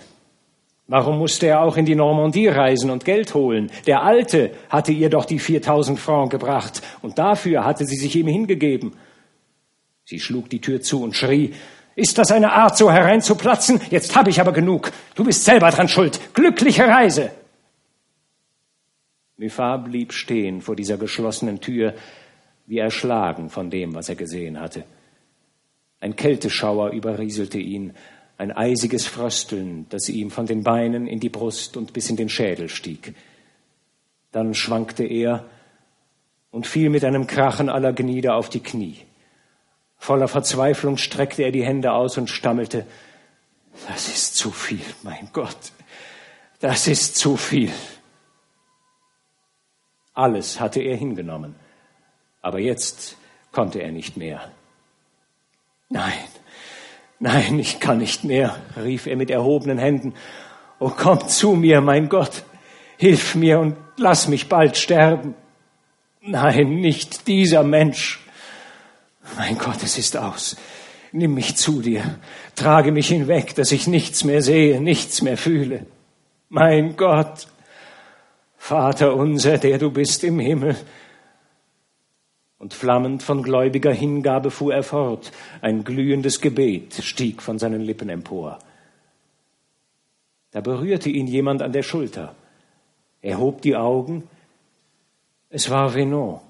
Warum 0.86 1.18
musste 1.18 1.46
er 1.46 1.62
auch 1.62 1.76
in 1.76 1.86
die 1.86 1.94
Normandie 1.94 2.48
reisen 2.48 2.90
und 2.90 3.04
Geld 3.04 3.32
holen? 3.34 3.70
Der 3.86 4.02
Alte 4.02 4.50
hatte 4.68 4.90
ihr 4.90 5.08
doch 5.08 5.24
die 5.24 5.38
4000 5.38 6.00
Francs 6.00 6.30
gebracht 6.30 6.82
und 7.00 7.18
dafür 7.18 7.64
hatte 7.64 7.86
sie 7.86 7.96
sich 7.96 8.16
ihm 8.16 8.26
hingegeben. 8.26 8.94
Sie 10.04 10.18
schlug 10.18 10.50
die 10.50 10.60
Tür 10.60 10.80
zu 10.80 11.02
und 11.04 11.14
schrie, 11.14 11.54
ist 11.94 12.18
das 12.18 12.32
eine 12.32 12.52
Art, 12.52 12.76
so 12.76 12.90
hereinzuplatzen? 12.90 13.80
Jetzt 13.90 14.16
habe 14.16 14.30
ich 14.30 14.40
aber 14.40 14.52
genug. 14.52 14.90
Du 15.14 15.22
bist 15.22 15.44
selber 15.44 15.70
dran 15.70 15.88
schuld. 15.88 16.18
Glückliche 16.34 16.88
Reise. 16.88 17.30
Muffat 19.40 19.86
blieb 19.86 20.12
stehen 20.12 20.60
vor 20.60 20.76
dieser 20.76 20.98
geschlossenen 20.98 21.62
Tür, 21.62 21.94
wie 22.66 22.76
erschlagen 22.76 23.48
von 23.48 23.70
dem, 23.70 23.94
was 23.94 24.10
er 24.10 24.14
gesehen 24.14 24.60
hatte. 24.60 24.84
Ein 25.98 26.14
Kälteschauer 26.14 26.90
überrieselte 26.90 27.58
ihn, 27.58 27.94
ein 28.36 28.52
eisiges 28.52 29.06
Frösteln, 29.06 29.86
das 29.88 30.10
ihm 30.10 30.30
von 30.30 30.44
den 30.44 30.62
Beinen 30.62 31.06
in 31.06 31.20
die 31.20 31.30
Brust 31.30 31.78
und 31.78 31.94
bis 31.94 32.10
in 32.10 32.16
den 32.16 32.28
Schädel 32.28 32.68
stieg. 32.68 33.14
Dann 34.30 34.52
schwankte 34.52 35.04
er 35.04 35.46
und 36.50 36.66
fiel 36.66 36.90
mit 36.90 37.02
einem 37.02 37.26
Krachen 37.26 37.70
aller 37.70 37.94
Glieder 37.94 38.34
auf 38.36 38.50
die 38.50 38.60
Knie. 38.60 38.98
Voller 39.96 40.28
Verzweiflung 40.28 40.98
streckte 40.98 41.44
er 41.44 41.50
die 41.50 41.64
Hände 41.64 41.92
aus 41.92 42.18
und 42.18 42.28
stammelte, 42.28 42.86
das 43.88 44.08
ist 44.08 44.36
zu 44.36 44.50
viel, 44.50 44.84
mein 45.02 45.30
Gott, 45.32 45.72
das 46.60 46.88
ist 46.88 47.16
zu 47.16 47.38
viel. 47.38 47.70
Alles 50.20 50.60
hatte 50.60 50.82
er 50.82 50.98
hingenommen, 50.98 51.54
aber 52.42 52.58
jetzt 52.58 53.16
konnte 53.52 53.80
er 53.80 53.90
nicht 53.90 54.18
mehr. 54.18 54.50
Nein, 55.88 56.12
nein, 57.20 57.58
ich 57.58 57.80
kann 57.80 57.96
nicht 57.96 58.24
mehr, 58.24 58.54
rief 58.76 59.06
er 59.06 59.16
mit 59.16 59.30
erhobenen 59.30 59.78
Händen. 59.78 60.12
Oh, 60.78 60.92
komm 60.94 61.26
zu 61.26 61.52
mir, 61.52 61.80
mein 61.80 62.10
Gott, 62.10 62.44
hilf 62.98 63.34
mir 63.34 63.60
und 63.60 63.76
lass 63.96 64.28
mich 64.28 64.50
bald 64.50 64.76
sterben. 64.76 65.34
Nein, 66.20 66.80
nicht 66.82 67.26
dieser 67.26 67.62
Mensch. 67.62 68.20
Mein 69.38 69.56
Gott, 69.56 69.82
es 69.82 69.96
ist 69.96 70.18
aus. 70.18 70.54
Nimm 71.12 71.32
mich 71.32 71.56
zu 71.56 71.80
dir. 71.80 72.18
Trage 72.56 72.92
mich 72.92 73.08
hinweg, 73.08 73.54
dass 73.54 73.72
ich 73.72 73.86
nichts 73.86 74.22
mehr 74.24 74.42
sehe, 74.42 74.82
nichts 74.82 75.22
mehr 75.22 75.38
fühle. 75.38 75.86
Mein 76.50 76.96
Gott, 76.96 77.46
Vater 78.62 79.16
unser, 79.16 79.58
der 79.58 79.78
du 79.78 79.90
bist 79.90 80.22
im 80.22 80.38
Himmel. 80.38 80.76
Und 82.58 82.74
flammend 82.74 83.22
von 83.22 83.42
gläubiger 83.42 83.92
Hingabe 83.92 84.50
fuhr 84.50 84.74
er 84.74 84.82
fort. 84.82 85.32
Ein 85.62 85.82
glühendes 85.82 86.40
Gebet 86.40 86.94
stieg 87.02 87.42
von 87.42 87.58
seinen 87.58 87.80
Lippen 87.80 88.08
empor. 88.08 88.58
Da 90.50 90.60
berührte 90.60 91.08
ihn 91.08 91.26
jemand 91.26 91.62
an 91.62 91.72
der 91.72 91.82
Schulter. 91.82 92.34
Er 93.22 93.38
hob 93.38 93.62
die 93.62 93.76
Augen. 93.76 94.28
Es 95.48 95.70
war 95.70 95.94
Venon 95.94 96.40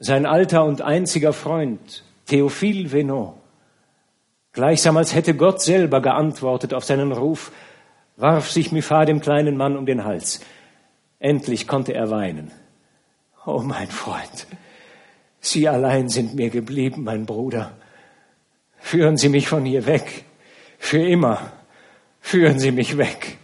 sein 0.00 0.24
alter 0.24 0.64
und 0.64 0.80
einziger 0.80 1.32
Freund, 1.32 2.02
Theophile 2.26 2.90
Venot. 2.90 3.34
Gleichsam 4.52 4.96
als 4.96 5.14
hätte 5.14 5.34
Gott 5.34 5.60
selber 5.60 6.00
geantwortet 6.00 6.74
auf 6.74 6.84
seinen 6.84 7.12
Ruf, 7.12 7.52
warf 8.16 8.50
sich 8.50 8.72
Muffat 8.72 9.08
dem 9.08 9.20
kleinen 9.20 9.56
Mann 9.56 9.76
um 9.76 9.86
den 9.86 10.04
Hals. 10.04 10.40
Endlich 11.20 11.68
konnte 11.68 11.94
er 11.94 12.10
weinen. 12.10 12.50
Oh 13.46 13.60
mein 13.60 13.88
Freund, 13.88 14.46
Sie 15.40 15.68
allein 15.68 16.08
sind 16.08 16.34
mir 16.34 16.50
geblieben, 16.50 17.04
mein 17.04 17.24
Bruder. 17.24 17.76
Führen 18.78 19.16
Sie 19.16 19.28
mich 19.28 19.48
von 19.48 19.64
hier 19.64 19.86
weg. 19.86 20.24
Für 20.78 21.02
immer. 21.02 21.52
Führen 22.20 22.58
Sie 22.58 22.72
mich 22.72 22.98
weg. 22.98 23.38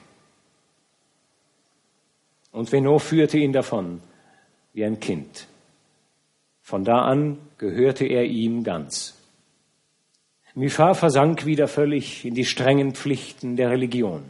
Und 2.52 2.72
Venot 2.72 3.02
führte 3.02 3.38
ihn 3.38 3.52
davon, 3.52 4.00
wie 4.72 4.84
ein 4.84 5.00
Kind. 5.00 5.46
Von 6.62 6.84
da 6.84 7.02
an 7.02 7.38
gehörte 7.58 8.06
er 8.06 8.24
ihm 8.24 8.64
ganz. 8.64 9.14
Muffat 10.54 10.96
versank 10.96 11.44
wieder 11.44 11.68
völlig 11.68 12.24
in 12.24 12.34
die 12.34 12.46
strengen 12.46 12.94
Pflichten 12.94 13.56
der 13.56 13.70
Religion. 13.70 14.24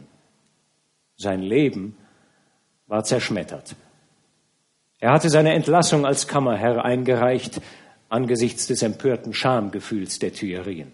Sein 1.15 1.41
Leben 1.41 1.95
war 2.87 3.03
zerschmettert. 3.03 3.75
Er 4.99 5.11
hatte 5.11 5.29
seine 5.29 5.53
Entlassung 5.53 6.05
als 6.05 6.27
Kammerherr 6.27 6.83
eingereicht 6.83 7.61
angesichts 8.09 8.67
des 8.67 8.81
empörten 8.81 9.33
Schamgefühls 9.33 10.19
der 10.19 10.33
Tuillerien. 10.33 10.91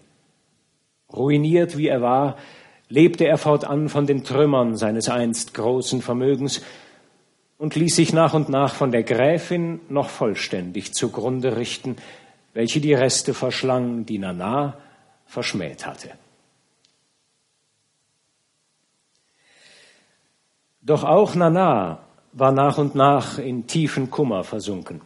Ruiniert 1.12 1.78
wie 1.78 1.88
er 1.88 2.02
war, 2.02 2.36
lebte 2.88 3.26
er 3.26 3.38
fortan 3.38 3.88
von 3.88 4.06
den 4.06 4.24
Trümmern 4.24 4.76
seines 4.76 5.08
einst 5.08 5.54
großen 5.54 6.02
Vermögens 6.02 6.60
und 7.56 7.76
ließ 7.76 7.94
sich 7.94 8.12
nach 8.12 8.34
und 8.34 8.48
nach 8.48 8.74
von 8.74 8.90
der 8.90 9.04
Gräfin 9.04 9.80
noch 9.88 10.08
vollständig 10.08 10.92
zugrunde 10.92 11.56
richten, 11.56 11.96
welche 12.52 12.80
die 12.80 12.94
Reste 12.94 13.32
verschlang, 13.32 14.06
die 14.06 14.18
Nana 14.18 14.78
verschmäht 15.26 15.86
hatte. 15.86 16.10
Doch 20.84 21.02
auch 21.02 21.34
Nana 21.34 22.00
war 22.32 22.52
nach 22.52 22.76
und 22.76 22.94
nach 22.94 23.38
in 23.38 23.66
tiefen 23.66 24.10
Kummer 24.10 24.44
versunken. 24.44 25.00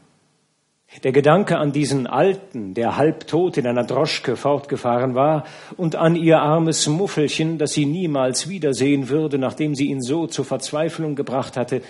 Der 1.04 1.12
Gedanke 1.12 1.58
an 1.58 1.70
diesen 1.70 2.06
Alten, 2.06 2.74
der 2.74 2.96
halbtot 2.96 3.58
in 3.58 3.66
einer 3.66 3.84
Droschke 3.84 4.36
fortgefahren 4.36 5.14
war, 5.14 5.44
und 5.76 5.94
an 5.96 6.16
ihr 6.16 6.40
armes 6.40 6.86
Muffelchen, 6.88 7.58
das 7.58 7.72
sie 7.74 7.84
niemals 7.84 8.48
wiedersehen 8.48 9.08
würde, 9.08 9.38
nachdem 9.38 9.74
sie 9.74 9.86
ihn 9.86 10.00
so 10.00 10.26
zur 10.26 10.46
Verzweiflung 10.46 11.14
gebracht 11.14 11.56
hatte, 11.56 11.82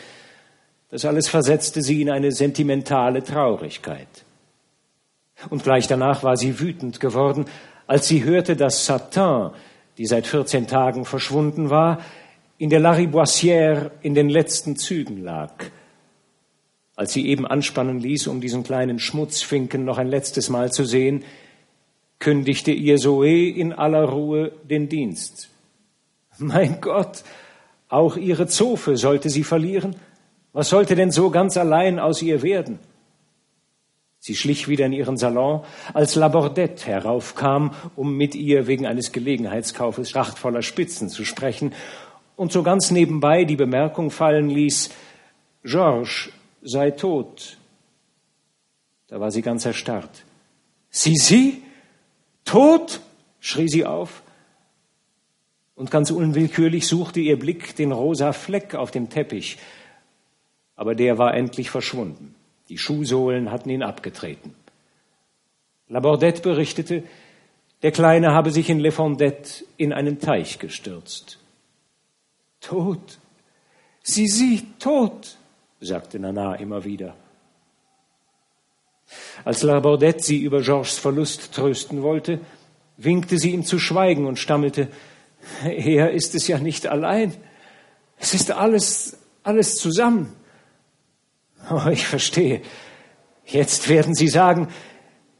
das 0.90 1.04
alles 1.04 1.28
versetzte 1.28 1.80
sie 1.80 2.02
in 2.02 2.10
eine 2.10 2.32
sentimentale 2.32 3.22
Traurigkeit. 3.22 4.24
Und 5.48 5.62
gleich 5.62 5.86
danach 5.86 6.24
war 6.24 6.36
sie 6.36 6.58
wütend 6.58 6.98
geworden, 6.98 7.46
als 7.86 8.08
sie 8.08 8.24
hörte, 8.24 8.56
dass 8.56 8.84
Satin, 8.84 9.50
die 9.96 10.06
seit 10.06 10.26
14 10.26 10.66
Tagen 10.66 11.04
verschwunden 11.04 11.70
war, 11.70 11.98
in 12.58 12.70
der 12.70 12.80
Lariboisière 12.80 13.92
in 14.02 14.14
den 14.14 14.28
letzten 14.28 14.76
Zügen 14.76 15.22
lag. 15.22 15.52
Als 16.96 17.12
sie 17.12 17.28
eben 17.28 17.46
anspannen 17.46 18.00
ließ, 18.00 18.26
um 18.26 18.40
diesen 18.40 18.64
kleinen 18.64 18.98
Schmutzfinken 18.98 19.84
noch 19.84 19.98
ein 19.98 20.08
letztes 20.08 20.48
Mal 20.48 20.72
zu 20.72 20.84
sehen, 20.84 21.24
kündigte 22.18 22.72
ihr 22.72 22.96
Zoe 22.96 23.48
in 23.48 23.72
aller 23.72 24.04
Ruhe 24.04 24.50
den 24.64 24.88
Dienst. 24.88 25.50
Mein 26.38 26.80
Gott, 26.80 27.22
auch 27.88 28.16
ihre 28.16 28.48
Zofe 28.48 28.96
sollte 28.96 29.30
sie 29.30 29.44
verlieren? 29.44 29.94
Was 30.52 30.70
sollte 30.70 30.96
denn 30.96 31.12
so 31.12 31.30
ganz 31.30 31.56
allein 31.56 32.00
aus 32.00 32.20
ihr 32.22 32.42
werden? 32.42 32.80
Sie 34.18 34.34
schlich 34.34 34.66
wieder 34.66 34.86
in 34.86 34.92
ihren 34.92 35.16
Salon, 35.16 35.62
als 35.94 36.16
Labordette 36.16 36.86
heraufkam, 36.86 37.72
um 37.94 38.16
mit 38.16 38.34
ihr 38.34 38.66
wegen 38.66 38.84
eines 38.84 39.12
Gelegenheitskaufes 39.12 40.10
prachtvoller 40.10 40.62
Spitzen 40.62 41.08
zu 41.08 41.24
sprechen 41.24 41.72
und 42.38 42.52
so 42.52 42.62
ganz 42.62 42.92
nebenbei 42.92 43.44
die 43.44 43.56
Bemerkung 43.56 44.12
fallen 44.12 44.48
ließ, 44.48 44.90
Georges 45.64 46.30
sei 46.62 46.92
tot. 46.92 47.58
Da 49.08 49.18
war 49.18 49.32
sie 49.32 49.42
ganz 49.42 49.66
erstarrt. 49.66 50.24
Sie, 50.88 51.16
sie? 51.16 51.62
Tot? 52.44 53.00
schrie 53.40 53.68
sie 53.68 53.84
auf. 53.84 54.22
Und 55.74 55.90
ganz 55.90 56.12
unwillkürlich 56.12 56.86
suchte 56.86 57.18
ihr 57.18 57.36
Blick 57.38 57.74
den 57.74 57.90
rosa 57.90 58.32
Fleck 58.32 58.76
auf 58.76 58.92
dem 58.92 59.10
Teppich. 59.10 59.58
Aber 60.76 60.94
der 60.94 61.18
war 61.18 61.34
endlich 61.34 61.70
verschwunden. 61.70 62.36
Die 62.68 62.78
Schuhsohlen 62.78 63.50
hatten 63.50 63.70
ihn 63.70 63.82
abgetreten. 63.82 64.54
Labordette 65.88 66.42
berichtete, 66.42 67.02
der 67.82 67.90
Kleine 67.90 68.32
habe 68.32 68.52
sich 68.52 68.70
in 68.70 68.78
Le 68.78 68.92
Fondette 68.92 69.64
in 69.76 69.92
einen 69.92 70.20
Teich 70.20 70.60
gestürzt. 70.60 71.38
Tot. 72.60 73.18
Sie, 74.02 74.26
sie, 74.26 74.66
tot, 74.78 75.36
sagte 75.80 76.18
Nana 76.18 76.54
immer 76.56 76.84
wieder. 76.84 77.14
Als 79.44 79.62
La 79.62 79.80
Bordette 79.80 80.22
sie 80.22 80.42
über 80.42 80.62
Georges 80.62 80.98
Verlust 80.98 81.52
trösten 81.54 82.02
wollte, 82.02 82.40
winkte 82.96 83.38
sie 83.38 83.52
ihm 83.52 83.64
zu 83.64 83.78
schweigen 83.78 84.26
und 84.26 84.38
stammelte, 84.38 84.88
er 85.64 86.10
ist 86.10 86.34
es 86.34 86.48
ja 86.48 86.58
nicht 86.58 86.86
allein. 86.86 87.34
Es 88.18 88.34
ist 88.34 88.50
alles, 88.50 89.18
alles 89.42 89.76
zusammen. 89.76 90.34
Oh, 91.70 91.88
ich 91.90 92.06
verstehe. 92.06 92.62
Jetzt 93.44 93.88
werden 93.88 94.14
Sie 94.14 94.28
sagen, 94.28 94.68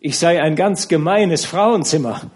ich 0.01 0.19
sei 0.19 0.41
ein 0.41 0.57
ganz 0.57 0.89
gemeines 0.89 1.45
Frauenzimmer. 1.45 2.31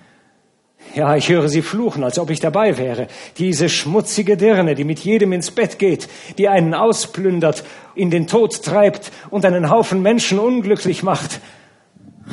Ja, 0.95 1.17
ich 1.17 1.29
höre 1.31 1.49
sie 1.49 1.63
fluchen, 1.63 2.05
als 2.05 2.19
ob 2.19 2.29
ich 2.31 2.41
dabei 2.41 2.77
wäre. 2.77 3.07
Diese 3.39 3.69
schmutzige 3.69 4.37
Dirne, 4.37 4.75
die 4.75 4.85
mit 4.85 4.99
jedem 5.01 5.33
ins 5.33 5.51
Bett 5.51 5.79
geht, 5.79 6.09
die 6.37 6.49
einen 6.49 6.75
ausplündert, 6.75 7.65
in 7.95 8.11
den 8.11 8.27
Tod 8.27 8.63
treibt 8.63 9.11
und 9.31 9.45
einen 9.45 9.71
Haufen 9.71 10.03
Menschen 10.03 10.39
unglücklich 10.39 11.03
macht. 11.03 11.41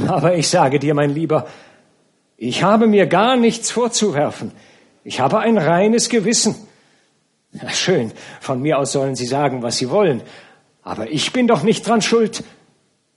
Aber 0.08 0.36
ich 0.36 0.50
sage 0.50 0.80
dir, 0.80 0.94
mein 0.94 1.14
Lieber, 1.14 1.48
ich 2.38 2.64
habe 2.64 2.88
mir 2.88 3.08
gar 3.08 3.38
nichts 3.38 3.72
vorzuwerfen. 3.72 4.52
Ich 5.04 5.20
habe 5.20 5.40
ein 5.40 5.58
reines 5.58 6.10
Gewissen. 6.10 6.56
Ja, 7.52 7.70
schön, 7.70 8.12
von 8.42 8.62
mir 8.62 8.78
aus 8.78 8.92
sollen 8.92 9.16
Sie 9.16 9.26
sagen, 9.26 9.64
was 9.64 9.78
Sie 9.78 9.90
wollen. 9.90 10.22
Aber 10.84 11.10
ich 11.10 11.34
bin 11.34 11.48
doch 11.48 11.64
nicht 11.64 11.88
dran 11.88 12.02
schuld. 12.02 12.44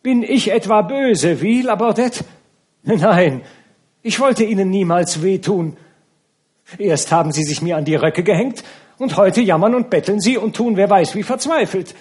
Bin 0.03 0.23
ich 0.23 0.51
etwa 0.53 0.83
böse, 0.83 1.41
wie 1.43 1.63
Labordette? 1.63 2.25
Nein, 2.83 3.43
ich 4.03 4.21
wollte 4.21 4.45
Ihnen 4.45 4.71
niemals 4.71 5.23
wehtun. 5.23 5.77
Erst 6.79 7.13
haben 7.13 7.33
Sie 7.33 7.45
sich 7.45 7.63
mir 7.63 7.77
an 7.77 7.85
die 7.85 7.97
Röcke 7.97 8.23
gehängt 8.23 8.65
und 8.99 9.17
heute 9.17 9.41
jammern 9.41 9.75
und 9.75 9.91
betteln 9.91 10.21
Sie 10.21 10.37
und 10.37 10.57
tun 10.57 10.77
wer 10.77 10.89
weiß 10.91 11.15
wie 11.15 11.23
verzweifelt. 11.23 11.95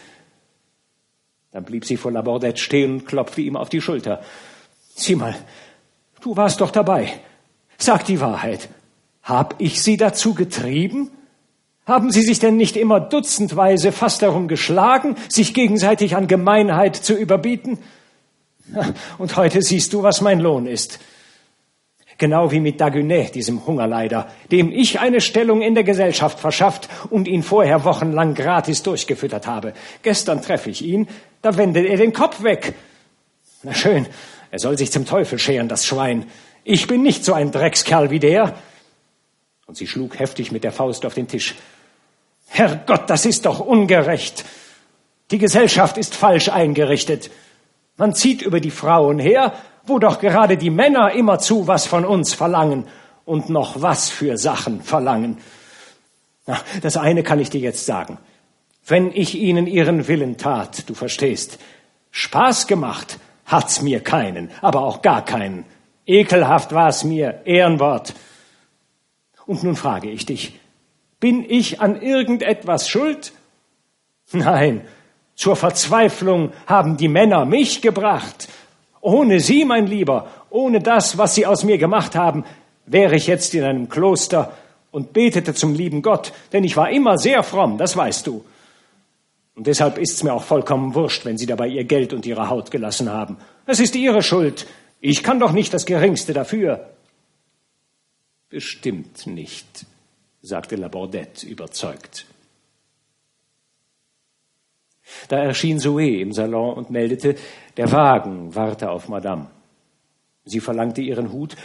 Dann 1.51 1.65
blieb 1.65 1.85
sie 1.85 1.97
vor 1.97 2.11
Labordette 2.11 2.61
stehen 2.61 2.93
und 2.93 3.05
klopfte 3.05 3.41
ihm 3.41 3.57
auf 3.57 3.69
die 3.69 3.81
Schulter. 3.81 4.21
Sieh 4.95 5.15
mal, 5.15 5.35
du 6.21 6.37
warst 6.37 6.61
doch 6.61 6.71
dabei. 6.71 7.11
Sag 7.77 8.05
die 8.05 8.21
Wahrheit. 8.21 8.69
Hab 9.23 9.55
ich 9.59 9.83
Sie 9.83 9.97
dazu 9.97 10.33
getrieben? 10.33 11.11
Haben 11.85 12.11
Sie 12.11 12.21
sich 12.21 12.39
denn 12.39 12.55
nicht 12.55 12.77
immer 12.77 12.99
dutzendweise 12.99 13.91
fast 13.91 14.21
darum 14.21 14.47
geschlagen, 14.47 15.17
sich 15.27 15.53
gegenseitig 15.53 16.15
an 16.15 16.27
Gemeinheit 16.27 16.95
zu 16.95 17.15
überbieten? 17.15 17.79
Und 19.17 19.35
heute 19.35 19.61
siehst 19.61 19.91
du, 19.91 20.03
was 20.03 20.21
mein 20.21 20.39
Lohn 20.39 20.67
ist. 20.67 20.99
Genau 22.21 22.51
wie 22.51 22.59
mit 22.59 22.79
Dagunet, 22.79 23.33
diesem 23.33 23.65
Hungerleider, 23.65 24.27
dem 24.51 24.71
ich 24.71 24.99
eine 24.99 25.21
Stellung 25.21 25.63
in 25.63 25.73
der 25.73 25.83
Gesellschaft 25.83 26.39
verschafft 26.39 26.87
und 27.09 27.27
ihn 27.27 27.41
vorher 27.41 27.83
wochenlang 27.83 28.35
gratis 28.35 28.83
durchgefüttert 28.83 29.47
habe. 29.47 29.73
Gestern 30.03 30.39
treffe 30.43 30.69
ich 30.69 30.83
ihn, 30.83 31.07
da 31.41 31.57
wendet 31.57 31.87
er 31.87 31.97
den 31.97 32.13
Kopf 32.13 32.43
weg. 32.43 32.75
Na 33.63 33.73
schön, 33.73 34.05
er 34.51 34.59
soll 34.59 34.77
sich 34.77 34.91
zum 34.91 35.07
Teufel 35.07 35.39
scheren, 35.39 35.67
das 35.67 35.87
Schwein. 35.87 36.27
Ich 36.63 36.85
bin 36.85 37.01
nicht 37.01 37.25
so 37.25 37.33
ein 37.33 37.51
Dreckskerl 37.51 38.11
wie 38.11 38.19
der. 38.19 38.53
Und 39.65 39.75
sie 39.75 39.87
schlug 39.87 40.19
heftig 40.19 40.51
mit 40.51 40.63
der 40.63 40.71
Faust 40.71 41.07
auf 41.07 41.15
den 41.15 41.27
Tisch. 41.27 41.55
Herrgott, 42.49 43.09
das 43.09 43.25
ist 43.25 43.47
doch 43.47 43.59
ungerecht. 43.59 44.45
Die 45.31 45.39
Gesellschaft 45.39 45.97
ist 45.97 46.13
falsch 46.13 46.49
eingerichtet. 46.49 47.31
Man 47.97 48.13
zieht 48.13 48.43
über 48.43 48.59
die 48.59 48.69
Frauen 48.69 49.17
her 49.17 49.53
wo 49.85 49.99
doch 49.99 50.19
gerade 50.19 50.57
die 50.57 50.69
Männer 50.69 51.11
immerzu 51.11 51.67
was 51.67 51.85
von 51.85 52.05
uns 52.05 52.33
verlangen 52.33 52.87
und 53.25 53.49
noch 53.49 53.81
was 53.81 54.09
für 54.09 54.37
Sachen 54.37 54.81
verlangen. 54.81 55.37
Na, 56.45 56.59
das 56.81 56.97
eine 56.97 57.23
kann 57.23 57.39
ich 57.39 57.49
dir 57.49 57.61
jetzt 57.61 57.85
sagen. 57.85 58.17
Wenn 58.85 59.11
ich 59.11 59.35
ihnen 59.35 59.67
ihren 59.67 60.07
Willen 60.07 60.37
tat, 60.37 60.89
du 60.89 60.93
verstehst, 60.93 61.59
Spaß 62.11 62.67
gemacht 62.67 63.19
hat's 63.45 63.81
mir 63.81 63.99
keinen, 63.99 64.49
aber 64.61 64.81
auch 64.81 65.01
gar 65.01 65.23
keinen. 65.23 65.65
Ekelhaft 66.05 66.73
war's 66.73 67.03
mir, 67.03 67.41
Ehrenwort. 67.45 68.13
Und 69.45 69.63
nun 69.63 69.75
frage 69.75 70.09
ich 70.09 70.25
dich, 70.25 70.59
bin 71.19 71.45
ich 71.47 71.79
an 71.79 72.01
irgendetwas 72.01 72.89
schuld? 72.89 73.33
Nein, 74.31 74.81
zur 75.35 75.55
Verzweiflung 75.55 76.51
haben 76.65 76.97
die 76.97 77.07
Männer 77.07 77.45
mich 77.45 77.81
gebracht. 77.81 78.47
Ohne 79.01 79.39
Sie, 79.39 79.65
mein 79.65 79.87
Lieber, 79.87 80.27
ohne 80.49 80.79
das, 80.79 81.17
was 81.17 81.35
Sie 81.35 81.45
aus 81.45 81.63
mir 81.63 81.77
gemacht 81.77 82.15
haben, 82.15 82.45
wäre 82.85 83.15
ich 83.15 83.27
jetzt 83.27 83.53
in 83.55 83.63
einem 83.63 83.89
Kloster 83.89 84.53
und 84.91 85.13
betete 85.13 85.53
zum 85.53 85.73
lieben 85.73 86.01
Gott, 86.01 86.33
denn 86.53 86.63
ich 86.63 86.77
war 86.77 86.91
immer 86.91 87.17
sehr 87.17 87.43
fromm, 87.43 87.77
das 87.77 87.97
weißt 87.97 88.27
du. 88.27 88.45
Und 89.55 89.67
deshalb 89.67 89.97
ist's 89.97 90.23
mir 90.23 90.33
auch 90.33 90.43
vollkommen 90.43 90.95
wurscht, 90.95 91.25
wenn 91.25 91.37
Sie 91.37 91.45
dabei 91.45 91.67
Ihr 91.67 91.83
Geld 91.83 92.13
und 92.13 92.25
Ihre 92.25 92.49
Haut 92.49 92.71
gelassen 92.71 93.09
haben. 93.11 93.37
Es 93.65 93.79
ist 93.79 93.95
Ihre 93.95 94.23
Schuld. 94.23 94.67
Ich 94.99 95.23
kann 95.23 95.39
doch 95.39 95.51
nicht 95.51 95.73
das 95.73 95.85
Geringste 95.85 96.33
dafür. 96.33 96.89
Bestimmt 98.49 99.27
nicht, 99.27 99.85
sagte 100.41 100.75
Labordette 100.75 101.45
überzeugt. 101.45 102.25
Da 105.27 105.37
erschien 105.37 105.79
Zoe 105.79 106.21
im 106.21 106.31
Salon 106.31 106.75
und 106.75 106.89
meldete, 106.89 107.35
der 107.77 107.91
Wagen 107.91 108.55
warte 108.55 108.89
auf 108.89 109.09
Madame. 109.09 109.47
Sie 110.45 110.59
verlangte 110.59 111.01
ihren 111.01 111.31
Hut 111.31 111.55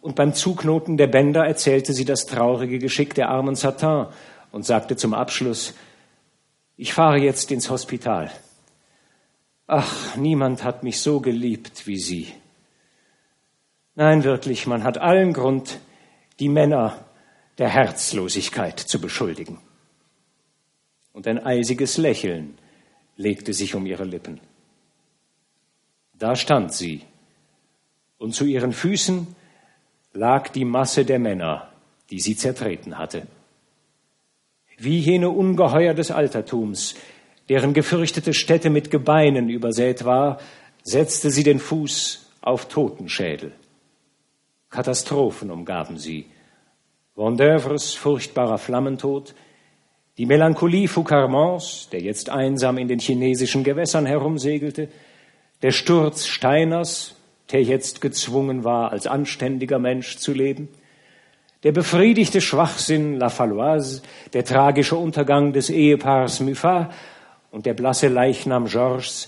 und 0.00 0.16
beim 0.16 0.34
Zuknoten 0.34 0.96
der 0.96 1.06
Bänder 1.06 1.46
erzählte 1.46 1.92
sie 1.92 2.04
das 2.04 2.26
traurige 2.26 2.78
Geschick 2.78 3.14
der 3.14 3.28
armen 3.28 3.54
Satin 3.54 4.06
und 4.52 4.64
sagte 4.64 4.96
zum 4.96 5.14
Abschluss, 5.14 5.74
ich 6.76 6.92
fahre 6.92 7.18
jetzt 7.18 7.50
ins 7.52 7.70
Hospital. 7.70 8.30
Ach, 9.66 10.16
niemand 10.16 10.64
hat 10.64 10.82
mich 10.82 11.00
so 11.00 11.20
geliebt 11.20 11.86
wie 11.86 11.98
Sie. 11.98 12.28
Nein, 13.94 14.24
wirklich, 14.24 14.66
man 14.66 14.84
hat 14.84 14.98
allen 14.98 15.32
Grund, 15.32 15.78
die 16.40 16.48
Männer 16.48 17.04
der 17.58 17.68
Herzlosigkeit 17.68 18.78
zu 18.78 19.00
beschuldigen. 19.00 19.58
Und 21.12 21.28
ein 21.28 21.44
eisiges 21.44 21.96
Lächeln 21.96 22.58
legte 23.16 23.54
sich 23.54 23.74
um 23.74 23.86
ihre 23.86 24.04
Lippen. 24.04 24.40
Da 26.18 26.36
stand 26.36 26.72
sie, 26.72 27.02
und 28.18 28.34
zu 28.34 28.44
ihren 28.44 28.72
Füßen 28.72 29.26
lag 30.12 30.48
die 30.48 30.64
Masse 30.64 31.04
der 31.04 31.18
Männer, 31.18 31.68
die 32.10 32.20
sie 32.20 32.36
zertreten 32.36 32.98
hatte. 32.98 33.26
Wie 34.78 34.98
jene 34.98 35.30
Ungeheuer 35.30 35.94
des 35.94 36.10
Altertums, 36.10 36.94
deren 37.48 37.74
gefürchtete 37.74 38.32
Stätte 38.34 38.70
mit 38.70 38.90
Gebeinen 38.90 39.48
übersät 39.48 40.04
war, 40.04 40.38
setzte 40.82 41.30
sie 41.30 41.42
den 41.42 41.58
Fuß 41.58 42.30
auf 42.40 42.66
Totenschädel. 42.68 43.52
Katastrophen 44.70 45.50
umgaben 45.50 45.98
sie. 45.98 46.26
Vendeuvres 47.14 47.94
furchtbarer 47.94 48.58
Flammentod, 48.58 49.34
die 50.18 50.26
Melancholie 50.26 50.88
Foucarmonts, 50.88 51.88
der 51.90 52.00
jetzt 52.00 52.28
einsam 52.28 52.78
in 52.78 52.88
den 52.88 52.98
chinesischen 52.98 53.64
Gewässern 53.64 54.06
herumsegelte, 54.06 54.88
der 55.64 55.72
Sturz 55.72 56.26
Steiners, 56.26 57.14
der 57.50 57.62
jetzt 57.62 58.02
gezwungen 58.02 58.64
war, 58.64 58.92
als 58.92 59.06
anständiger 59.06 59.78
Mensch 59.78 60.18
zu 60.18 60.34
leben, 60.34 60.68
der 61.62 61.72
befriedigte 61.72 62.42
Schwachsinn 62.42 63.16
La 63.16 63.30
Falloise, 63.30 64.02
der 64.34 64.44
tragische 64.44 64.96
Untergang 64.96 65.54
des 65.54 65.70
Ehepaars 65.70 66.40
Muffat 66.40 66.92
und 67.50 67.64
der 67.64 67.72
blasse 67.72 68.08
Leichnam 68.08 68.66
Georges, 68.66 69.26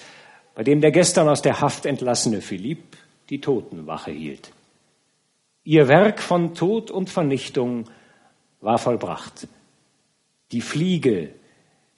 bei 0.54 0.62
dem 0.62 0.82
der 0.82 0.90
gestern 0.90 1.26
aus 1.26 1.40
der 1.40 1.62
Haft 1.62 1.86
entlassene 1.86 2.42
Philippe 2.42 2.98
die 3.30 3.40
Totenwache 3.40 4.10
hielt. 4.10 4.52
Ihr 5.64 5.88
Werk 5.88 6.20
von 6.20 6.54
Tod 6.54 6.90
und 6.90 7.08
Vernichtung 7.08 7.86
war 8.60 8.76
vollbracht. 8.76 9.48
Die 10.52 10.60
Fliege, 10.60 11.30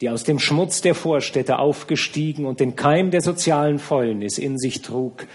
die 0.01 0.11
aus 0.11 0.25
dem 0.25 0.39
Schmutz 0.39 0.81
der 0.81 0.95
Vorstädte 0.95 1.59
aufgestiegen 1.59 2.47
und 2.47 2.61
den 2.61 2.77
Keim 2.77 3.11
der 3.11 3.21
sozialen 3.21 3.79
Fäulnis 3.79 4.39
in 4.39 4.59
sich 4.59 4.83
trug, 4.83 5.27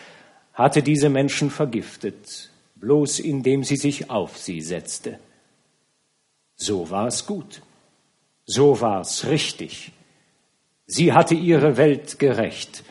hatte 0.54 0.84
diese 0.84 1.10
Menschen 1.10 1.50
vergiftet, 1.50 2.52
bloß 2.76 3.20
indem 3.20 3.64
sie 3.64 3.76
sich 3.76 4.10
auf 4.10 4.38
sie 4.38 4.62
setzte. 4.62 5.20
So 6.56 6.90
war 6.90 7.08
es 7.08 7.26
gut, 7.26 7.62
so 8.46 8.80
war 8.80 9.02
es 9.02 9.26
richtig. 9.26 9.92
Sie 10.86 11.14
hatte 11.14 11.36
ihre 11.36 11.78
Welt 11.78 12.20
gerecht, 12.20 12.84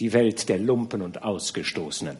die 0.00 0.12
Welt 0.12 0.48
der 0.48 0.58
Lumpen 0.58 1.02
und 1.02 1.22
Ausgestoßenen. 1.22 2.16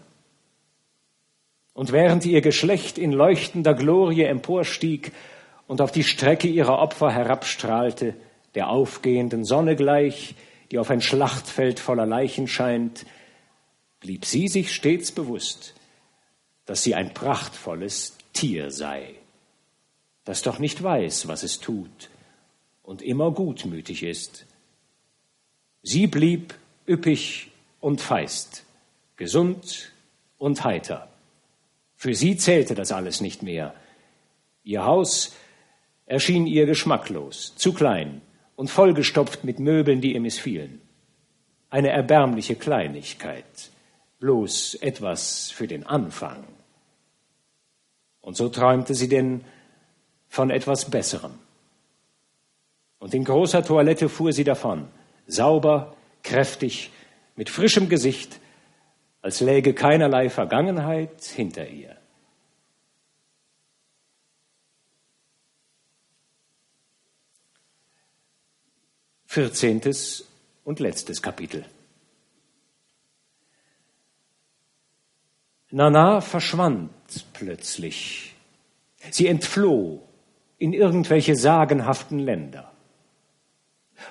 Und 1.75 1.93
während 1.93 2.25
ihr 2.25 2.41
Geschlecht 2.41 2.99
in 2.99 3.13
leuchtender 3.13 3.75
Glorie 3.75 4.23
emporstieg 4.23 5.13
und 5.67 5.81
auf 5.81 5.93
die 5.93 6.05
Strecke 6.05 6.49
ihrer 6.49 6.79
Opfer 6.79 7.11
herabstrahlte, 7.13 8.15
der 8.55 8.69
aufgehenden 8.69 9.45
Sonne 9.45 9.77
gleich, 9.77 10.35
die 10.71 10.79
auf 10.79 10.91
ein 10.91 11.01
Schlachtfeld 11.01 11.81
voller 11.81 12.07
Leichen 12.07 12.49
scheint, 12.49 13.07
blieb 14.01 14.25
sie 14.25 14.49
sich 14.49 14.75
stets 14.75 15.13
bewusst, 15.13 15.75
dass 16.67 16.83
sie 16.83 16.95
ein 16.95 17.15
prachtvolles 17.15 18.17
Tier 18.33 18.71
sei, 18.71 19.15
das 20.25 20.43
doch 20.43 20.59
nicht 20.59 20.83
weiß, 20.83 21.29
was 21.29 21.43
es 21.43 21.61
tut 21.61 22.11
und 22.83 23.03
immer 23.03 23.31
gutmütig 23.33 24.03
ist. 24.03 24.47
Sie 25.83 26.07
blieb 26.07 26.55
üppig 26.87 27.51
und 27.81 28.01
feist, 28.01 28.65
gesund 29.17 29.93
und 30.37 30.65
heiter. 30.65 31.09
Für 31.97 32.15
sie 32.15 32.37
zählte 32.37 32.75
das 32.75 32.93
alles 32.93 33.21
nicht 33.21 33.43
mehr. 33.43 33.75
Ihr 34.63 34.85
Haus 34.85 35.35
erschien 36.07 36.47
ihr 36.47 36.67
geschmacklos, 36.67 37.55
zu 37.57 37.73
klein 37.73 38.21
und 38.59 38.69
vollgestopft 38.69 39.45
mit 39.45 39.61
Möbeln, 39.61 40.01
die 40.01 40.15
ihr 40.15 40.21
missfielen. 40.21 40.81
Eine 41.71 41.91
erbärmliche 41.91 42.57
Kleinigkeit, 42.57 43.71
bloß 44.19 44.75
etwas 44.81 45.53
für 45.53 45.69
den 45.69 45.87
Anfang. 45.87 46.43
Und 48.21 48.37
so 48.37 48.49
träumte 48.49 48.95
sie 48.95 49.09
denn 49.09 49.45
von 50.29 50.51
etwas 50.51 50.91
Besserem. 50.91 51.35
Und 52.99 53.15
in 53.15 53.23
großer 53.23 53.65
Toilette 53.65 54.09
fuhr 54.09 54.33
sie 54.33 54.43
davon, 54.43 54.89
sauber, 55.29 55.95
kräftig, 56.25 56.91
mit 57.37 57.51
frischem 57.51 57.89
Gesicht, 57.89 58.41
als 59.23 59.39
läge 59.39 59.73
keinerlei 59.73 60.31
Vergangenheit 60.31 61.23
hinter 61.23 61.69
ihr. 61.69 61.97
Vierzehntes 69.31 70.25
und 70.65 70.81
letztes 70.81 71.21
Kapitel. 71.21 71.67
Nana 75.71 76.23
verschwand 76.23 76.91
plötzlich. 77.35 78.35
Sie 79.11 79.27
entfloh 79.27 80.01
in 80.57 80.73
irgendwelche 80.73 81.37
sagenhaften 81.37 82.21
Länder. 82.21 82.73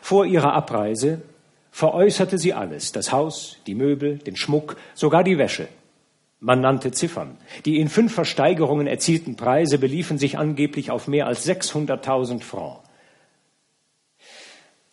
Vor 0.04 0.28
ihrer 0.28 0.54
Abreise 0.54 1.24
veräußerte 1.72 2.38
sie 2.38 2.54
alles, 2.54 2.92
das 2.92 3.12
Haus, 3.12 3.58
die 3.66 3.74
Möbel, 3.74 4.20
den 4.20 4.36
Schmuck, 4.36 4.78
sogar 4.94 5.24
die 5.24 5.40
Wäsche. 5.40 5.68
Man 6.40 6.62
nannte 6.62 6.92
Ziffern. 6.92 7.40
Die 7.66 7.80
in 7.80 7.90
fünf 7.90 8.14
Versteigerungen 8.14 8.86
erzielten 8.86 9.36
Preise 9.36 9.80
beliefen 9.80 10.20
sich 10.20 10.38
angeblich 10.38 10.92
auf 10.92 11.08
mehr 11.08 11.26
als 11.26 11.48
600.000 11.48 12.44
Francs. 12.44 12.87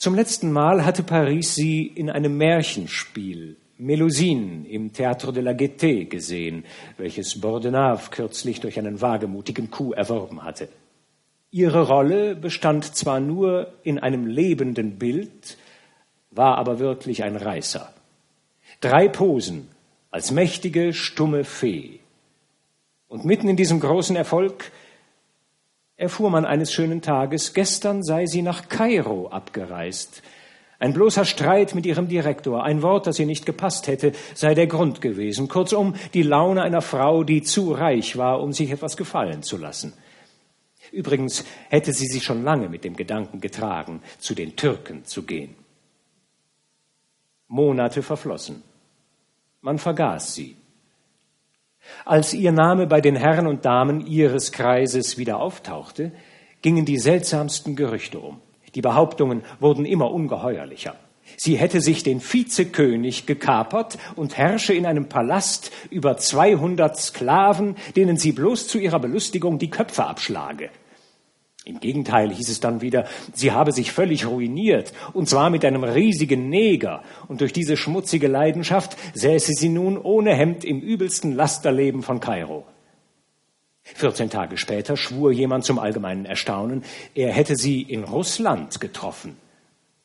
Zum 0.04 0.14
letzten 0.14 0.52
Mal 0.52 0.84
hatte 0.84 1.02
Paris 1.02 1.54
sie 1.54 1.86
in 1.86 2.10
einem 2.10 2.36
Märchenspiel 2.36 3.56
Melusine 3.78 4.68
im 4.68 4.92
Théâtre 4.92 5.32
de 5.32 5.42
la 5.42 5.52
Gaîté 5.52 6.04
gesehen, 6.04 6.66
welches 6.98 7.40
Bordenave 7.40 8.10
kürzlich 8.10 8.60
durch 8.60 8.78
einen 8.78 9.00
wagemutigen 9.00 9.70
Coup 9.70 9.94
erworben 9.94 10.44
hatte. 10.44 10.68
Ihre 11.50 11.88
Rolle 11.88 12.36
bestand 12.36 12.94
zwar 12.94 13.18
nur 13.18 13.72
in 13.82 13.98
einem 13.98 14.26
lebenden 14.26 14.98
Bild, 14.98 15.56
war 16.30 16.58
aber 16.58 16.80
wirklich 16.80 17.24
ein 17.24 17.36
Reißer. 17.36 17.90
Drei 18.82 19.08
Posen 19.08 19.68
als 20.10 20.32
mächtige, 20.32 20.92
stumme 20.92 21.44
Fee. 21.44 22.00
Und 23.08 23.24
mitten 23.24 23.48
in 23.48 23.56
diesem 23.56 23.80
großen 23.80 24.16
Erfolg 24.16 24.70
erfuhr 25.96 26.30
man 26.30 26.44
eines 26.44 26.72
schönen 26.72 27.02
Tages, 27.02 27.54
gestern 27.54 28.02
sei 28.02 28.26
sie 28.26 28.42
nach 28.42 28.68
Kairo 28.68 29.28
abgereist. 29.28 30.22
Ein 30.78 30.92
bloßer 30.92 31.24
Streit 31.24 31.74
mit 31.74 31.86
ihrem 31.86 32.08
Direktor, 32.08 32.64
ein 32.64 32.82
Wort, 32.82 33.06
das 33.06 33.18
ihr 33.18 33.26
nicht 33.26 33.46
gepasst 33.46 33.86
hätte, 33.86 34.12
sei 34.34 34.54
der 34.54 34.66
Grund 34.66 35.00
gewesen. 35.00 35.48
Kurzum, 35.48 35.94
die 36.12 36.22
Laune 36.22 36.62
einer 36.62 36.82
Frau, 36.82 37.22
die 37.24 37.42
zu 37.42 37.72
reich 37.72 38.16
war, 38.16 38.42
um 38.42 38.52
sich 38.52 38.70
etwas 38.70 38.96
gefallen 38.96 39.42
zu 39.42 39.56
lassen. 39.56 39.94
Übrigens 40.92 41.44
hätte 41.70 41.92
sie 41.92 42.06
sich 42.06 42.24
schon 42.24 42.44
lange 42.44 42.68
mit 42.68 42.84
dem 42.84 42.96
Gedanken 42.96 43.40
getragen, 43.40 44.02
zu 44.18 44.34
den 44.34 44.56
Türken 44.56 45.04
zu 45.04 45.22
gehen. 45.22 45.54
Monate 47.48 48.02
verflossen. 48.02 48.62
Man 49.60 49.78
vergaß 49.78 50.34
sie. 50.34 50.56
Als 52.04 52.34
ihr 52.34 52.52
Name 52.52 52.86
bei 52.86 53.00
den 53.00 53.16
Herren 53.16 53.46
und 53.46 53.64
Damen 53.64 54.06
ihres 54.06 54.52
Kreises 54.52 55.18
wieder 55.18 55.40
auftauchte, 55.40 56.12
gingen 56.62 56.84
die 56.84 56.98
seltsamsten 56.98 57.76
Gerüchte 57.76 58.18
um. 58.18 58.40
Die 58.74 58.80
Behauptungen 58.80 59.42
wurden 59.60 59.84
immer 59.84 60.10
ungeheuerlicher. 60.10 60.96
Sie 61.36 61.56
hätte 61.56 61.80
sich 61.80 62.02
den 62.02 62.20
Vizekönig 62.20 63.26
gekapert 63.26 63.98
und 64.14 64.36
herrsche 64.36 64.74
in 64.74 64.86
einem 64.86 65.08
Palast 65.08 65.72
über 65.90 66.16
200 66.16 66.96
Sklaven, 66.96 67.76
denen 67.96 68.16
sie 68.16 68.32
bloß 68.32 68.68
zu 68.68 68.78
ihrer 68.78 68.98
Belustigung 68.98 69.58
die 69.58 69.70
Köpfe 69.70 70.04
abschlage. 70.04 70.70
Im 71.66 71.80
Gegenteil 71.80 72.30
hieß 72.30 72.50
es 72.50 72.60
dann 72.60 72.82
wieder, 72.82 73.06
sie 73.32 73.52
habe 73.52 73.72
sich 73.72 73.90
völlig 73.90 74.26
ruiniert, 74.26 74.92
und 75.14 75.30
zwar 75.30 75.48
mit 75.48 75.64
einem 75.64 75.82
riesigen 75.82 76.50
Neger, 76.50 77.02
und 77.26 77.40
durch 77.40 77.54
diese 77.54 77.78
schmutzige 77.78 78.28
Leidenschaft 78.28 78.98
säße 79.14 79.52
sie 79.54 79.70
nun 79.70 79.96
ohne 79.96 80.34
Hemd 80.34 80.64
im 80.64 80.80
übelsten 80.80 81.34
Lasterleben 81.34 82.02
von 82.02 82.20
Kairo. 82.20 82.66
14 83.82 84.28
Tage 84.28 84.58
später 84.58 84.98
schwur 84.98 85.32
jemand 85.32 85.64
zum 85.64 85.78
allgemeinen 85.78 86.26
Erstaunen, 86.26 86.84
er 87.14 87.32
hätte 87.32 87.56
sie 87.56 87.80
in 87.80 88.04
Russland 88.04 88.78
getroffen. 88.80 89.36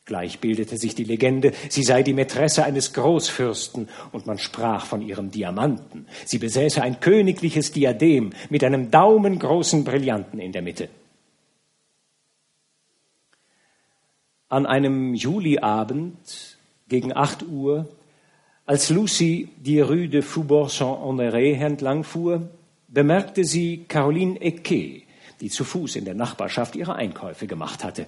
Gleich 0.06 0.40
bildete 0.40 0.78
sich 0.78 0.94
die 0.94 1.04
Legende, 1.04 1.52
sie 1.68 1.82
sei 1.82 2.02
die 2.02 2.14
Mätresse 2.14 2.64
eines 2.64 2.94
Großfürsten, 2.94 3.88
und 4.12 4.26
man 4.26 4.38
sprach 4.38 4.86
von 4.86 5.02
ihrem 5.02 5.30
Diamanten. 5.30 6.06
Sie 6.24 6.38
besäße 6.38 6.80
ein 6.80 7.00
königliches 7.00 7.72
Diadem 7.72 8.30
mit 8.48 8.64
einem 8.64 8.90
daumengroßen 8.90 9.84
Brillanten 9.84 10.40
in 10.40 10.52
der 10.52 10.62
Mitte. 10.62 10.88
An 14.50 14.66
einem 14.66 15.14
Juliabend 15.14 16.58
gegen 16.88 17.16
acht 17.16 17.44
Uhr, 17.46 17.88
als 18.66 18.90
Lucy 18.90 19.48
die 19.56 19.80
Rue 19.80 20.08
de 20.08 20.22
Faubourg 20.22 20.70
Saint-Honoré 20.70 21.54
entlangfuhr, 21.54 22.50
bemerkte 22.88 23.44
sie 23.44 23.84
Caroline 23.88 24.40
Ecquet, 24.40 25.04
die 25.40 25.50
zu 25.50 25.64
Fuß 25.64 25.96
in 25.96 26.04
der 26.04 26.14
Nachbarschaft 26.14 26.76
ihre 26.76 26.96
Einkäufe 26.96 27.46
gemacht 27.46 27.84
hatte. 27.84 28.06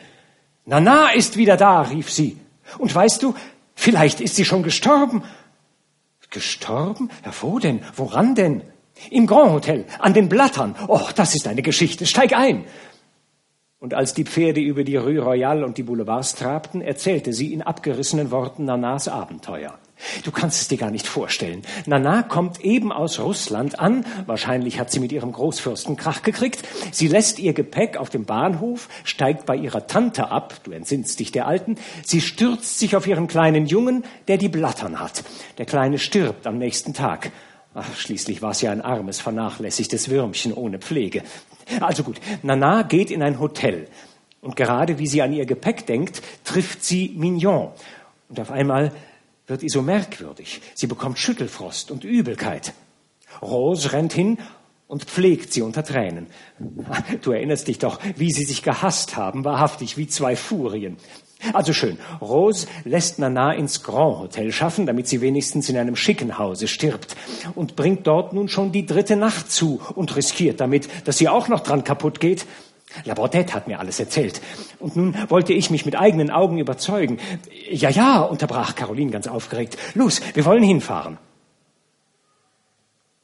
Nana 0.67 1.13
ist 1.13 1.37
wieder 1.37 1.57
da, 1.57 1.83
rief 1.83 2.11
sie. 2.11 2.37
Und 2.79 2.95
weißt 2.95 3.23
du, 3.23 3.35
vielleicht 3.75 4.21
ist 4.21 4.37
sie 4.37 4.45
schon 4.45 4.63
gestorben. 4.63 5.23
Gestorben? 6.31 7.11
Ja, 7.25 7.33
wo 7.41 7.59
denn? 7.59 7.81
Woran 7.95 8.35
denn? 8.35 8.63
Im 9.11 9.27
Grand 9.27 9.53
Hotel, 9.53 9.85
an 9.99 10.15
den 10.15 10.29
Blattern. 10.29 10.75
Och, 10.89 11.13
das 11.13 11.35
ist 11.35 11.47
eine 11.47 11.63
Geschichte. 11.63 12.07
Steig 12.07 12.33
ein. 12.33 12.65
Und 13.83 13.95
als 13.95 14.15
die 14.15 14.23
Pferde 14.23 14.61
über 14.61 14.85
die 14.85 14.95
Rue 14.95 15.19
Royale 15.19 15.67
und 15.67 15.77
die 15.77 15.83
Boulevards 15.83 16.37
trabten, 16.37 16.83
erzählte 16.83 17.33
sie 17.33 17.53
in 17.53 17.63
abgerissenen 17.63 18.31
Worten 18.31 18.65
Nanas 18.65 19.09
Abenteuer. 19.09 19.77
Du 20.23 20.31
kannst 20.31 20.63
es 20.63 20.69
dir 20.69 20.79
gar 20.79 20.93
nicht 20.93 21.09
vorstellen. 21.09 21.63
Nana 21.87 22.23
kommt 22.23 22.65
eben 22.65 22.93
aus 22.93 23.19
Russland 23.19 23.81
an. 23.81 24.05
Wahrscheinlich 24.27 24.79
hat 24.79 24.93
sie 24.93 25.01
mit 25.01 25.11
ihrem 25.11 25.33
Großfürsten 25.33 25.97
Krach 25.97 26.23
gekriegt. 26.23 26.63
Sie 26.93 27.09
lässt 27.09 27.41
ihr 27.41 27.55
Gepäck 27.55 27.97
auf 27.97 28.09
dem 28.09 28.25
Bahnhof, 28.25 28.89
steigt 29.03 29.47
bei 29.47 29.57
ihrer 29.57 29.89
Tante 29.89 30.31
ab. 30.31 30.55
Du 30.63 30.71
entsinnst 30.71 31.19
dich 31.19 31.33
der 31.33 31.49
Alten. 31.49 31.75
Sie 32.05 32.21
stürzt 32.21 32.79
sich 32.79 32.95
auf 32.95 33.09
ihren 33.09 33.27
kleinen 33.27 33.67
Jungen, 33.67 34.05
der 34.29 34.39
die 34.39 34.49
Blattern 34.49 35.01
hat. 35.01 35.25
Der 35.59 35.67
Kleine 35.67 35.99
stirbt 35.99 36.47
am 36.47 36.57
nächsten 36.57 36.95
Tag. 36.95 37.33
Ach, 37.75 37.97
schließlich 37.97 38.43
war 38.43 38.51
es 38.51 38.61
ja 38.61 38.71
ein 38.71 38.83
armes, 38.83 39.19
vernachlässigtes 39.21 40.11
Würmchen 40.11 40.53
ohne 40.53 40.79
Pflege. 40.79 41.23
Also 41.81 42.03
gut, 42.03 42.21
Nana 42.43 42.83
geht 42.83 43.11
in 43.11 43.23
ein 43.23 43.39
Hotel. 43.41 43.89
Und 44.41 44.57
gerade 44.57 44.99
wie 44.99 45.07
sie 45.07 45.23
an 45.23 45.33
ihr 45.33 45.47
Gepäck 45.47 45.87
denkt, 45.87 46.23
trifft 46.45 46.85
sie 46.85 47.15
Mignon. 47.17 47.71
Und 48.29 48.41
auf 48.41 48.51
einmal 48.51 48.93
wird 49.47 49.63
ihr 49.63 49.71
so 49.71 49.83
merkwürdig. 49.83 50.61
Sie 50.75 50.87
bekommt 50.87 51.19
Schüttelfrost 51.19 51.91
und 51.91 52.05
Übelkeit. 52.05 52.73
Rose 53.41 53.93
rennt 53.93 54.13
hin 54.13 54.39
und 54.89 55.05
pflegt 55.05 55.53
sie 55.53 55.63
unter 55.63 55.85
Tränen. 55.85 56.27
Du 57.23 57.33
erinnerst 57.33 57.69
dich 57.69 57.79
doch, 57.79 57.99
wie 58.17 58.33
sie 58.33 58.45
sich 58.45 58.63
gehasst 58.63 59.17
haben, 59.17 59.45
wahrhaftig 59.45 59.97
wie 59.97 60.07
zwei 60.07 60.37
Furien. 60.37 60.97
Also 61.53 61.73
schön, 61.73 61.99
Rose 62.21 62.67
lässt 62.85 63.19
Nana 63.19 63.53
ins 63.53 63.83
Grand 63.83 64.19
Hotel 64.19 64.53
schaffen, 64.53 64.87
damit 64.87 65.09
sie 65.09 65.21
wenigstens 65.21 65.69
in 65.69 65.77
einem 65.77 65.97
schicken 65.97 66.39
Hause 66.39 66.69
stirbt 66.69 67.17
und 67.55 67.75
bringt 67.75 68.07
dort 68.07 68.33
nun 68.33 68.49
schon 68.49 68.71
die 68.71 68.87
dritte 68.87 69.17
Nacht 69.17 69.51
zu 69.51 69.81
und 69.95 70.15
riskiert 70.15 70.61
damit, 70.61 70.89
dass 71.07 71.19
sie 71.19 71.29
auch 71.29 71.49
noch 71.49 71.61
dran 71.61 71.85
kaputt 71.85 72.21
geht. 72.21 72.47
La 73.05 73.15
Bordette 73.15 73.55
hat 73.55 73.69
mir 73.69 73.81
alles 73.81 73.99
erzählt. 73.99 74.41
Und 74.79 74.97
nun 74.97 75.17
wollte 75.29 75.53
ich 75.53 75.71
mich 75.71 75.87
mit 75.87 75.99
eigenen 75.99 76.31
Augen 76.31 76.59
überzeugen. 76.59 77.19
Ja, 77.71 77.89
ja, 77.89 78.21
unterbrach 78.21 78.75
Caroline 78.75 79.11
ganz 79.11 79.27
aufgeregt. 79.27 79.79
Los, 79.95 80.21
wir 80.35 80.45
wollen 80.45 80.63
hinfahren. 80.63 81.19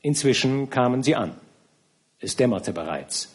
Inzwischen 0.00 0.70
kamen 0.70 1.02
sie 1.02 1.16
an. 1.16 1.34
Es 2.18 2.34
dämmerte 2.34 2.72
bereits. 2.72 3.34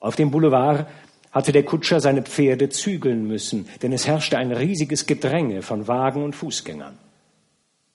Auf 0.00 0.16
dem 0.16 0.30
Boulevard 0.30 0.86
hatte 1.32 1.50
der 1.50 1.64
Kutscher 1.64 2.00
seine 2.00 2.22
Pferde 2.22 2.68
zügeln 2.68 3.26
müssen, 3.26 3.66
denn 3.82 3.92
es 3.92 4.06
herrschte 4.06 4.38
ein 4.38 4.52
riesiges 4.52 5.06
Gedränge 5.06 5.62
von 5.62 5.88
Wagen 5.88 6.22
und 6.22 6.36
Fußgängern. 6.36 6.98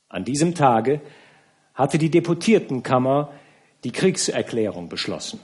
An 0.10 0.26
diesem 0.26 0.56
Tage 0.56 1.02
hatte 1.74 1.98
die 1.98 2.10
Deputiertenkammer 2.10 3.32
die 3.84 3.92
Kriegserklärung 3.92 4.90
beschlossen. 4.90 5.40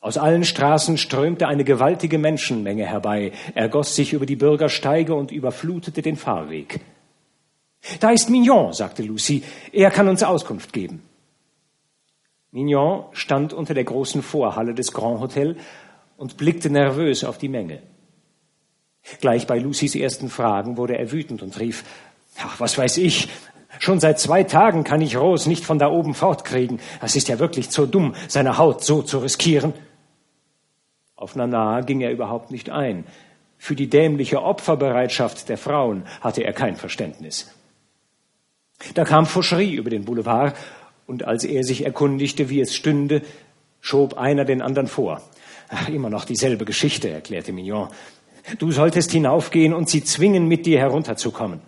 Aus 0.00 0.18
allen 0.18 0.44
Straßen 0.44 0.98
strömte 0.98 1.48
eine 1.48 1.64
gewaltige 1.64 2.18
Menschenmenge 2.18 2.84
herbei, 2.84 3.32
ergoss 3.54 3.96
sich 3.96 4.12
über 4.12 4.26
die 4.26 4.36
Bürgersteige 4.36 5.14
und 5.14 5.32
überflutete 5.32 6.02
den 6.02 6.16
Fahrweg. 6.16 6.80
Da 8.00 8.10
ist 8.10 8.30
Mignon, 8.30 8.72
sagte 8.72 9.02
Lucy, 9.02 9.42
er 9.72 9.90
kann 9.90 10.08
uns 10.08 10.22
Auskunft 10.22 10.72
geben. 10.72 11.02
Mignon 12.50 13.04
stand 13.12 13.52
unter 13.52 13.74
der 13.74 13.84
großen 13.84 14.22
Vorhalle 14.22 14.74
des 14.74 14.92
Grand 14.92 15.20
Hotel 15.20 15.56
und 16.16 16.36
blickte 16.36 16.70
nervös 16.70 17.24
auf 17.24 17.38
die 17.38 17.48
Menge. 17.48 17.82
Gleich 19.20 19.46
bei 19.46 19.58
Lucys 19.58 19.94
ersten 19.94 20.28
Fragen 20.28 20.76
wurde 20.76 20.98
er 20.98 21.12
wütend 21.12 21.42
und 21.42 21.58
rief, 21.60 21.84
ach, 22.38 22.58
was 22.58 22.76
weiß 22.76 22.98
ich, 22.98 23.28
schon 23.78 24.00
seit 24.00 24.18
zwei 24.18 24.42
Tagen 24.42 24.84
kann 24.84 25.00
ich 25.00 25.16
Rose 25.16 25.48
nicht 25.48 25.64
von 25.64 25.78
da 25.78 25.88
oben 25.88 26.14
fortkriegen. 26.14 26.80
Es 27.00 27.14
ist 27.14 27.28
ja 27.28 27.38
wirklich 27.38 27.70
zu 27.70 27.86
dumm, 27.86 28.14
seine 28.28 28.58
Haut 28.58 28.82
so 28.82 29.02
zu 29.02 29.18
riskieren. 29.18 29.74
Auf 31.14 31.36
Nana 31.36 31.80
ging 31.82 32.00
er 32.00 32.10
überhaupt 32.10 32.50
nicht 32.50 32.70
ein. 32.70 33.04
Für 33.58 33.74
die 33.74 33.88
dämliche 33.88 34.42
Opferbereitschaft 34.42 35.48
der 35.48 35.56
Frauen 35.56 36.04
hatte 36.20 36.42
er 36.42 36.52
kein 36.52 36.76
Verständnis. 36.76 37.50
Da 38.94 39.04
kam 39.04 39.24
Fauchery 39.24 39.72
über 39.72 39.90
den 39.90 40.04
Boulevard, 40.04 40.54
und 41.06 41.24
als 41.24 41.44
er 41.44 41.62
sich 41.62 41.84
erkundigte, 41.84 42.50
wie 42.50 42.60
es 42.60 42.74
stünde, 42.74 43.22
schob 43.80 44.18
einer 44.18 44.44
den 44.44 44.60
anderen 44.60 44.88
vor. 44.88 45.22
Ach, 45.68 45.88
immer 45.88 46.10
noch 46.10 46.24
dieselbe 46.24 46.64
Geschichte, 46.64 47.10
erklärte 47.10 47.52
Mignon. 47.52 47.88
Du 48.58 48.70
solltest 48.70 49.10
hinaufgehen 49.10 49.74
und 49.74 49.88
sie 49.88 50.04
zwingen, 50.04 50.46
mit 50.46 50.66
dir 50.66 50.78
herunterzukommen. 50.78 51.60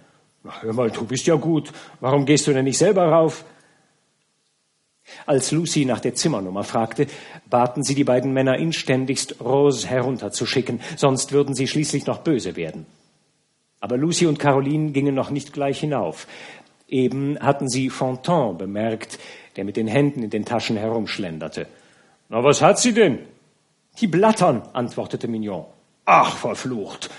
hör 0.45 0.73
mal, 0.73 0.91
du 0.91 1.05
bist 1.05 1.27
ja 1.27 1.35
gut. 1.35 1.73
Warum 2.01 2.25
gehst 2.25 2.47
du 2.47 2.53
denn 2.53 2.65
nicht 2.65 2.79
selber 2.79 3.09
rauf? 3.09 3.45
Als 5.27 5.51
Lucy 5.53 5.85
nach 5.85 6.01
der 6.01 6.15
Zimmernummer 6.15 6.65
fragte, 6.65 7.07
baten 7.49 7.83
sie 7.83 7.95
die 7.95 8.05
beiden 8.05 8.33
Männer 8.33 8.59
inständigst, 8.59 9.41
Rose 9.41 9.89
herunterzuschicken, 9.89 10.81
sonst 10.97 11.33
würden 11.33 11.55
sie 11.55 11.67
schließlich 11.67 12.07
noch 12.07 12.19
böse 12.19 12.57
werden. 12.57 12.87
Aber 13.81 13.97
Lucy 13.97 14.27
und 14.27 14.39
Caroline 14.39 14.93
gingen 14.93 15.15
noch 15.15 15.31
nicht 15.31 15.53
gleich 15.53 15.81
hinauf. 15.81 16.27
Eben 16.89 17.39
hatten 17.41 17.69
sie 17.69 17.91
Fontan 17.91 18.59
bemerkt, 18.59 19.19
der 19.57 19.65
mit 19.65 19.77
den 19.77 19.87
Händen 19.87 20.23
in 20.23 20.31
den 20.31 20.45
Taschen 20.45 20.77
herumschlenderte. 20.77 21.67
Na, 22.29 22.43
was 22.43 22.63
hat 22.63 22.79
sie 22.79 22.93
denn? 22.93 23.19
Die 24.01 24.07
Blattern, 24.07 24.63
antwortete 24.73 25.29
Mignon. 25.29 25.67
Ach, 26.05 26.37
verflucht. 26.37 27.11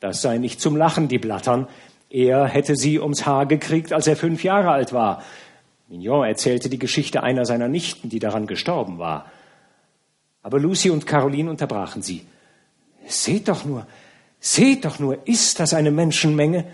Das 0.00 0.22
sei 0.22 0.38
nicht 0.38 0.60
zum 0.60 0.76
Lachen, 0.76 1.08
die 1.08 1.18
Blattern. 1.18 1.68
Er 2.10 2.46
hätte 2.46 2.76
sie 2.76 3.00
ums 3.00 3.26
Haar 3.26 3.46
gekriegt, 3.46 3.92
als 3.92 4.06
er 4.06 4.16
fünf 4.16 4.44
Jahre 4.44 4.70
alt 4.70 4.92
war. 4.92 5.22
Mignon 5.88 6.24
erzählte 6.24 6.68
die 6.68 6.78
Geschichte 6.78 7.22
einer 7.22 7.44
seiner 7.44 7.68
Nichten, 7.68 8.08
die 8.08 8.18
daran 8.18 8.46
gestorben 8.46 8.98
war. 8.98 9.30
Aber 10.42 10.58
Lucy 10.58 10.90
und 10.90 11.06
Caroline 11.06 11.50
unterbrachen 11.50 12.02
sie. 12.02 12.26
Seht 13.06 13.48
doch 13.48 13.64
nur, 13.64 13.86
seht 14.40 14.84
doch 14.84 14.98
nur, 14.98 15.26
ist 15.26 15.60
das 15.60 15.74
eine 15.74 15.90
Menschenmenge? 15.90 16.66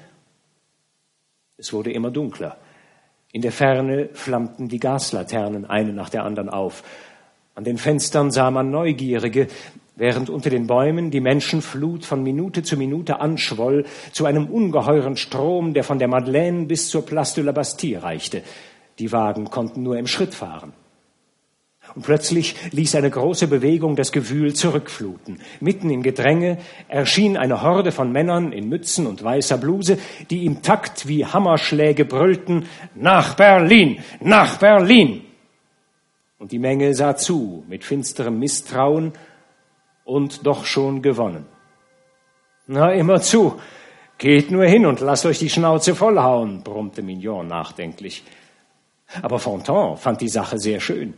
Es 1.56 1.72
wurde 1.72 1.92
immer 1.92 2.10
dunkler. 2.10 2.56
In 3.32 3.42
der 3.42 3.52
Ferne 3.52 4.08
flammten 4.14 4.68
die 4.68 4.78
Gaslaternen 4.78 5.66
eine 5.66 5.92
nach 5.92 6.08
der 6.08 6.24
anderen 6.24 6.48
auf. 6.48 6.82
An 7.58 7.64
den 7.64 7.76
Fenstern 7.76 8.30
sah 8.30 8.52
man 8.52 8.70
Neugierige, 8.70 9.48
während 9.96 10.30
unter 10.30 10.48
den 10.48 10.68
Bäumen 10.68 11.10
die 11.10 11.20
Menschenflut 11.20 12.04
von 12.04 12.22
Minute 12.22 12.62
zu 12.62 12.76
Minute 12.76 13.18
anschwoll 13.18 13.84
zu 14.12 14.26
einem 14.26 14.46
ungeheuren 14.46 15.16
Strom, 15.16 15.74
der 15.74 15.82
von 15.82 15.98
der 15.98 16.06
Madeleine 16.06 16.66
bis 16.66 16.88
zur 16.88 17.04
Place 17.04 17.34
de 17.34 17.42
la 17.42 17.50
Bastille 17.50 18.00
reichte. 18.00 18.44
Die 19.00 19.10
Wagen 19.10 19.50
konnten 19.50 19.82
nur 19.82 19.98
im 19.98 20.06
Schritt 20.06 20.36
fahren. 20.36 20.72
Und 21.96 22.04
plötzlich 22.04 22.54
ließ 22.70 22.94
eine 22.94 23.10
große 23.10 23.48
Bewegung 23.48 23.96
das 23.96 24.12
Gewühl 24.12 24.54
zurückfluten. 24.54 25.40
Mitten 25.58 25.90
im 25.90 26.04
Gedränge 26.04 26.58
erschien 26.86 27.36
eine 27.36 27.62
Horde 27.62 27.90
von 27.90 28.12
Männern 28.12 28.52
in 28.52 28.68
Mützen 28.68 29.04
und 29.04 29.24
weißer 29.24 29.58
Bluse, 29.58 29.98
die 30.30 30.46
im 30.46 30.62
Takt 30.62 31.08
wie 31.08 31.26
Hammerschläge 31.26 32.04
brüllten, 32.04 32.66
nach 32.94 33.34
Berlin, 33.34 33.98
nach 34.20 34.58
Berlin. 34.58 35.22
Und 36.38 36.52
die 36.52 36.58
Menge 36.58 36.94
sah 36.94 37.16
zu 37.16 37.64
mit 37.68 37.84
finsterem 37.84 38.38
Misstrauen 38.38 39.12
und 40.04 40.46
doch 40.46 40.64
schon 40.64 41.02
gewonnen. 41.02 41.46
Na, 42.66 42.92
immer 42.92 43.20
zu. 43.20 43.60
Geht 44.18 44.50
nur 44.50 44.64
hin 44.64 44.86
und 44.86 45.00
lasst 45.00 45.26
euch 45.26 45.38
die 45.38 45.50
Schnauze 45.50 45.94
vollhauen, 45.94 46.62
brummte 46.62 47.02
Mignon 47.02 47.46
nachdenklich. 47.46 48.24
Aber 49.22 49.38
Fontan 49.38 49.96
fand 49.96 50.20
die 50.20 50.28
Sache 50.28 50.58
sehr 50.58 50.80
schön. 50.80 51.14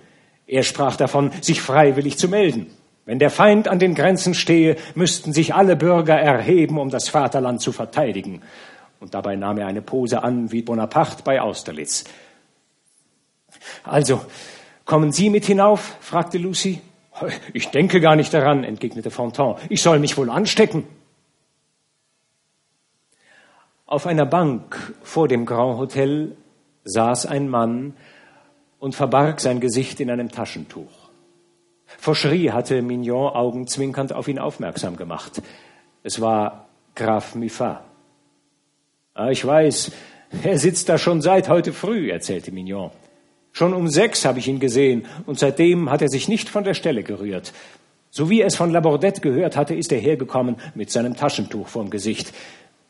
Er 0.46 0.62
sprach 0.62 0.96
davon, 0.96 1.32
sich 1.40 1.60
freiwillig 1.60 2.18
zu 2.18 2.28
melden. 2.28 2.66
Wenn 3.06 3.18
der 3.18 3.30
Feind 3.30 3.68
an 3.68 3.78
den 3.78 3.94
Grenzen 3.94 4.34
stehe, 4.34 4.76
müssten 4.94 5.32
sich 5.32 5.54
alle 5.54 5.76
Bürger 5.76 6.18
erheben, 6.18 6.78
um 6.78 6.90
das 6.90 7.08
Vaterland 7.08 7.60
zu 7.60 7.72
verteidigen. 7.72 8.42
Und 9.00 9.14
dabei 9.14 9.36
nahm 9.36 9.58
er 9.58 9.66
eine 9.66 9.82
Pose 9.82 10.22
an 10.22 10.52
wie 10.52 10.62
Bonaparte 10.62 11.22
bei 11.24 11.40
Austerlitz. 11.40 12.04
Also, 13.82 14.20
kommen 14.84 15.12
Sie 15.12 15.30
mit 15.30 15.44
hinauf? 15.44 15.96
fragte 16.00 16.38
Lucy. 16.38 16.80
Ich 17.52 17.68
denke 17.68 18.00
gar 18.00 18.16
nicht 18.16 18.32
daran, 18.32 18.64
entgegnete 18.64 19.10
Fontan. 19.10 19.56
Ich 19.68 19.82
soll 19.82 19.98
mich 19.98 20.16
wohl 20.16 20.30
anstecken. 20.30 20.84
Auf 23.86 24.06
einer 24.06 24.26
Bank 24.26 24.94
vor 25.02 25.28
dem 25.28 25.44
Grand 25.44 25.78
Hotel 25.78 26.36
saß 26.84 27.26
ein 27.26 27.48
Mann 27.48 27.94
und 28.78 28.94
verbarg 28.94 29.40
sein 29.40 29.60
Gesicht 29.60 30.00
in 30.00 30.10
einem 30.10 30.30
Taschentuch. 30.30 31.10
Fauchery 31.98 32.46
hatte 32.46 32.82
Mignon 32.82 33.32
augenzwinkernd 33.32 34.12
auf 34.12 34.28
ihn 34.28 34.38
aufmerksam 34.38 34.96
gemacht. 34.96 35.42
Es 36.02 36.20
war 36.20 36.68
Graf 36.94 37.34
Muffat. 37.34 37.82
Ah, 39.14 39.30
ich 39.30 39.44
weiß, 39.44 39.92
er 40.44 40.58
sitzt 40.58 40.88
da 40.88 40.96
schon 40.96 41.20
seit 41.20 41.48
heute 41.48 41.72
früh, 41.72 42.10
erzählte 42.10 42.52
Mignon. 42.52 42.90
Schon 43.52 43.74
um 43.74 43.88
sechs 43.88 44.24
habe 44.24 44.38
ich 44.38 44.48
ihn 44.48 44.60
gesehen 44.60 45.06
und 45.26 45.38
seitdem 45.38 45.90
hat 45.90 46.02
er 46.02 46.08
sich 46.08 46.28
nicht 46.28 46.48
von 46.48 46.64
der 46.64 46.74
Stelle 46.74 47.02
gerührt. 47.02 47.52
So 48.10 48.28
wie 48.28 48.40
er 48.40 48.48
es 48.48 48.56
von 48.56 48.70
Labordette 48.70 49.20
gehört 49.20 49.56
hatte, 49.56 49.74
ist 49.74 49.92
er 49.92 50.00
hergekommen 50.00 50.56
mit 50.74 50.90
seinem 50.90 51.16
Taschentuch 51.16 51.68
vorm 51.68 51.90
Gesicht. 51.90 52.32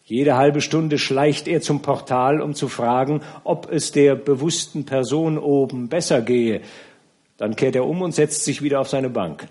Jede 0.04 0.36
halbe 0.36 0.60
Stunde 0.60 0.98
schleicht 0.98 1.46
er 1.46 1.60
zum 1.60 1.82
Portal, 1.82 2.40
um 2.40 2.54
zu 2.54 2.68
fragen, 2.68 3.22
ob 3.44 3.70
es 3.70 3.92
der 3.92 4.16
bewussten 4.16 4.84
Person 4.84 5.38
oben 5.38 5.88
besser 5.88 6.20
gehe. 6.22 6.62
Dann 7.36 7.54
kehrt 7.54 7.76
er 7.76 7.86
um 7.86 8.02
und 8.02 8.14
setzt 8.14 8.44
sich 8.44 8.60
wieder 8.60 8.80
auf 8.80 8.88
seine 8.88 9.10
Bank. 9.10 9.46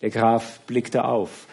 Der 0.00 0.10
Graf 0.10 0.60
blickte 0.60 1.04
auf, 1.04 1.46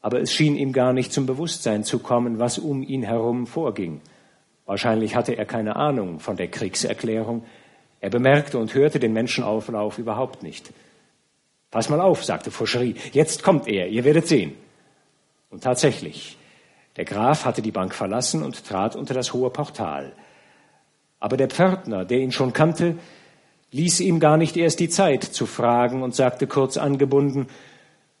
aber 0.00 0.20
es 0.20 0.32
schien 0.32 0.56
ihm 0.56 0.72
gar 0.72 0.92
nicht 0.92 1.12
zum 1.12 1.26
Bewusstsein 1.26 1.84
zu 1.84 1.98
kommen, 1.98 2.38
was 2.38 2.58
um 2.58 2.82
ihn 2.82 3.02
herum 3.02 3.46
vorging. 3.46 4.00
Wahrscheinlich 4.66 5.14
hatte 5.14 5.36
er 5.36 5.46
keine 5.46 5.76
Ahnung 5.76 6.20
von 6.20 6.36
der 6.36 6.48
Kriegserklärung. 6.48 7.44
Er 8.00 8.10
bemerkte 8.10 8.58
und 8.58 8.74
hörte 8.74 9.00
den 9.00 9.12
Menschenauflauf 9.12 9.98
überhaupt 9.98 10.42
nicht. 10.42 10.72
Pass 11.70 11.88
mal 11.88 12.00
auf, 12.00 12.24
sagte 12.24 12.50
Fauchery, 12.50 12.94
jetzt 13.12 13.42
kommt 13.42 13.68
er, 13.68 13.88
ihr 13.88 14.04
werdet 14.04 14.28
sehen. 14.28 14.54
Und 15.50 15.62
tatsächlich, 15.62 16.36
der 16.96 17.04
Graf 17.04 17.44
hatte 17.44 17.62
die 17.62 17.70
Bank 17.70 17.94
verlassen 17.94 18.42
und 18.42 18.64
trat 18.66 18.96
unter 18.96 19.14
das 19.14 19.32
hohe 19.32 19.50
Portal. 19.50 20.12
Aber 21.20 21.36
der 21.36 21.48
Pförtner, 21.48 22.04
der 22.04 22.18
ihn 22.18 22.32
schon 22.32 22.52
kannte, 22.52 22.98
ließ 23.70 24.00
ihm 24.00 24.20
gar 24.20 24.36
nicht 24.36 24.56
erst 24.56 24.80
die 24.80 24.88
Zeit 24.88 25.24
zu 25.24 25.46
fragen 25.46 26.02
und 26.02 26.14
sagte 26.14 26.46
kurz 26.46 26.76
angebunden, 26.76 27.48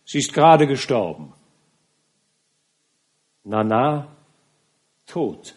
Sie 0.08 0.18
ist 0.18 0.32
gerade 0.32 0.68
gestorben. 0.68 1.32
Nana 3.42 4.06
tot. 5.06 5.56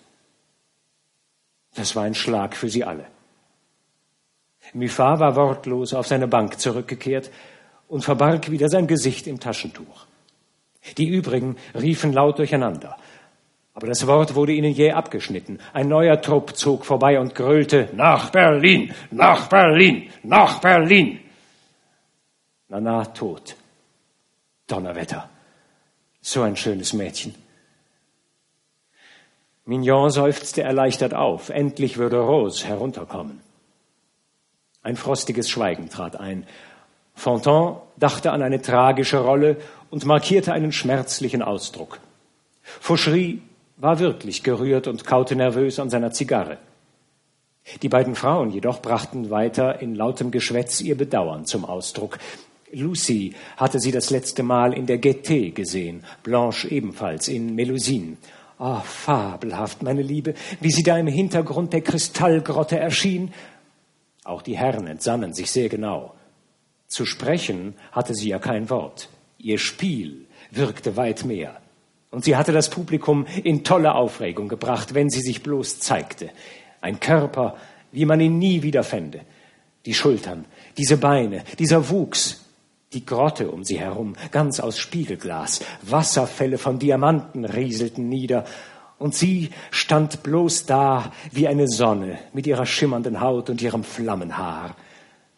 Das 1.76 1.96
war 1.96 2.04
ein 2.04 2.16
Schlag 2.16 2.56
für 2.56 2.70
sie 2.70 2.84
alle. 2.84 3.06
Muffat 4.74 5.20
war 5.20 5.36
wortlos 5.36 5.94
auf 5.94 6.08
seine 6.08 6.28
Bank 6.28 6.60
zurückgekehrt 6.60 7.32
und 7.88 8.04
verbarg 8.04 8.52
wieder 8.52 8.70
sein 8.70 8.88
Gesicht 8.88 9.28
im 9.28 9.40
Taschentuch. 9.40 10.06
Die 10.98 11.08
übrigen 11.08 11.58
riefen 11.74 12.14
laut 12.14 12.38
durcheinander. 12.38 12.98
Aber 13.74 13.88
das 13.88 14.06
Wort 14.08 14.36
wurde 14.36 14.52
ihnen 14.52 14.74
jäh 14.74 14.92
abgeschnitten. 14.92 15.60
Ein 15.74 15.88
neuer 15.88 16.22
Trupp 16.22 16.56
zog 16.56 16.86
vorbei 16.86 17.20
und 17.20 17.34
gröhlte 17.34 17.90
Nach 17.94 18.30
Berlin, 18.30 18.94
nach 19.12 19.48
Berlin, 19.48 20.10
nach 20.24 20.60
Berlin. 20.60 21.20
Nana 22.68 23.06
tot. 23.06 23.56
Donnerwetter. 24.68 25.30
So 26.22 26.42
ein 26.44 26.56
schönes 26.56 26.94
Mädchen. 26.94 27.34
Mignon 29.70 30.10
seufzte 30.10 30.64
erleichtert 30.64 31.14
auf. 31.14 31.50
Endlich 31.50 31.98
würde 31.98 32.18
Rose 32.18 32.66
herunterkommen. 32.66 33.40
Ein 34.82 34.96
frostiges 34.96 35.48
Schweigen 35.48 35.90
trat 35.90 36.20
ein. 36.20 36.48
Fontan 37.14 37.76
dachte 37.96 38.32
an 38.32 38.42
eine 38.42 38.64
tragische 38.64 39.20
Rolle 39.20 39.58
und 39.92 40.06
markierte 40.06 40.54
einen 40.54 40.72
schmerzlichen 40.72 41.44
Ausdruck. 41.44 42.00
Fauchery 42.64 43.44
war 43.78 44.00
wirklich 44.00 44.42
gerührt 44.42 44.88
und 44.88 45.06
kaute 45.06 45.36
nervös 45.36 45.78
an 45.80 45.92
seiner 45.92 46.12
Zigarre. 46.12 46.58
Die 47.84 47.90
beiden 47.90 48.16
Frauen 48.16 48.50
jedoch 48.50 48.82
brachten 48.82 49.30
weiter 49.30 49.84
in 49.84 49.94
lautem 49.94 50.32
Geschwätz 50.32 50.82
ihr 50.82 50.98
Bedauern 50.98 51.46
zum 51.46 51.64
Ausdruck. 51.64 52.18
Lucy 52.72 53.36
hatte 53.58 53.80
sie 53.80 53.92
das 53.92 54.10
letzte 54.10 54.42
Mal 54.42 54.74
in 54.74 54.88
der 54.88 55.00
Gaieté 55.00 55.52
gesehen, 55.52 56.04
Blanche 56.24 56.70
ebenfalls 56.70 57.28
in 57.28 57.54
Melusine. 57.54 58.18
Ah, 58.62 58.80
oh, 58.80 58.82
fabelhaft, 58.82 59.84
meine 59.84 60.01
Liebe, 60.01 60.34
wie 60.60 60.70
sie 60.70 60.84
da 60.84 60.97
im 60.97 61.07
Hintergrund 61.07 61.72
der 61.72 61.80
Kristallgrotte 61.80 62.78
erschien. 62.78 63.34
Auch 64.26 64.41
die 64.41 64.57
Herren 64.57 64.86
entsannen 64.86 65.34
sich 65.34 65.49
sehr 65.49 65.70
genau. 65.70 66.14
Zu 66.88 67.05
sprechen 67.05 67.76
hatte 67.93 68.14
sie 68.14 68.28
ja 68.28 68.38
kein 68.38 68.70
Wort. 68.70 69.07
Ihr 69.38 69.60
Spiel 69.60 70.26
wirkte 70.51 70.97
weit 70.97 71.24
mehr. 71.24 71.62
Und 72.12 72.26
sie 72.26 72.36
hatte 72.36 72.51
das 72.51 72.70
Publikum 72.70 73.26
in 73.43 73.64
tolle 73.64 73.95
Aufregung 73.95 74.49
gebracht, 74.49 74.93
wenn 74.93 75.10
sie 75.10 75.22
sich 75.22 75.41
bloß 75.41 75.80
zeigte. 75.80 76.30
Ein 76.82 76.99
Körper, 76.99 77.55
wie 77.93 78.03
man 78.03 78.20
ihn 78.20 78.39
nie 78.39 78.62
wieder 78.62 78.84
fände. 78.84 79.22
Die 79.86 79.93
Schultern, 79.93 80.43
diese 80.78 80.97
Beine, 80.97 81.45
dieser 81.60 81.89
Wuchs, 81.89 82.39
die 82.94 83.06
Grotte 83.06 83.52
um 83.52 83.64
sie 83.64 83.80
herum, 83.80 84.16
ganz 84.32 84.60
aus 84.60 84.78
Spiegelglas, 84.78 85.62
Wasserfälle 85.82 86.58
von 86.58 86.80
Diamanten 86.80 87.46
rieselten 87.46 88.10
nieder, 88.10 88.46
und 88.98 89.16
sie 89.16 89.50
stand 89.72 90.24
bloß 90.24 90.66
da 90.66 91.14
wie 91.32 91.48
eine 91.48 91.70
Sonne 91.70 92.20
mit 92.34 92.46
ihrer 92.46 92.66
schimmernden 92.66 93.22
Haut 93.22 93.50
und 93.50 93.62
ihrem 93.62 93.86
Flammenhaar. 93.86 94.76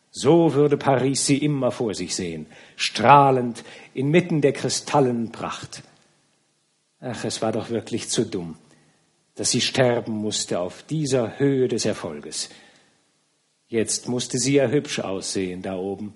So 0.09 0.55
würde 0.55 0.77
Paris 0.77 1.27
sie 1.27 1.37
immer 1.37 1.71
vor 1.71 1.93
sich 1.93 2.15
sehen, 2.15 2.47
strahlend 2.75 3.63
inmitten 3.93 4.41
der 4.41 4.53
kristallenen 4.53 5.31
Pracht. 5.31 5.83
Ach, 6.99 7.23
es 7.23 7.41
war 7.41 7.51
doch 7.51 7.69
wirklich 7.69 8.09
zu 8.09 8.25
dumm, 8.25 8.57
dass 9.35 9.51
sie 9.51 9.61
sterben 9.61 10.13
musste 10.13 10.59
auf 10.59 10.83
dieser 10.83 11.39
Höhe 11.39 11.67
des 11.67 11.85
Erfolges. 11.85 12.49
Jetzt 13.67 14.09
musste 14.09 14.37
sie 14.37 14.55
ja 14.55 14.67
hübsch 14.67 14.99
aussehen 14.99 15.61
da 15.61 15.77
oben. 15.77 16.13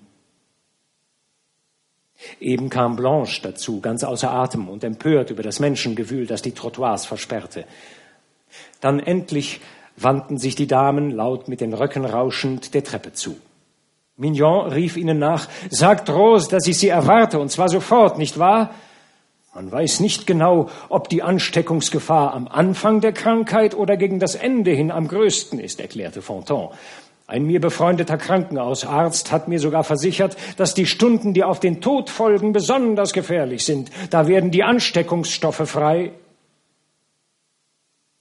Eben 2.40 2.70
kam 2.70 2.96
Blanche 2.96 3.42
dazu, 3.42 3.80
ganz 3.80 4.04
außer 4.04 4.30
Atem 4.30 4.68
und 4.68 4.84
empört 4.84 5.30
über 5.30 5.42
das 5.42 5.60
Menschengewühl, 5.60 6.26
das 6.26 6.42
die 6.42 6.52
Trottoirs 6.52 7.06
versperrte. 7.06 7.64
Dann 8.80 9.00
endlich 9.00 9.60
wandten 9.96 10.38
sich 10.38 10.54
die 10.54 10.66
Damen 10.66 11.10
laut 11.10 11.48
mit 11.48 11.60
den 11.60 11.74
Röcken 11.74 12.04
rauschend 12.04 12.74
der 12.74 12.84
Treppe 12.84 13.12
zu. 13.12 13.36
Mignon 14.16 14.72
rief 14.72 14.96
ihnen 14.96 15.18
nach, 15.18 15.48
sagt 15.68 16.08
Rose, 16.08 16.48
dass 16.48 16.66
ich 16.66 16.78
sie 16.78 16.88
erwarte, 16.88 17.38
und 17.38 17.50
zwar 17.50 17.68
sofort, 17.68 18.18
nicht 18.18 18.38
wahr? 18.38 18.74
Man 19.54 19.70
weiß 19.70 20.00
nicht 20.00 20.26
genau, 20.26 20.68
ob 20.88 21.08
die 21.08 21.22
Ansteckungsgefahr 21.22 22.34
am 22.34 22.46
Anfang 22.48 23.00
der 23.00 23.12
Krankheit 23.12 23.74
oder 23.74 23.96
gegen 23.96 24.18
das 24.18 24.34
Ende 24.34 24.70
hin 24.70 24.90
am 24.90 25.08
größten 25.08 25.58
ist, 25.58 25.80
erklärte 25.80 26.20
Fontan. 26.22 26.68
Ein 27.28 27.44
mir 27.44 27.60
befreundeter 27.60 28.18
Krankenhausarzt 28.18 29.32
hat 29.32 29.48
mir 29.48 29.58
sogar 29.58 29.82
versichert, 29.82 30.36
dass 30.56 30.74
die 30.74 30.86
Stunden, 30.86 31.34
die 31.34 31.42
auf 31.42 31.58
den 31.58 31.80
Tod 31.80 32.08
folgen, 32.08 32.52
besonders 32.52 33.12
gefährlich 33.12 33.64
sind. 33.64 33.90
Da 34.10 34.28
werden 34.28 34.52
die 34.52 34.62
Ansteckungsstoffe 34.62 35.68
frei. 35.68 36.12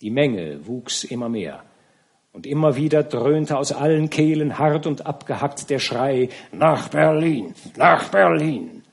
Die 0.01 0.09
Menge 0.09 0.65
wuchs 0.65 1.03
immer 1.03 1.29
mehr. 1.29 1.63
Und 2.31 2.47
immer 2.47 2.75
wieder 2.75 3.03
dröhnte 3.03 3.57
aus 3.57 3.71
allen 3.71 4.09
Kehlen 4.09 4.57
hart 4.57 4.87
und 4.87 5.05
abgehackt 5.05 5.69
der 5.69 5.79
Schrei 5.79 6.29
Nach 6.51 6.89
Berlin, 6.89 7.53
nach 7.77 8.09
Berlin. 8.09 8.83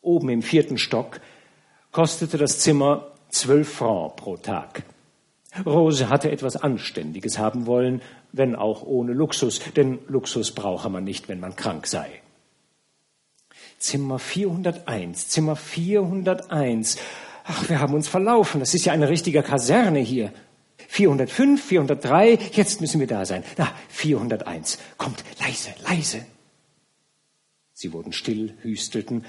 Oben 0.00 0.30
im 0.30 0.42
vierten 0.42 0.78
Stock 0.78 1.20
kostete 1.90 2.38
das 2.38 2.60
Zimmer 2.60 3.08
zwölf 3.28 3.74
Francs 3.74 4.16
pro 4.16 4.36
Tag. 4.36 4.84
Rose 5.66 6.08
hatte 6.08 6.30
etwas 6.30 6.56
Anständiges 6.56 7.38
haben 7.38 7.66
wollen, 7.66 8.00
wenn 8.32 8.56
auch 8.56 8.82
ohne 8.82 9.12
Luxus, 9.12 9.60
denn 9.76 9.98
Luxus 10.08 10.52
brauche 10.52 10.88
man 10.88 11.04
nicht, 11.04 11.28
wenn 11.28 11.40
man 11.40 11.56
krank 11.56 11.86
sei. 11.86 12.22
Zimmer 13.78 14.18
401, 14.18 15.28
Zimmer 15.28 15.56
401. 15.56 16.96
Ach, 17.44 17.68
wir 17.68 17.80
haben 17.80 17.94
uns 17.94 18.08
verlaufen. 18.08 18.60
Das 18.60 18.74
ist 18.74 18.84
ja 18.84 18.92
eine 18.92 19.08
richtige 19.08 19.42
Kaserne 19.42 19.98
hier. 19.98 20.32
405, 20.88 21.62
403, 21.62 22.38
jetzt 22.52 22.80
müssen 22.80 23.00
wir 23.00 23.06
da 23.06 23.24
sein. 23.24 23.42
Na, 23.58 23.72
401. 23.88 24.78
Kommt, 24.98 25.24
leise, 25.40 25.70
leise. 25.88 26.24
Sie 27.72 27.92
wurden 27.92 28.12
still, 28.12 28.54
hüstelten 28.62 29.24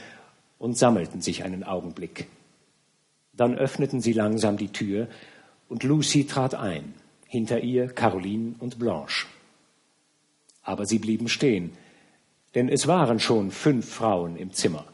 und 0.60 0.78
sammelten 0.78 1.22
sich 1.22 1.44
einen 1.44 1.64
Augenblick. 1.64 2.28
Dann 3.34 3.56
öffneten 3.56 4.00
sie 4.00 4.14
langsam 4.14 4.58
die 4.58 4.72
Tür 4.72 5.08
und 5.70 5.84
Lucy 5.84 6.26
trat 6.26 6.56
ein, 6.56 6.94
hinter 7.28 7.62
ihr 7.62 7.88
Caroline 7.88 8.56
und 8.60 8.80
Blanche. 8.80 9.28
Aber 10.62 10.86
sie 10.86 11.00
blieben 11.00 11.30
stehen, 11.30 11.74
denn 12.56 12.70
es 12.70 12.88
waren 12.88 13.20
schon 13.20 13.52
fünf 13.52 13.90
Frauen 13.90 14.36
im 14.38 14.54
Zimmer. 14.54 14.86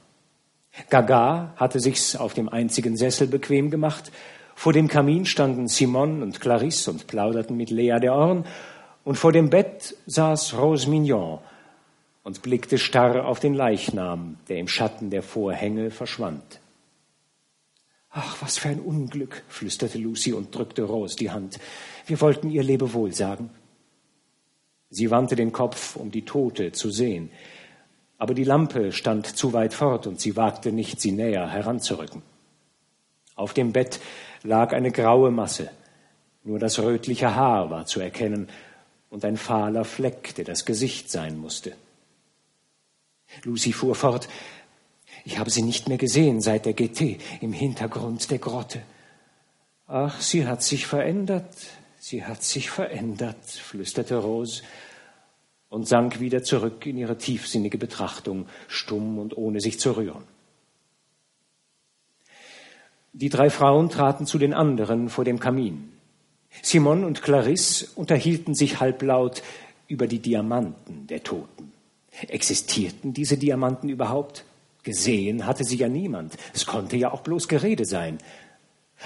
Gaga 0.89 1.53
hatte 1.57 1.80
sich's 1.80 2.15
auf 2.15 2.34
dem 2.34 2.49
einzigen 2.49 2.95
Sessel 2.95 3.28
bequem 3.28 3.70
gemacht. 3.70 4.11
Vor 4.55 4.74
dem 4.74 4.88
Kamin 4.88 5.26
standen 5.26 5.67
Simon 5.67 6.24
und 6.24 6.39
Clarisse 6.39 6.91
und 6.91 7.07
plauderten 7.07 7.57
mit 7.57 7.70
Lea 7.70 7.99
der 8.01 8.13
Orn, 8.13 8.45
und 9.03 9.15
vor 9.15 9.32
dem 9.32 9.49
Bett 9.49 9.95
saß 10.05 10.57
Rose 10.57 10.89
Mignon 10.89 11.39
und 12.24 12.41
blickte 12.41 12.78
starr 12.78 13.26
auf 13.26 13.39
den 13.39 13.53
Leichnam, 13.53 14.38
der 14.49 14.57
im 14.57 14.67
Schatten 14.67 15.09
der 15.09 15.24
Vorhänge 15.24 15.89
verschwand. 15.89 16.59
Ach, 18.12 18.41
was 18.41 18.57
für 18.57 18.70
ein 18.70 18.80
Unglück, 18.80 19.43
flüsterte 19.47 19.99
Lucy 19.99 20.34
und 20.34 20.55
drückte 20.55 20.84
Rose 20.84 21.16
die 21.16 21.30
Hand. 21.30 21.60
Wir 22.07 22.20
wollten 22.22 22.49
ihr 22.49 22.64
Lebewohl 22.64 23.14
sagen. 23.14 23.51
Sie 24.89 25.12
wandte 25.12 25.36
den 25.36 25.51
Kopf, 25.51 25.95
um 25.95 26.10
die 26.10 26.26
Tote 26.26 26.72
zu 26.72 26.89
sehen. 26.89 27.30
Aber 28.18 28.34
die 28.34 28.43
Lampe 28.43 28.91
stand 28.91 29.28
zu 29.28 29.53
weit 29.53 29.74
fort 29.74 30.07
und 30.07 30.20
sie 30.20 30.36
wagte 30.36 30.72
nicht, 30.72 30.99
sie 30.99 31.12
näher 31.12 31.47
heranzurücken. 31.47 32.24
Auf 33.36 33.53
dem 33.53 33.72
Bett 33.72 33.99
lag 34.43 34.74
eine 34.74 34.91
graue 34.91 35.32
Masse. 35.32 35.70
Nur 36.43 36.57
das 36.60 36.80
rötliche 36.80 37.36
Haar 37.36 37.70
war 37.70 37.86
zu 37.86 37.99
erkennen 37.99 38.49
und 39.10 39.24
ein 39.24 39.38
fahler 39.38 39.86
Fleck, 39.86 40.34
der 40.36 40.45
das 40.45 40.66
Gesicht 40.66 41.12
sein 41.12 41.38
musste. 41.38 41.76
Lucy 43.43 43.72
fuhr 43.72 43.95
fort. 43.95 44.28
Ich 45.26 45.38
habe 45.38 45.49
sie 45.49 45.61
nicht 45.61 45.88
mehr 45.89 45.97
gesehen 45.97 46.41
seit 46.41 46.65
der 46.65 46.74
GT 46.74 47.20
im 47.41 47.53
Hintergrund 47.53 48.32
der 48.32 48.39
Grotte. 48.39 48.82
Ach, 49.88 50.22
sie 50.22 50.45
hat 50.45 50.63
sich 50.63 50.86
verändert, 50.86 51.51
sie 51.99 52.24
hat 52.24 52.43
sich 52.43 52.70
verändert, 52.70 53.43
flüsterte 53.45 54.17
Rose 54.17 54.61
und 55.70 55.88
sank 55.88 56.20
wieder 56.20 56.43
zurück 56.43 56.86
in 56.86 56.97
ihre 56.97 57.17
tiefsinnige 57.17 57.78
Betrachtung, 57.78 58.47
stumm 58.67 59.20
und 59.20 59.38
ohne 59.38 59.61
sich 59.61 59.80
zu 59.80 59.95
rühren. 59.95 60.24
Die 63.13 63.30
drei 63.30 63.49
Frauen 63.49 63.89
traten 63.89 64.26
zu 64.26 64.38
den 64.38 64.53
anderen 64.53 65.09
vor 65.09 65.26
dem 65.26 65.39
Kamin. 65.39 65.91
Simon 66.61 67.03
und 67.03 67.22
Clarisse 67.22 67.88
unterhielten 67.95 68.55
sich 68.55 68.80
halblaut 68.80 69.43
über 69.88 70.07
die 70.07 70.20
Diamanten 70.20 71.07
der 71.07 71.24
Toten. 71.24 71.72
Existierten 72.28 73.13
diese 73.13 73.38
Diamanten 73.38 73.89
überhaupt? 73.89 74.45
Gesehen 74.84 75.45
hatte 75.45 75.63
sie 75.63 75.77
ja 75.77 75.89
niemand. 75.89 76.36
Es 76.53 76.65
konnte 76.65 76.97
ja 76.97 77.11
auch 77.11 77.21
bloß 77.21 77.47
Gerede 77.47 77.86
sein. 77.86 78.19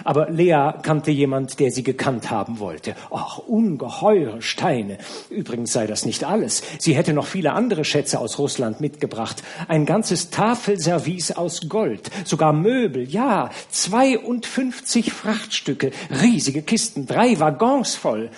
Aber 0.03 0.29
Lea 0.31 0.71
kannte 0.81 1.11
jemand, 1.11 1.59
der 1.59 1.71
sie 1.71 1.83
gekannt 1.83 2.31
haben 2.31 2.59
wollte. 2.59 2.95
Ach, 3.11 3.37
ungeheure 3.37 4.41
Steine. 4.41 4.97
Übrigens 5.29 5.71
sei 5.71 5.85
das 5.85 6.05
nicht 6.05 6.23
alles. 6.23 6.63
Sie 6.79 6.95
hätte 6.95 7.13
noch 7.13 7.27
viele 7.27 7.53
andere 7.53 7.85
Schätze 7.85 8.19
aus 8.19 8.39
Russland 8.39 8.81
mitgebracht. 8.81 9.43
Ein 9.67 9.85
ganzes 9.85 10.31
Tafelservice 10.31 11.33
aus 11.33 11.69
Gold. 11.69 12.09
Sogar 12.25 12.53
Möbel, 12.53 13.07
ja. 13.07 13.51
52 13.69 15.13
Frachtstücke. 15.13 15.91
Riesige 16.09 16.63
Kisten. 16.63 17.05
Drei 17.05 17.39
Waggons 17.39 17.95
voll. 17.95 18.31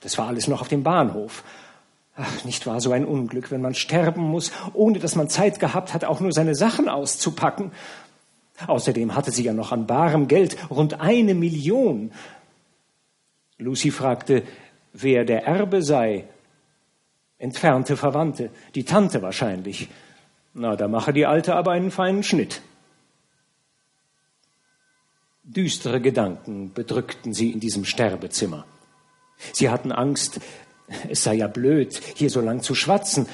Das 0.00 0.16
war 0.16 0.28
alles 0.28 0.48
noch 0.48 0.62
auf 0.62 0.68
dem 0.68 0.82
Bahnhof. 0.82 1.44
Ach, 2.14 2.44
nicht 2.44 2.66
wahr, 2.66 2.80
so 2.80 2.92
ein 2.92 3.06
Unglück, 3.06 3.50
wenn 3.50 3.62
man 3.62 3.74
sterben 3.74 4.22
muss, 4.22 4.52
ohne 4.74 4.98
dass 4.98 5.16
man 5.16 5.28
Zeit 5.28 5.60
gehabt 5.60 5.94
hat, 5.94 6.04
auch 6.04 6.20
nur 6.20 6.32
seine 6.32 6.54
Sachen 6.54 6.88
auszupacken. 6.88 7.72
Außerdem 8.66 9.14
hatte 9.14 9.30
sie 9.30 9.44
ja 9.44 9.54
noch 9.54 9.72
an 9.72 9.86
barem 9.86 10.28
Geld 10.28 10.56
rund 10.70 11.00
eine 11.00 11.34
Million. 11.34 12.12
Lucy 13.58 13.90
fragte, 13.90 14.42
wer 14.92 15.24
der 15.24 15.46
Erbe 15.46 15.82
sei. 15.82 16.24
Entfernte 17.38 17.96
Verwandte, 17.96 18.50
die 18.74 18.84
Tante 18.84 19.22
wahrscheinlich. 19.22 19.88
Na, 20.54 20.76
da 20.76 20.88
mache 20.88 21.12
die 21.12 21.26
Alte 21.26 21.56
aber 21.56 21.72
einen 21.72 21.90
feinen 21.90 22.22
Schnitt. 22.22 22.60
Düstere 25.44 26.00
Gedanken 26.00 26.72
bedrückten 26.72 27.32
sie 27.32 27.50
in 27.50 27.58
diesem 27.58 27.84
Sterbezimmer. 27.84 28.64
Sie 29.52 29.70
hatten 29.70 29.90
Angst, 29.90 30.40
es 31.08 31.22
sei 31.22 31.34
ja 31.34 31.48
blöd, 31.48 32.00
hier 32.14 32.30
so 32.30 32.40
lang 32.40 32.62
zu 32.62 32.74
schwatzen, 32.74 33.26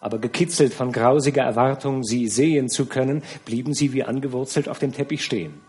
aber 0.00 0.18
gekitzelt 0.18 0.72
von 0.72 0.92
grausiger 0.92 1.42
Erwartung, 1.42 2.02
sie 2.02 2.26
sehen 2.26 2.68
zu 2.68 2.86
können, 2.86 3.22
blieben 3.44 3.74
sie 3.74 3.92
wie 3.92 4.02
angewurzelt 4.02 4.68
auf 4.68 4.78
dem 4.78 4.92
Teppich 4.92 5.24
stehen. 5.24 5.60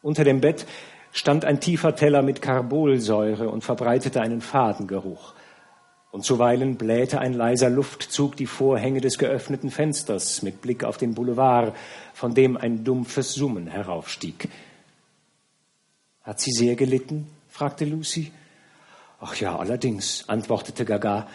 Unter 0.00 0.22
dem 0.22 0.40
Bett 0.40 0.64
stand 1.10 1.44
ein 1.44 1.60
tiefer 1.60 1.96
Teller 1.96 2.22
mit 2.22 2.40
Carbolsäure 2.40 3.48
und 3.48 3.64
verbreitete 3.64 4.20
einen 4.20 4.40
Fadengeruch. 4.40 5.34
Und 6.10 6.24
zuweilen 6.24 6.76
blähte 6.76 7.20
ein 7.20 7.34
leiser 7.34 7.68
Luftzug 7.68 8.36
die 8.36 8.46
Vorhänge 8.46 9.00
des 9.00 9.18
geöffneten 9.18 9.70
Fensters 9.70 10.42
mit 10.42 10.62
Blick 10.62 10.84
auf 10.84 10.96
den 10.96 11.14
Boulevard, 11.14 11.74
von 12.14 12.32
dem 12.32 12.56
ein 12.56 12.84
dumpfes 12.84 13.34
Summen 13.34 13.66
heraufstieg. 13.66 14.48
Hat 16.22 16.40
sie 16.40 16.52
sehr 16.52 16.76
gelitten? 16.76 17.28
fragte 17.48 17.84
Lucy. 17.84 18.30
Ach 19.20 19.34
ja, 19.36 19.56
allerdings, 19.56 20.28
antwortete 20.28 20.84
Gaga. 20.84 21.26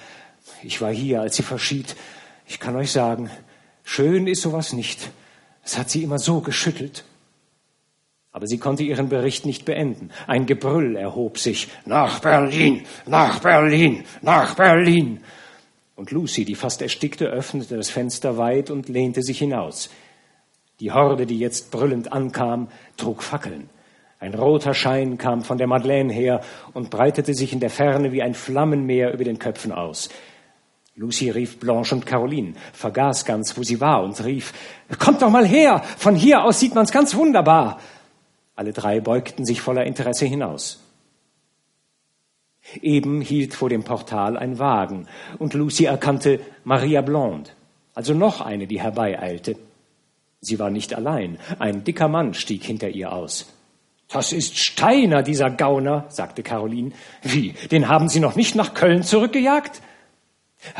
Ich 0.63 0.81
war 0.81 0.91
hier, 0.91 1.21
als 1.21 1.35
sie 1.35 1.43
verschied. 1.43 1.95
Ich 2.47 2.59
kann 2.59 2.75
euch 2.75 2.91
sagen, 2.91 3.29
schön 3.83 4.27
ist 4.27 4.41
sowas 4.41 4.73
nicht. 4.73 5.11
Es 5.63 5.77
hat 5.77 5.89
sie 5.89 6.03
immer 6.03 6.19
so 6.19 6.41
geschüttelt. 6.41 7.03
Aber 8.31 8.47
sie 8.47 8.57
konnte 8.57 8.83
ihren 8.83 9.09
Bericht 9.09 9.45
nicht 9.45 9.65
beenden. 9.65 10.09
Ein 10.27 10.45
Gebrüll 10.45 10.95
erhob 10.95 11.37
sich. 11.37 11.67
Nach 11.85 12.19
Berlin, 12.19 12.85
nach 13.05 13.39
Berlin, 13.39 14.05
nach 14.21 14.55
Berlin. 14.55 15.21
Und 15.95 16.11
Lucy, 16.11 16.43
die 16.43 16.55
fast 16.55 16.81
erstickte, 16.81 17.27
öffnete 17.27 17.77
das 17.77 17.89
Fenster 17.89 18.37
weit 18.37 18.71
und 18.71 18.89
lehnte 18.89 19.21
sich 19.21 19.39
hinaus. 19.39 19.89
Die 20.79 20.91
Horde, 20.91 21.25
die 21.27 21.37
jetzt 21.37 21.69
brüllend 21.69 22.11
ankam, 22.11 22.69
trug 22.97 23.21
Fackeln. 23.21 23.69
Ein 24.23 24.35
roter 24.35 24.73
Schein 24.73 25.17
kam 25.17 25.41
von 25.41 25.57
der 25.57 25.67
Madeleine 25.67 26.13
her 26.13 26.39
und 26.71 26.89
breitete 26.89 27.33
sich 27.33 27.51
in 27.51 27.59
der 27.59 27.69
Ferne 27.69 28.13
wie 28.13 28.21
ein 28.21 28.35
Flammenmeer 28.35 29.13
über 29.13 29.25
den 29.25 29.37
Köpfen 29.37 29.73
aus. 29.73 30.07
Lucy 30.95 31.29
rief 31.29 31.59
Blanche 31.59 31.93
und 31.93 32.05
Caroline, 32.05 32.53
vergaß 32.71 33.25
ganz, 33.25 33.57
wo 33.57 33.63
sie 33.63 33.81
war 33.81 34.01
und 34.01 34.23
rief, 34.23 34.53
Kommt 34.97 35.21
doch 35.21 35.29
mal 35.29 35.45
her, 35.45 35.83
von 35.97 36.15
hier 36.15 36.45
aus 36.45 36.61
sieht 36.61 36.73
man's 36.73 36.93
ganz 36.93 37.15
wunderbar. 37.15 37.81
Alle 38.55 38.71
drei 38.71 39.01
beugten 39.01 39.43
sich 39.43 39.59
voller 39.59 39.83
Interesse 39.83 40.25
hinaus. 40.25 40.81
Eben 42.81 43.19
hielt 43.19 43.53
vor 43.53 43.67
dem 43.67 43.83
Portal 43.83 44.37
ein 44.37 44.57
Wagen 44.57 45.09
und 45.37 45.53
Lucy 45.53 45.83
erkannte 45.83 46.39
Maria 46.63 47.01
Blonde, 47.01 47.49
also 47.93 48.13
noch 48.13 48.39
eine, 48.39 48.67
die 48.67 48.79
herbeieilte. 48.79 49.57
Sie 50.39 50.59
war 50.59 50.69
nicht 50.69 50.93
allein, 50.93 51.39
ein 51.59 51.83
dicker 51.83 52.07
Mann 52.07 52.33
stieg 52.33 52.63
hinter 52.63 52.87
ihr 52.87 53.11
aus. 53.11 53.53
Das 54.13 54.31
ist 54.31 54.59
Steiner, 54.59 55.23
dieser 55.23 55.49
Gauner, 55.49 56.05
sagte 56.09 56.43
Caroline. 56.43 56.91
Wie, 57.23 57.55
den 57.71 57.89
haben 57.89 58.09
Sie 58.09 58.19
noch 58.19 58.35
nicht 58.35 58.53
nach 58.53 58.75
Köln 58.75 59.01
zurückgejagt? 59.01 59.81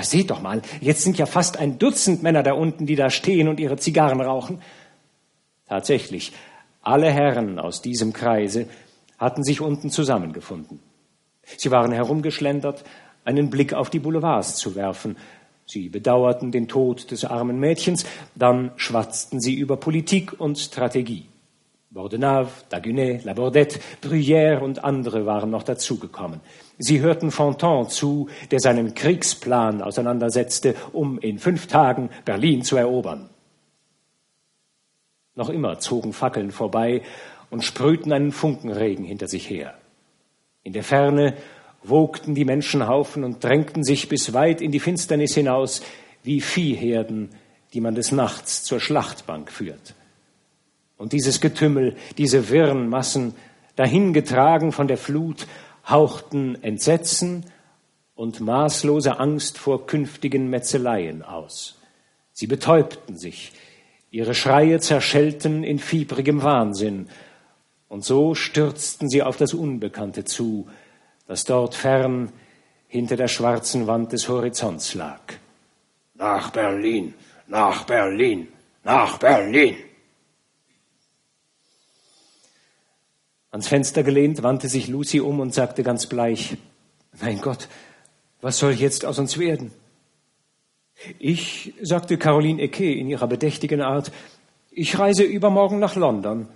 Seht 0.02 0.30
doch 0.30 0.40
mal, 0.40 0.62
jetzt 0.82 1.02
sind 1.02 1.18
ja 1.18 1.26
fast 1.26 1.58
ein 1.58 1.80
Dutzend 1.80 2.22
Männer 2.22 2.44
da 2.44 2.54
unten, 2.54 2.86
die 2.86 2.96
da 2.96 3.10
stehen 3.10 3.48
und 3.48 3.60
ihre 3.60 3.78
Zigarren 3.78 4.22
rauchen. 4.22 4.62
Tatsächlich, 5.68 6.32
alle 6.84 7.12
Herren 7.12 7.58
aus 7.58 7.82
diesem 7.82 8.14
Kreise 8.14 8.68
hatten 9.18 9.44
sich 9.44 9.62
unten 9.62 9.90
zusammengefunden. 9.90 10.80
Sie 11.58 11.72
waren 11.72 11.92
herumgeschlendert, 11.92 12.84
einen 13.26 13.50
Blick 13.50 13.74
auf 13.74 13.90
die 13.90 14.00
Boulevards 14.00 14.56
zu 14.56 14.76
werfen. 14.76 15.18
Sie 15.66 15.90
bedauerten 15.90 16.52
den 16.52 16.68
Tod 16.68 17.10
des 17.10 17.26
armen 17.26 17.60
Mädchens, 17.60 18.06
dann 18.36 18.72
schwatzten 18.76 19.40
sie 19.40 19.56
über 19.56 19.78
Politik 19.78 20.40
und 20.40 20.60
Strategie. 20.60 21.26
Bordenave, 21.94 22.50
Dagunet, 22.70 23.24
Labordette, 23.24 23.80
Bruyère 24.02 24.62
und 24.62 24.84
andere 24.84 25.28
waren 25.28 25.52
noch 25.52 25.62
dazugekommen. 25.62 26.40
Sie 26.80 27.02
hörten 27.02 27.30
Fontan 27.30 27.88
zu, 27.88 28.30
der 28.50 28.60
seinen 28.60 28.96
Kriegsplan 28.96 29.84
auseinandersetzte, 29.84 30.74
um 30.92 31.20
in 31.20 31.38
fünf 31.38 31.68
Tagen 31.68 32.10
Berlin 32.26 32.64
zu 32.64 32.78
erobern. 32.78 33.30
Noch 35.36 35.50
immer 35.50 35.78
zogen 35.78 36.14
Fackeln 36.14 36.50
vorbei 36.50 37.04
und 37.52 37.64
sprühten 37.64 38.12
einen 38.12 38.32
Funkenregen 38.32 39.06
hinter 39.06 39.28
sich 39.28 39.48
her. 39.48 39.76
In 40.64 40.74
der 40.74 40.84
Ferne 40.84 41.36
wogten 41.84 42.34
die 42.34 42.46
Menschenhaufen 42.46 43.24
und 43.24 43.44
drängten 43.44 43.84
sich 43.84 44.10
bis 44.10 44.34
weit 44.34 44.62
in 44.62 44.72
die 44.72 44.80
Finsternis 44.80 45.36
hinaus 45.36 45.84
wie 46.24 46.42
Viehherden, 46.42 47.30
die 47.76 47.82
man 47.82 47.94
des 47.94 48.12
Nachts 48.12 48.64
zur 48.64 48.80
Schlachtbank 48.80 49.52
führt. 49.52 49.94
Und 50.98 51.14
dieses 51.14 51.42
Getümmel, 51.42 51.96
diese 52.18 52.50
wirren 52.50 52.88
Massen, 52.88 53.36
dahingetragen 53.76 54.72
von 54.72 54.88
der 54.88 54.98
Flut, 54.98 55.48
hauchten 55.88 56.62
Entsetzen 56.64 57.46
und 58.16 58.40
maßlose 58.40 59.20
Angst 59.20 59.58
vor 59.58 59.86
künftigen 59.88 60.50
Metzeleien 60.50 61.24
aus. 61.24 61.80
Sie 62.32 62.48
betäubten 62.48 63.18
sich, 63.18 63.52
ihre 64.12 64.36
Schreie 64.36 64.80
zerschellten 64.80 65.64
in 65.64 65.80
fiebrigem 65.80 66.44
Wahnsinn, 66.44 67.10
und 67.90 68.04
so 68.04 68.34
stürzten 68.34 69.08
sie 69.08 69.22
auf 69.22 69.38
das 69.38 69.54
Unbekannte 69.54 70.26
zu, 70.26 70.68
das 71.28 71.46
dort 71.46 71.76
fern 71.76 72.32
hinter 72.88 73.18
der 73.18 73.28
schwarzen 73.28 73.86
Wand 73.86 74.14
des 74.14 74.30
Horizonts 74.30 74.96
lag. 74.96 75.22
nach 76.16 76.52
Berlin, 76.52 77.14
nach 77.48 77.84
Berlin, 77.86 78.48
nach 78.84 79.18
Berlin. 79.18 79.76
Ans 83.54 83.68
Fenster 83.68 84.02
gelehnt, 84.02 84.42
wandte 84.42 84.68
sich 84.68 84.88
Lucy 84.88 85.20
um 85.20 85.40
und 85.40 85.54
sagte 85.54 85.84
ganz 85.84 86.08
bleich, 86.08 86.58
mein 87.22 87.40
Gott, 87.40 87.68
was 88.42 88.58
soll 88.58 88.72
jetzt 88.72 89.06
aus 89.06 89.20
uns 89.20 89.38
werden? 89.38 89.72
Ich, 91.20 91.76
sagte 91.80 92.18
Caroline 92.18 92.60
Ecke 92.60 92.92
in 92.92 93.08
ihrer 93.08 93.28
bedächtigen 93.28 93.82
Art, 93.82 94.12
ich 94.72 94.98
reise 94.98 95.22
übermorgen 95.22 95.78
nach 95.78 95.96
London. 95.96 96.48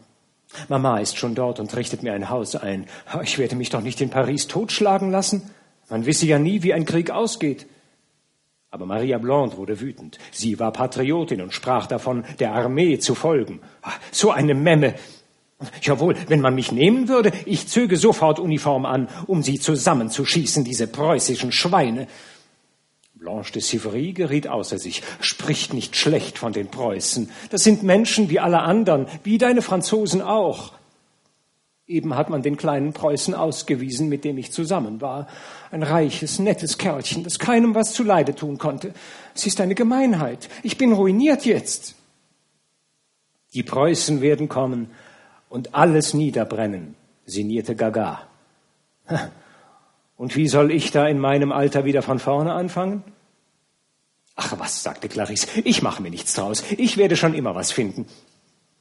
Mama 0.69 0.97
ist 0.97 1.19
schon 1.19 1.35
dort 1.35 1.59
und 1.59 1.75
richtet 1.75 2.01
mir 2.01 2.13
ein 2.13 2.31
Haus 2.31 2.55
ein. 2.55 2.87
Ich 3.21 3.37
werde 3.37 3.55
mich 3.55 3.69
doch 3.69 3.81
nicht 3.81 4.01
in 4.01 4.09
Paris 4.09 4.47
totschlagen 4.47 5.11
lassen. 5.11 5.51
Man 5.89 6.07
wisse 6.07 6.25
ja 6.25 6.39
nie, 6.39 6.63
wie 6.63 6.73
ein 6.73 6.85
Krieg 6.85 7.11
ausgeht. 7.11 7.67
Aber 8.71 8.87
Maria 8.87 9.19
Blonde 9.19 9.57
wurde 9.57 9.79
wütend. 9.79 10.17
Sie 10.31 10.57
war 10.57 10.73
Patriotin 10.73 11.43
und 11.43 11.53
sprach 11.53 11.85
davon, 11.85 12.25
der 12.39 12.53
Armee 12.53 12.97
zu 12.97 13.13
folgen. 13.13 13.61
So 14.11 14.31
eine 14.31 14.55
Memme. 14.55 14.95
Jawohl, 15.81 16.15
wenn 16.27 16.41
man 16.41 16.53
mich 16.53 16.71
nehmen 16.71 17.07
würde, 17.07 17.31
ich 17.45 17.67
zöge 17.67 17.97
sofort 17.97 18.39
Uniform 18.39 18.85
an, 18.85 19.09
um 19.25 19.41
sie 19.41 19.59
zusammenzuschießen, 19.59 20.63
diese 20.63 20.87
preußischen 20.87 21.51
Schweine. 21.51 22.07
Blanche 23.15 23.53
de 23.53 23.61
Sivry 23.63 24.13
geriet 24.13 24.47
außer 24.47 24.77
sich, 24.77 25.01
spricht 25.19 25.73
nicht 25.73 25.95
schlecht 25.95 26.37
von 26.37 26.53
den 26.53 26.67
Preußen. 26.67 27.31
Das 27.49 27.63
sind 27.63 27.81
Menschen 27.81 28.29
wie 28.29 28.39
alle 28.39 28.59
anderen, 28.59 29.07
wie 29.23 29.39
deine 29.39 29.63
Franzosen 29.63 30.21
auch. 30.21 30.73
Eben 31.87 32.15
hat 32.15 32.29
man 32.29 32.43
den 32.43 32.57
kleinen 32.57 32.93
Preußen 32.93 33.33
ausgewiesen, 33.33 34.09
mit 34.09 34.25
dem 34.25 34.37
ich 34.37 34.51
zusammen 34.51 35.01
war. 35.01 35.27
Ein 35.71 35.81
reiches, 35.81 36.37
nettes 36.37 36.77
Kerlchen, 36.77 37.23
das 37.23 37.39
keinem 37.39 37.73
was 37.73 37.93
zuleide 37.93 38.35
tun 38.35 38.59
konnte. 38.59 38.93
Es 39.33 39.47
ist 39.47 39.59
eine 39.59 39.73
Gemeinheit. 39.73 40.49
Ich 40.61 40.77
bin 40.77 40.93
ruiniert 40.93 41.45
jetzt. 41.45 41.95
Die 43.53 43.63
Preußen 43.63 44.21
werden 44.21 44.49
kommen 44.49 44.91
und 45.49 45.75
alles 45.75 46.13
niederbrennen, 46.13 46.95
sinnierte 47.25 47.75
Gaga. 47.75 48.21
Und 50.17 50.35
wie 50.35 50.47
soll 50.47 50.71
ich 50.71 50.91
da 50.91 51.07
in 51.07 51.19
meinem 51.19 51.51
Alter 51.51 51.85
wieder 51.85 52.01
von 52.01 52.19
vorne 52.19 52.53
anfangen? 52.53 53.03
Ach 54.35 54.59
was, 54.59 54.83
sagte 54.83 55.07
Clarisse, 55.07 55.47
ich 55.63 55.81
mache 55.81 56.01
mir 56.01 56.09
nichts 56.09 56.33
draus. 56.33 56.63
Ich 56.77 56.97
werde 56.97 57.15
schon 57.15 57.33
immer 57.33 57.55
was 57.55 57.71
finden. 57.71 58.05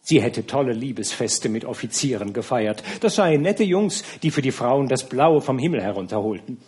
Sie 0.01 0.23
hätte 0.23 0.47
tolle 0.47 0.73
Liebesfeste 0.73 1.49
mit 1.49 1.65
Offizieren 1.65 2.33
gefeiert. 2.33 2.83
Das 3.01 3.17
seien 3.17 3.43
nette 3.43 3.65
Jungs, 3.65 4.05
die 4.23 4.31
für 4.31 4.43
die 4.43 4.53
Frauen 4.53 4.89
das 4.89 5.09
Blaue 5.09 5.41
vom 5.41 5.59
Himmel 5.59 5.83
herunterholten. 5.83 6.59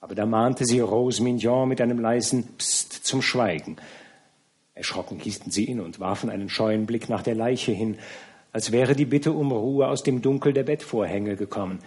Aber 0.00 0.14
da 0.14 0.26
mahnte 0.26 0.64
sie 0.64 0.80
Rose 0.80 1.22
Mignon 1.22 1.68
mit 1.68 1.80
einem 1.80 1.98
leisen 1.98 2.56
Psst 2.56 3.04
zum 3.04 3.20
Schweigen. 3.20 3.76
Erschrocken 4.74 5.18
hielten 5.18 5.50
sie 5.50 5.64
in 5.64 5.80
und 5.80 5.98
warfen 5.98 6.30
einen 6.30 6.48
scheuen 6.48 6.86
Blick 6.86 7.08
nach 7.08 7.22
der 7.22 7.34
Leiche 7.34 7.72
hin, 7.72 7.98
als 8.52 8.72
wäre 8.72 8.94
die 8.94 9.04
Bitte 9.04 9.32
um 9.32 9.52
Ruhe 9.52 9.88
aus 9.88 10.02
dem 10.02 10.22
Dunkel 10.22 10.52
der 10.52 10.64
Bettvorhänge 10.64 11.36
gekommen 11.36 11.80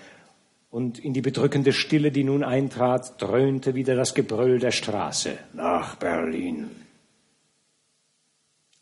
und 0.72 0.99
in 0.99 1.14
die 1.14 1.22
bedrückende 1.22 1.74
Stille, 1.74 2.12
die 2.12 2.24
nun 2.24 2.43
eintrat, 2.43 3.22
dröhnte 3.22 3.76
wieder 3.76 3.95
das 3.95 4.14
Gebrüll 4.14 4.57
der 4.57 4.72
Straße 4.72 5.38
nach 5.53 5.97
Berlin. 5.97 6.72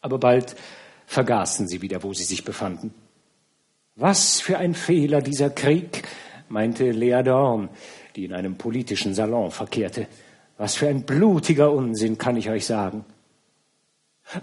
Aber 0.02 0.20
bald 0.20 0.56
vergaßen 1.08 1.68
sie 1.68 1.82
wieder, 1.82 2.04
wo 2.04 2.14
sie 2.14 2.24
sich 2.24 2.46
befanden. 2.46 2.94
Was 3.96 4.40
für 4.40 4.60
ein 4.60 4.76
Fehler 4.76 5.22
dieser 5.22 5.50
Krieg, 5.50 6.08
meinte 6.48 6.92
Lea 6.92 7.22
Dorn, 7.24 7.70
die 8.16 8.26
in 8.26 8.34
einem 8.34 8.56
politischen 8.56 9.14
Salon 9.14 9.52
verkehrte. 9.52 10.08
Was 10.58 10.76
für 10.76 10.88
ein 10.88 11.04
blutiger 11.04 11.72
Unsinn, 11.72 12.18
kann 12.18 12.38
ich 12.38 12.50
euch 12.50 12.66
sagen. 12.66 13.04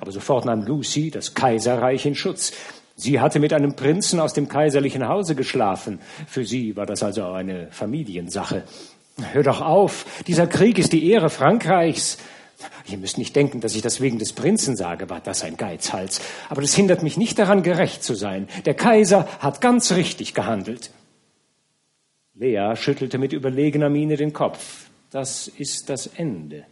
Aber 0.01 0.11
sofort 0.11 0.45
nahm 0.45 0.63
Lucy 0.63 1.11
das 1.11 1.35
Kaiserreich 1.35 2.07
in 2.07 2.17
Schutz. 2.17 2.53
Sie 2.97 3.21
hatte 3.21 3.41
mit 3.41 3.53
einem 3.53 3.77
Prinzen 3.77 4.21
aus 4.21 4.33
dem 4.33 4.49
kaiserlichen 4.49 5.07
Hause 5.07 5.35
geschlafen. 5.35 6.01
Für 6.27 6.45
sie 6.47 6.77
war 6.77 6.87
das 6.87 7.03
also 7.03 7.25
eine 7.25 7.69
Familiensache. 7.71 8.65
Hör 9.33 9.43
doch 9.43 9.61
auf, 9.61 10.07
dieser 10.27 10.47
Krieg 10.47 10.79
ist 10.79 10.93
die 10.93 11.11
Ehre 11.11 11.29
Frankreichs. 11.29 12.17
Ihr 12.87 12.97
müsst 12.97 13.19
nicht 13.19 13.37
denken, 13.37 13.61
dass 13.61 13.75
ich 13.75 13.83
das 13.83 14.01
wegen 14.01 14.19
des 14.19 14.33
Prinzen 14.33 14.77
sage, 14.77 15.11
war 15.11 15.21
das 15.21 15.45
ein 15.45 15.59
Geizhals. 15.59 16.23
Aber 16.49 16.63
das 16.63 16.75
hindert 16.75 17.03
mich 17.03 17.19
nicht 17.19 17.39
daran, 17.39 17.63
gerecht 17.63 18.03
zu 18.03 18.15
sein. 18.15 18.49
Der 18.65 18.75
Kaiser 18.75 19.29
hat 19.41 19.61
ganz 19.61 19.93
richtig 19.93 20.33
gehandelt. 20.33 20.91
Lea 22.35 22.77
schüttelte 22.77 23.19
mit 23.19 23.35
überlegener 23.35 23.91
Miene 23.91 24.17
den 24.17 24.33
Kopf. 24.33 24.87
Das 25.11 25.49
ist 25.49 25.91
das 25.91 26.07
Ende. 26.07 26.65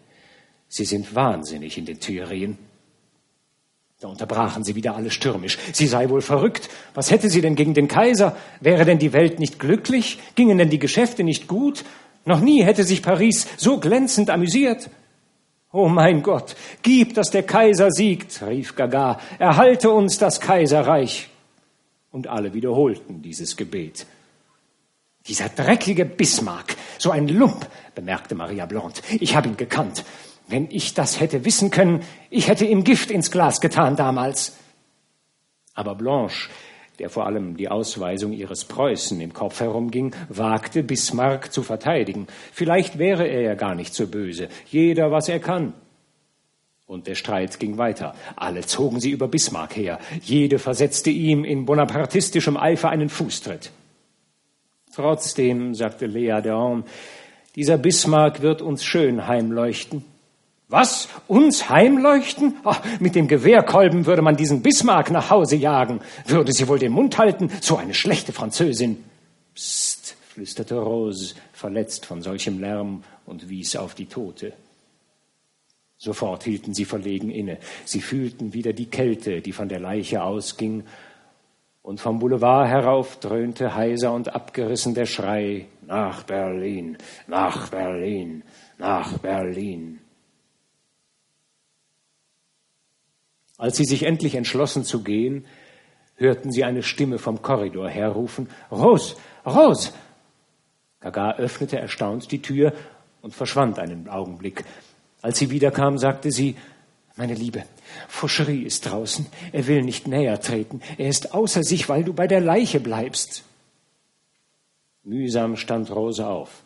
Sie 0.69 0.85
sind 0.85 1.15
wahnsinnig 1.15 1.77
in 1.77 1.85
den 1.85 2.01
Thürien. 2.01 2.59
Da 4.05 4.11
unterbrachen 4.11 4.65
sie 4.65 4.75
wieder 4.75 4.95
alle 4.97 5.11
stürmisch. 5.11 5.57
Sie 5.73 5.87
sei 5.87 6.11
wohl 6.11 6.21
verrückt. 6.21 6.69
Was 6.93 7.11
hätte 7.11 7.31
sie 7.31 7.41
denn 7.41 7.55
gegen 7.55 7.73
den 7.73 7.89
Kaiser? 7.89 8.37
Wäre 8.61 8.85
denn 8.85 8.99
die 8.99 9.15
Welt 9.15 9.39
nicht 9.39 9.59
glücklich? 9.59 10.19
Gingen 10.35 10.59
denn 10.59 10.69
die 10.69 10.79
Geschäfte 10.79 11.25
nicht 11.25 11.49
gut? 11.49 11.87
Noch 12.27 12.41
nie 12.41 12.63
hätte 12.63 12.85
sich 12.85 13.03
Paris 13.03 13.47
so 13.57 13.81
glänzend 13.81 14.29
amüsiert. 14.29 14.91
Oh 15.73 15.89
mein 15.89 16.23
Gott, 16.23 16.55
gib, 16.83 17.15
dass 17.15 17.31
der 17.31 17.45
Kaiser 17.45 17.91
siegt, 17.91 18.43
rief 18.43 18.77
Gaga. 18.77 19.21
Erhalte 19.39 19.91
uns 19.91 20.19
das 20.19 20.39
Kaiserreich. 20.39 21.31
Und 22.11 22.27
alle 22.27 22.53
wiederholten 22.53 23.23
dieses 23.23 23.57
Gebet. 23.57 24.05
Dieser 25.29 25.49
dreckige 25.49 26.05
Bismarck, 26.05 26.77
so 26.99 27.11
ein 27.11 27.27
Lump, 27.29 27.67
bemerkte 27.95 28.35
Maria 28.35 28.67
Blond. 28.67 29.01
Ich 29.19 29.35
habe 29.35 29.49
ihn 29.49 29.57
gekannt. 29.57 30.05
Wenn 30.47 30.71
ich 30.71 30.95
das 30.95 31.21
hätte 31.21 31.45
wissen 31.45 31.71
können, 31.71 32.03
ich 32.31 32.49
hätte 32.49 32.67
ihm 32.67 32.85
Gift 32.85 33.11
ins 33.11 33.31
Glas 33.31 33.61
getan 33.61 33.97
damals. 33.97 34.57
Aber 35.75 35.95
Blanche, 35.95 36.51
der 36.99 37.11
vor 37.11 37.27
allem 37.27 37.57
die 37.57 37.69
Ausweisung 37.69 38.33
ihres 38.33 38.65
Preußen 38.65 39.21
im 39.21 39.33
Kopf 39.33 39.61
herumging, 39.61 40.15
wagte 40.29 40.83
Bismarck 40.83 41.53
zu 41.53 41.63
verteidigen. 41.63 42.27
Vielleicht 42.53 42.99
wäre 42.99 43.27
er 43.27 43.41
ja 43.41 43.55
gar 43.55 43.75
nicht 43.75 43.95
so 43.95 44.07
böse. 44.07 44.49
Jeder, 44.71 45.11
was 45.11 45.29
er 45.29 45.41
kann. 45.41 45.73
Und 46.87 47.07
der 47.07 47.15
Streit 47.15 47.59
ging 47.59 47.79
weiter. 47.79 48.15
Alle 48.37 48.61
zogen 48.61 49.01
sie 49.01 49.11
über 49.11 49.27
Bismarck 49.27 49.75
her. 49.75 49.99
Jede 50.23 50.59
versetzte 50.59 51.11
ihm 51.11 51.43
in 51.43 51.65
bonapartistischem 51.65 52.59
Eifer 52.59 52.91
einen 52.91 53.09
Fußtritt. 53.09 53.73
Trotzdem, 54.95 55.75
sagte 55.75 56.07
Lea 56.07 56.41
Dehorn, 56.43 56.85
dieser 57.57 57.79
Bismarck 57.79 58.43
wird 58.43 58.63
uns 58.63 58.85
schön 58.85 59.27
heimleuchten. 59.27 60.05
Was? 60.75 61.09
Uns 61.29 61.71
heimleuchten? 61.71 62.57
Ach, 62.65 62.83
mit 62.99 63.15
dem 63.15 63.29
Gewehrkolben 63.29 64.07
würde 64.07 64.23
man 64.23 64.37
diesen 64.37 64.61
Bismarck 64.61 65.13
nach 65.13 65.31
Hause 65.31 65.55
jagen. 65.55 66.01
Würde 66.27 66.53
sie 66.53 66.67
wohl 66.67 66.81
den 66.81 66.91
Mund 66.91 67.17
halten? 67.17 67.49
So 67.61 67.77
eine 67.77 67.95
schlechte 67.95 68.33
Französin. 68.33 69.05
Psst, 69.55 70.17
flüsterte 70.31 70.75
Rose, 70.75 71.37
verletzt 71.53 72.07
von 72.07 72.23
solchem 72.23 72.59
Lärm 72.59 73.05
und 73.25 73.49
wies 73.49 73.77
auf 73.77 73.95
die 73.95 74.07
Tote. 74.07 74.53
Sofort 75.97 76.43
hielten 76.43 76.75
sie 76.75 76.87
verlegen 76.87 77.31
inne. 77.31 77.59
Sie 77.85 78.01
fühlten 78.01 78.53
wieder 78.53 78.73
die 78.73 78.87
Kälte, 78.87 79.43
die 79.43 79.53
von 79.53 79.69
der 79.69 79.79
Leiche 79.79 80.25
ausging, 80.25 80.83
und 81.83 82.01
vom 82.01 82.19
Boulevard 82.19 82.67
herauf 82.67 83.21
dröhnte 83.21 83.77
heiser 83.77 84.13
und 84.13 84.35
abgerissen 84.35 84.95
der 84.95 85.07
Schrei 85.07 85.67
nach 85.83 86.25
Berlin, 86.25 86.99
nach 87.29 87.69
Berlin, 87.69 88.43
nach 88.77 89.19
Berlin. 89.19 90.01
Als 93.57 93.77
sie 93.77 93.85
sich 93.85 94.03
endlich 94.03 94.35
entschlossen 94.35 94.85
zu 94.85 95.03
gehen, 95.03 95.47
hörten 96.17 96.53
sie 96.53 96.65
eine 96.65 96.83
Stimme 96.83 97.19
vom 97.19 97.43
Korridor 97.43 97.89
herrufen, 97.89 98.49
Rose, 98.71 99.17
Rose! 99.47 99.93
Gaga 101.01 101.37
öffnete 101.37 101.79
erstaunt 101.79 102.33
die 102.33 102.41
Tür 102.41 102.73
und 103.21 103.35
verschwand 103.35 103.79
einen 103.79 104.09
Augenblick. 104.09 104.65
Als 105.21 105.39
sie 105.39 105.51
wiederkam, 105.51 105.99
sagte 105.99 106.31
sie, 106.31 106.57
meine 107.17 107.35
Liebe, 107.35 107.65
Fauchery 108.09 108.63
ist 108.63 108.87
draußen. 108.87 109.27
Er 109.53 109.67
will 109.67 109.83
nicht 109.83 110.09
näher 110.09 110.41
treten. 110.41 110.81
Er 110.99 111.09
ist 111.09 111.33
außer 111.33 111.63
sich, 111.63 111.89
weil 111.89 112.05
du 112.05 112.13
bei 112.13 112.27
der 112.27 112.41
Leiche 112.41 112.81
bleibst. 112.81 113.45
Mühsam 115.05 115.57
stand 115.57 115.91
Rose 115.91 116.27
auf. 116.27 116.63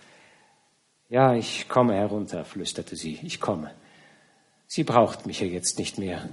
Ja, 1.09 1.35
ich 1.35 1.69
komme 1.69 1.94
herunter, 1.94 2.44
flüsterte 2.44 2.97
sie. 2.97 3.19
Ich 3.23 3.40
komme. 3.40 3.73
Sie 4.66 4.85
braucht 4.85 5.27
mich 5.27 5.40
ja 5.40 5.47
jetzt 5.47 5.78
nicht 5.78 5.98
mehr. 5.98 6.28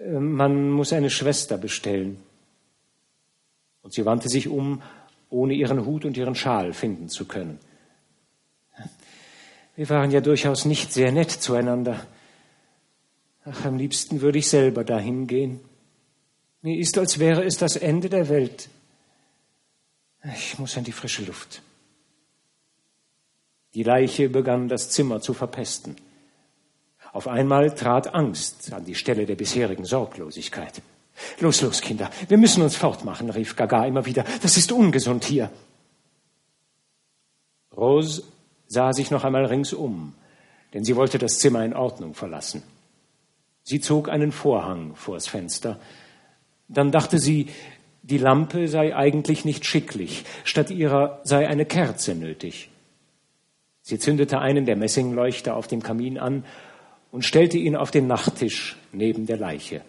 Äh, 0.00 0.18
man 0.18 0.70
muss 0.70 0.92
eine 0.92 1.10
Schwester 1.10 1.58
bestellen. 1.58 2.18
Und 3.82 3.94
sie 3.94 4.04
wandte 4.04 4.28
sich 4.28 4.48
um, 4.48 4.82
ohne 5.30 5.54
ihren 5.54 5.86
Hut 5.86 6.04
und 6.04 6.16
ihren 6.16 6.34
Schal 6.34 6.72
finden 6.72 7.08
zu 7.08 7.24
können. 7.24 7.58
Wir 9.76 9.88
waren 9.88 10.10
ja 10.10 10.20
durchaus 10.20 10.64
nicht 10.64 10.92
sehr 10.92 11.12
nett 11.12 11.30
zueinander. 11.30 12.06
Ach, 13.44 13.64
am 13.64 13.78
liebsten 13.78 14.20
würde 14.20 14.38
ich 14.38 14.48
selber 14.48 14.84
dahin 14.84 15.26
gehen. 15.26 15.60
Mir 16.60 16.78
ist, 16.78 16.98
als 16.98 17.18
wäre 17.18 17.44
es 17.44 17.56
das 17.56 17.76
Ende 17.76 18.10
der 18.10 18.28
Welt. 18.28 18.68
Ich 20.24 20.58
muss 20.58 20.76
an 20.76 20.84
die 20.84 20.92
frische 20.92 21.24
Luft. 21.24 21.62
Die 23.72 23.82
Leiche 23.82 24.28
begann 24.28 24.68
das 24.68 24.90
Zimmer 24.90 25.22
zu 25.22 25.32
verpesten. 25.32 25.96
Auf 27.12 27.26
einmal 27.26 27.74
trat 27.74 28.14
Angst 28.14 28.72
an 28.72 28.84
die 28.84 28.94
Stelle 28.94 29.26
der 29.26 29.34
bisherigen 29.34 29.84
Sorglosigkeit. 29.84 30.80
Los, 31.40 31.60
los, 31.60 31.80
Kinder, 31.80 32.10
wir 32.28 32.38
müssen 32.38 32.62
uns 32.62 32.76
fortmachen, 32.76 33.30
rief 33.30 33.56
Gaga 33.56 33.84
immer 33.84 34.06
wieder. 34.06 34.24
Das 34.42 34.56
ist 34.56 34.72
ungesund 34.72 35.24
hier. 35.24 35.50
Rose 37.76 38.22
sah 38.66 38.92
sich 38.92 39.10
noch 39.10 39.24
einmal 39.24 39.46
ringsum, 39.46 40.14
denn 40.72 40.84
sie 40.84 40.96
wollte 40.96 41.18
das 41.18 41.38
Zimmer 41.38 41.64
in 41.64 41.74
Ordnung 41.74 42.14
verlassen. 42.14 42.62
Sie 43.62 43.80
zog 43.80 44.08
einen 44.08 44.32
Vorhang 44.32 44.94
vors 44.94 45.26
Fenster. 45.26 45.78
Dann 46.68 46.92
dachte 46.92 47.18
sie, 47.18 47.48
die 48.02 48.18
Lampe 48.18 48.68
sei 48.68 48.96
eigentlich 48.96 49.44
nicht 49.44 49.66
schicklich, 49.66 50.24
statt 50.44 50.70
ihrer 50.70 51.20
sei 51.24 51.48
eine 51.48 51.66
Kerze 51.66 52.14
nötig. 52.14 52.70
Sie 53.82 53.98
zündete 53.98 54.38
einen 54.38 54.66
der 54.66 54.76
Messingleuchter 54.76 55.56
auf 55.56 55.66
dem 55.66 55.82
Kamin 55.82 56.18
an 56.18 56.44
und 57.10 57.24
stellte 57.24 57.58
ihn 57.58 57.76
auf 57.76 57.90
den 57.90 58.06
Nachttisch 58.06 58.76
neben 58.92 59.26
der 59.26 59.36
Leiche. 59.36 59.82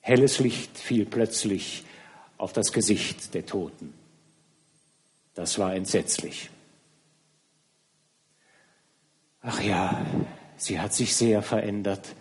Helles 0.00 0.38
Licht 0.40 0.76
fiel 0.78 1.06
plötzlich 1.06 1.84
auf 2.38 2.52
das 2.52 2.72
Gesicht 2.72 3.34
der 3.34 3.46
Toten. 3.46 3.94
Das 5.34 5.58
war 5.58 5.74
entsetzlich. 5.74 6.50
Ach 9.40 9.60
ja, 9.62 10.04
sie 10.56 10.80
hat 10.80 10.94
sich 10.94 11.16
sehr 11.16 11.42
verändert, 11.42 12.14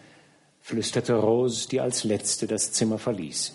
flüsterte 0.62 1.16
Rose, 1.16 1.68
die 1.68 1.82
als 1.82 2.04
letzte 2.04 2.48
das 2.48 2.72
Zimmer 2.72 2.98
verließ. 2.98 3.54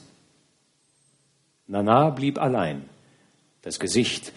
Nana 1.68 2.10
blieb 2.10 2.38
allein, 2.38 2.88
das 3.62 3.80
Gesicht 3.80 4.32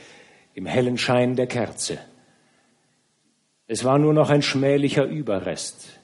im 0.56 0.66
hellen 0.66 0.98
Schein 0.98 1.36
der 1.36 1.48
Kerze. 1.48 2.00
Es 3.68 3.84
war 3.84 4.00
nur 4.00 4.14
noch 4.14 4.32
ein 4.32 4.42
schmählicher 4.42 5.06
Überrest, 5.06 5.99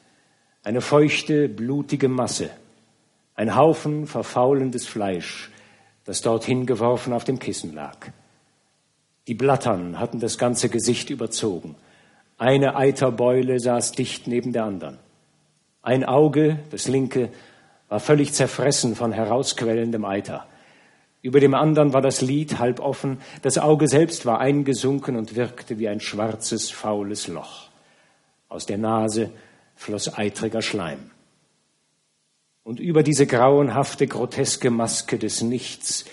eine 0.66 0.82
feuchte, 0.82 1.48
blutige 1.48 2.10
Masse, 2.10 2.50
ein 3.36 3.56
Haufen 3.56 4.08
verfaulendes 4.08 4.88
Fleisch, 4.88 5.52
das 6.06 6.22
dorthin 6.22 6.66
geworfen 6.66 7.14
auf 7.14 7.24
dem 7.24 7.38
Kissen 7.38 7.76
lag. 7.76 8.08
Die 9.28 9.36
Blattern 9.36 10.00
hatten 10.00 10.20
das 10.20 10.40
ganze 10.40 10.70
Gesicht 10.70 11.12
überzogen. 11.12 11.76
Eine 12.40 12.76
Eiterbeule 12.76 13.60
saß 13.60 13.92
dicht 13.92 14.26
neben 14.26 14.54
der 14.54 14.66
anderen. 14.66 14.98
Ein 15.84 16.04
Auge, 16.04 16.60
das 16.72 16.88
linke, 16.88 17.30
war 17.88 18.00
völlig 18.00 18.34
zerfressen 18.34 18.96
von 18.96 19.12
herausquellendem 19.12 20.04
Eiter. 20.04 20.48
Über 21.22 21.40
dem 21.40 21.54
anderen 21.54 21.94
war 21.94 22.02
das 22.02 22.22
Lid 22.22 22.58
halb 22.58 22.80
offen, 22.80 23.20
das 23.44 23.60
Auge 23.60 23.88
selbst 23.88 24.26
war 24.26 24.40
eingesunken 24.40 25.16
und 25.16 25.36
wirkte 25.36 25.78
wie 25.78 25.90
ein 25.90 26.00
schwarzes, 26.00 26.72
faules 26.72 27.28
Loch. 27.28 27.70
Aus 28.50 28.66
der 28.66 28.80
Nase 28.80 29.30
floss 29.76 30.14
eitriger 30.14 30.62
Schleim. 30.62 31.12
Und 32.64 32.80
über 32.80 33.04
diese 33.04 33.28
grauenhafte, 33.28 34.08
groteske 34.08 34.72
Maske 34.72 35.20
des 35.20 35.42
Nichts 35.42 36.06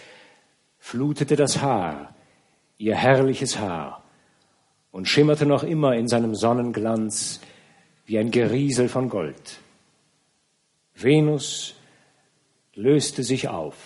flutete 0.78 1.36
das 1.36 1.62
Haar, 1.62 2.14
ihr 2.76 2.94
herrliches 2.94 3.59
Haar, 3.59 4.05
und 4.90 5.09
schimmerte 5.09 5.47
noch 5.47 5.62
immer 5.62 5.94
in 5.94 6.09
seinem 6.09 6.34
Sonnenglanz 6.34 7.40
wie 8.05 8.18
ein 8.18 8.30
Geriesel 8.30 8.89
von 8.89 9.09
Gold. 9.09 9.60
Venus 10.94 11.74
löste 12.74 13.22
sich 13.22 13.48
auf. 13.48 13.76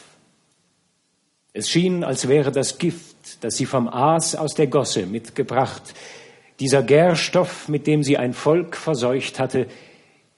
Es 1.53 1.71
schien, 1.71 2.05
als 2.05 2.29
wäre 2.29 2.51
das 2.53 2.79
Gift, 2.79 3.43
das 3.45 3.57
sie 3.57 3.67
vom 3.67 3.89
Aas 3.89 4.35
aus 4.35 4.55
der 4.55 4.67
Gosse 4.67 5.07
mitgebracht, 5.07 5.95
dieser 6.61 6.83
Gärstoff, 6.83 7.69
mit 7.69 7.87
dem 7.87 8.03
sie 8.03 8.17
ein 8.17 8.33
Volk 8.33 8.77
verseucht 8.77 9.39
hatte, 9.39 9.67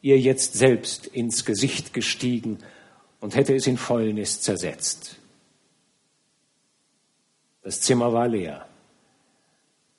ihr 0.00 0.18
jetzt 0.18 0.54
selbst 0.54 1.06
ins 1.06 1.44
Gesicht 1.44 1.92
gestiegen 1.92 2.58
und 3.20 3.34
hätte 3.34 3.54
es 3.54 3.66
in 3.66 3.76
Fäulnis 3.76 4.40
zersetzt. 4.40 5.16
Das 7.62 7.80
Zimmer 7.80 8.12
war 8.12 8.28
leer. 8.28 8.66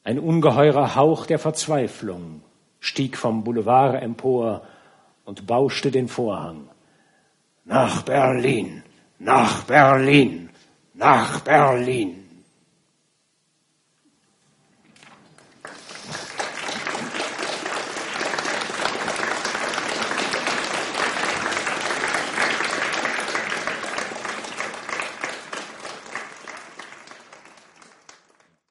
Ein 0.03 0.19
ungeheurer 0.19 0.95
Hauch 0.95 1.25
der 1.25 1.39
Verzweiflung 1.39 2.41
stieg 2.79 3.17
vom 3.17 3.43
Boulevard 3.43 4.01
empor 4.01 4.63
und 5.25 5.45
bauschte 5.45 5.91
den 5.91 6.07
Vorhang. 6.07 6.69
Nach 7.65 8.01
Berlin, 8.01 8.83
nach 9.19 9.65
Berlin, 9.65 10.49
nach 10.93 11.41
Berlin. 11.41 12.18